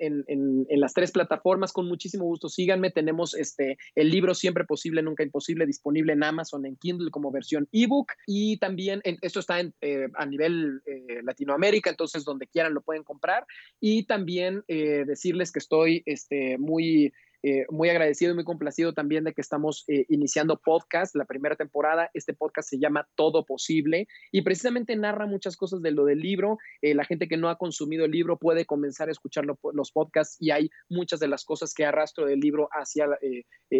las 0.68 0.92
tres 0.92 1.12
plataformas 1.12 1.72
con 1.72 1.86
muchísimo 1.86 2.24
gusto. 2.24 2.48
Síganme, 2.48 2.90
tenemos 2.90 3.34
este, 3.34 3.78
el 3.94 4.10
libro 4.10 4.34
Siempre 4.34 4.64
Posible, 4.64 5.00
Nunca 5.00 5.22
Imposible 5.22 5.64
disponible 5.64 6.12
en 6.12 6.24
Amazon, 6.24 6.66
en 6.66 6.76
Kindle 6.76 7.10
como 7.10 7.30
versión 7.30 7.68
ebook 7.72 8.08
y 8.26 8.58
también 8.58 9.00
esto 9.22 9.38
está 9.40 9.60
eh, 9.60 10.08
a 10.14 10.26
nivel 10.26 10.82
eh, 10.86 11.22
Latinoamérica, 11.22 11.90
entonces 11.90 12.24
donde 12.24 12.48
quieran 12.48 12.74
lo 12.74 12.82
pueden 12.82 13.04
comprar 13.04 13.46
y 13.80 14.04
también 14.04 14.64
decirles 14.66 15.52
que 15.52 15.60
estoy 15.60 16.02
este, 16.04 16.58
muy 16.58 17.12
eh, 17.42 17.66
muy 17.70 17.88
agradecido 17.88 18.32
y 18.32 18.34
muy 18.34 18.44
complacido 18.44 18.92
también 18.92 19.22
de 19.22 19.32
que 19.32 19.40
estamos 19.40 19.84
eh, 19.86 20.06
iniciando 20.08 20.60
podcast, 20.60 21.14
la 21.14 21.24
primera 21.24 21.54
temporada. 21.54 22.10
Este 22.12 22.34
podcast 22.34 22.68
se 22.68 22.78
llama 22.78 23.08
Todo 23.14 23.44
Posible 23.44 24.08
y 24.32 24.42
precisamente 24.42 24.96
narra 24.96 25.26
muchas 25.26 25.56
cosas 25.56 25.80
de 25.80 25.92
lo 25.92 26.04
del 26.04 26.18
libro. 26.18 26.58
Eh, 26.82 26.94
la 26.94 27.04
gente 27.04 27.28
que 27.28 27.36
no 27.36 27.48
ha 27.48 27.56
consumido 27.56 28.04
el 28.04 28.10
libro 28.10 28.38
puede 28.38 28.66
comenzar 28.66 29.08
a 29.08 29.12
escuchar 29.12 29.44
los 29.46 29.92
podcasts 29.92 30.36
y 30.40 30.50
hay 30.50 30.70
muchas 30.88 31.20
de 31.20 31.28
las 31.28 31.44
cosas 31.44 31.74
que 31.74 31.84
arrastro 31.84 32.26
del 32.26 32.40
libro 32.40 32.68
hacia 32.72 33.06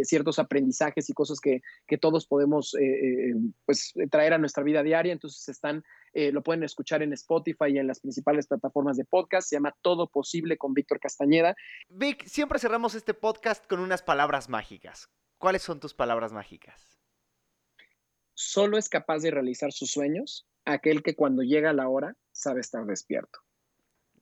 ciertos 0.02 0.38
aprendizajes 0.38 1.11
y 1.11 1.12
cosas 1.12 1.40
que, 1.40 1.61
que 1.86 1.98
todos 1.98 2.26
podemos 2.26 2.74
pues, 3.64 3.92
traer 4.11 4.34
a 4.34 4.38
nuestra 4.38 4.62
vida 4.62 4.82
diaria. 4.82 5.12
Entonces 5.12 5.48
están 5.48 5.82
eh, 6.12 6.32
lo 6.32 6.42
pueden 6.42 6.62
escuchar 6.62 7.02
en 7.02 7.12
Spotify 7.12 7.66
y 7.70 7.78
en 7.78 7.86
las 7.86 8.00
principales 8.00 8.46
plataformas 8.46 8.96
de 8.96 9.04
podcast. 9.04 9.48
Se 9.48 9.56
llama 9.56 9.74
Todo 9.82 10.09
Posible 10.09 10.56
con 10.56 10.74
Víctor 10.74 11.00
Castañeda. 11.00 11.54
Vic, 11.88 12.24
siempre 12.26 12.59
cerramos 12.59 12.94
este 12.94 13.14
podcast 13.14 13.66
con 13.66 13.80
unas 13.80 14.02
palabras 14.02 14.48
mágicas. 14.48 15.09
¿Cuáles 15.38 15.62
son 15.62 15.80
tus 15.80 15.94
palabras 15.94 16.32
mágicas? 16.32 16.98
Solo 18.34 18.78
es 18.78 18.88
capaz 18.88 19.20
de 19.20 19.30
realizar 19.30 19.72
sus 19.72 19.90
sueños 19.90 20.46
aquel 20.64 21.02
que 21.02 21.14
cuando 21.14 21.42
llega 21.42 21.72
la 21.72 21.88
hora 21.88 22.16
sabe 22.32 22.61
estar 22.61 22.84
despierto. 22.84 23.40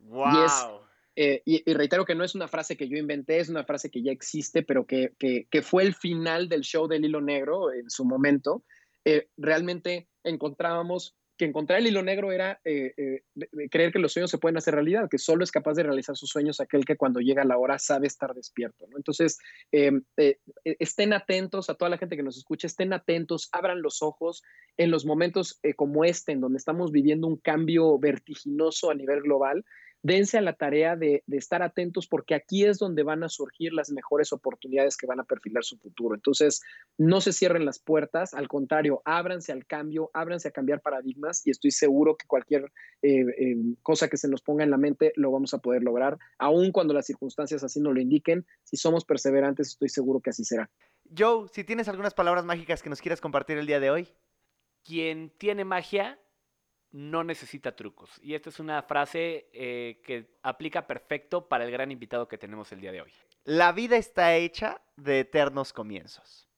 ¡Wow! 0.00 0.86
Eh, 1.18 1.42
y, 1.46 1.72
reitero 1.72 2.04
que 2.04 2.14
no 2.14 2.24
es 2.24 2.34
una 2.34 2.46
frase 2.46 2.76
que 2.76 2.88
yo 2.88 2.98
inventé, 2.98 3.38
es 3.38 3.48
una 3.48 3.64
frase 3.64 3.90
que 3.90 4.02
ya 4.02 4.12
existe, 4.12 4.62
pero 4.62 4.86
que, 4.86 5.14
que, 5.18 5.62
fue 5.62 5.82
el 5.82 5.94
final 5.94 6.48
del 6.50 6.60
show 6.60 6.86
del 6.86 7.06
hilo 7.06 7.22
negro 7.22 7.72
en 7.72 7.88
su 7.88 8.04
momento. 8.04 8.64
Eh, 9.04 9.30
realmente 9.38 10.08
encontrábamos 10.24 11.16
que 11.36 11.44
encontrar 11.44 11.78
el 11.78 11.86
hilo 11.86 12.02
negro 12.02 12.32
era 12.32 12.60
eh, 12.64 12.92
eh, 12.96 13.22
creer 13.70 13.92
que 13.92 13.98
los 13.98 14.12
sueños 14.12 14.30
se 14.30 14.38
pueden 14.38 14.56
hacer 14.56 14.74
realidad, 14.74 15.08
que 15.10 15.18
solo 15.18 15.44
es 15.44 15.50
capaz 15.50 15.74
de 15.74 15.82
realizar 15.82 16.16
sus 16.16 16.30
sueños 16.30 16.60
aquel 16.60 16.84
que 16.84 16.96
cuando 16.96 17.20
llega 17.20 17.44
la 17.44 17.58
hora 17.58 17.78
sabe 17.78 18.06
estar 18.06 18.34
despierto. 18.34 18.86
Entonces, 18.96 19.38
em, 19.72 20.02
eh, 20.16 20.38
estén 20.64 21.12
atentos 21.12 21.70
a 21.70 21.74
toda 21.74 21.90
la 21.90 21.98
gente 21.98 22.16
que 22.16 22.22
nos 22.22 22.36
escucha, 22.36 22.66
estén 22.66 22.92
atentos, 22.92 23.48
abran 23.52 23.82
los 23.82 24.02
ojos 24.02 24.42
en 24.76 24.90
los 24.90 25.04
momentos 25.04 25.60
como 25.76 26.04
este, 26.04 26.32
en 26.32 26.40
donde 26.40 26.58
estamos 26.58 26.92
viviendo 26.92 27.26
un 27.26 27.36
cambio 27.36 27.98
vertiginoso 27.98 28.90
a 28.90 28.94
nivel 28.94 29.22
global 29.22 29.64
dense 30.06 30.38
a 30.38 30.40
la 30.40 30.52
tarea 30.52 30.94
de, 30.94 31.24
estar 31.32 31.62
atentos 31.62 32.06
porque 32.06 32.36
aquí 32.36 32.64
es 32.64 32.78
donde 32.78 33.02
van 33.02 33.24
a 33.24 33.28
surgir 33.28 33.72
las 33.72 33.90
mejores 33.90 34.32
oportunidades 34.32 34.96
que 34.96 35.06
van 35.06 35.18
a 35.18 35.24
perfilar 35.24 35.64
su 35.64 35.76
futuro. 35.78 36.14
Entonces, 36.14 36.62
no 36.96 37.20
se 37.20 37.32
cierren 37.32 37.64
las 37.64 37.80
puertas, 37.80 38.32
al 38.32 38.46
contrario, 38.46 39.02
ábranse 39.04 39.50
al 39.50 39.66
cambio, 39.66 40.10
ábranse 40.14 40.48
a 40.48 40.50
cambiar 40.52 40.80
paradigmas 40.80 41.44
y 41.44 41.50
estoy 41.50 41.72
seguro 41.72 42.16
que 42.16 42.26
cualquier 42.26 42.72
eh, 43.02 43.22
eh, 43.22 43.56
cosa 43.82 44.08
que 44.08 44.16
se 44.16 44.28
nos 44.28 44.42
ponga 44.42 44.62
en 44.62 44.70
la 44.70 44.76
mente 44.76 45.12
lo 45.16 45.32
vamos 45.32 45.54
a 45.54 45.58
poder 45.58 45.82
lograr, 45.82 46.18
aun 46.38 46.70
cuando 46.70 46.94
las 46.94 47.06
circunstancias 47.06 47.64
así 47.64 47.80
no 47.80 47.92
lo 47.92 48.00
indiquen. 48.00 48.46
Si 48.62 48.76
somos 48.76 49.04
perseverantes, 49.04 49.68
estoy 49.68 49.88
seguro 49.88 50.20
que 50.20 50.30
así 50.30 50.44
será. 50.44 50.70
Joe, 51.16 51.48
si 51.52 51.64
tienes 51.64 51.88
algunas 51.88 52.14
palabras 52.14 52.44
mágicas 52.44 52.80
que 52.80 52.90
nos 52.90 53.00
quieras 53.00 53.20
compartir 53.20 53.58
el 53.58 53.66
día 53.66 53.80
de 53.80 53.90
hoy. 53.90 54.08
Quien 54.84 55.30
tiene 55.30 55.64
magia 55.64 56.20
no 56.92 57.24
necesita 57.24 57.74
trucos. 57.74 58.10
Y 58.22 58.34
esta 58.34 58.50
es 58.50 58.60
una 58.60 58.82
frase 58.82 59.48
eh, 59.52 60.00
que 60.04 60.36
aplica 60.42 60.86
perfecto 60.86 61.48
para 61.48 61.64
el 61.64 61.70
gran 61.70 61.90
invitado 61.90 62.28
que 62.28 62.38
tenemos 62.38 62.72
el 62.72 62.80
día 62.80 62.92
de 62.92 63.02
hoy. 63.02 63.12
La 63.44 63.72
vida 63.72 63.96
está 63.96 64.34
hecha 64.34 64.80
de 64.96 65.20
eternos 65.20 65.72
comienzos. 65.72 66.48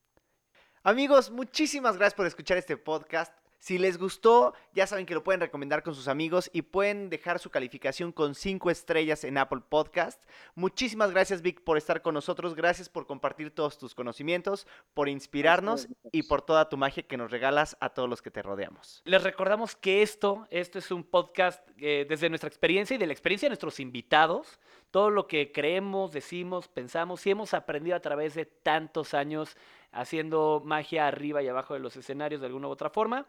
Amigos, 0.83 1.31
muchísimas 1.31 1.97
gracias 1.97 2.15
por 2.15 2.27
escuchar 2.27 2.57
este 2.57 2.77
podcast. 2.77 3.37
Si 3.59 3.77
les 3.77 3.99
gustó, 3.99 4.55
ya 4.73 4.87
saben 4.87 5.05
que 5.05 5.15
lo 5.15 5.25
pueden 5.25 5.41
recomendar 5.41 5.83
con 5.83 5.95
sus 5.95 6.07
amigos 6.07 6.49
y 6.53 6.63
pueden 6.63 7.11
dejar 7.11 7.41
su 7.41 7.51
calificación 7.51 8.13
con 8.13 8.37
5 8.37 8.71
estrellas 8.71 9.25
en 9.25 9.37
Apple 9.37 9.63
Podcast. 9.69 10.23
Muchísimas 10.55 11.11
gracias, 11.11 11.43
Vic, 11.43 11.63
por 11.63 11.77
estar 11.77 12.01
con 12.01 12.15
nosotros. 12.15 12.55
Gracias 12.55 12.89
por 12.89 13.07
compartir 13.07 13.51
todos 13.51 13.77
tus 13.77 13.97
conocimientos, 13.97 14.67
por 14.95 15.09
inspirarnos 15.09 15.89
y 16.13 16.23
por 16.23 16.43
toda 16.43 16.69
tu 16.69 16.77
magia 16.77 17.03
que 17.03 17.17
nos 17.17 17.33
regalas 17.33 17.77
a 17.81 17.91
todos 17.91 18.09
los 18.09 18.23
que 18.23 18.31
te 18.31 18.43
rodeamos. 18.43 19.03
Les 19.05 19.23
recordamos 19.25 19.75
que 19.75 20.03
esto, 20.03 20.47
esto 20.51 20.79
es 20.79 20.91
un 20.93 21.03
podcast 21.03 21.69
eh, 21.79 22.07
desde 22.09 22.29
nuestra 22.29 22.49
experiencia 22.49 22.95
y 22.95 22.99
de 22.99 23.07
la 23.07 23.13
experiencia 23.13 23.47
de 23.47 23.51
nuestros 23.51 23.81
invitados. 23.81 24.61
Todo 24.93 25.11
lo 25.11 25.27
que 25.27 25.51
creemos, 25.51 26.13
decimos, 26.13 26.69
pensamos 26.69 27.27
y 27.27 27.31
hemos 27.31 27.55
aprendido 27.55 27.97
a 27.97 28.01
través 28.01 28.35
de 28.35 28.47
tantos 28.47 29.15
años 29.15 29.57
haciendo 29.93 30.63
magia 30.65 31.07
arriba 31.07 31.43
y 31.43 31.49
abajo 31.49 31.75
de 31.75 31.81
los 31.81 31.97
escenarios 31.97 32.41
de 32.41 32.47
alguna 32.47 32.69
u 32.69 32.71
otra 32.71 32.91
forma. 32.91 33.27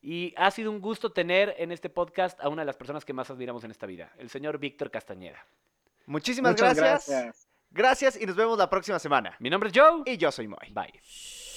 Y 0.00 0.34
ha 0.36 0.50
sido 0.50 0.70
un 0.70 0.80
gusto 0.80 1.12
tener 1.12 1.54
en 1.58 1.70
este 1.70 1.88
podcast 1.88 2.40
a 2.40 2.48
una 2.48 2.62
de 2.62 2.66
las 2.66 2.76
personas 2.76 3.04
que 3.04 3.12
más 3.12 3.30
admiramos 3.30 3.62
en 3.64 3.70
esta 3.70 3.86
vida, 3.86 4.12
el 4.18 4.30
señor 4.30 4.58
Víctor 4.58 4.90
Castañeda. 4.90 5.46
Muchísimas 6.06 6.56
gracias. 6.56 7.08
gracias. 7.08 7.48
Gracias 7.70 8.20
y 8.20 8.26
nos 8.26 8.36
vemos 8.36 8.58
la 8.58 8.68
próxima 8.68 8.98
semana. 8.98 9.34
Mi 9.38 9.48
nombre 9.48 9.70
es 9.70 9.78
Joe. 9.78 10.02
Y 10.04 10.18
yo 10.18 10.30
soy 10.30 10.46
Moy. 10.48 10.72
Bye. 10.72 11.51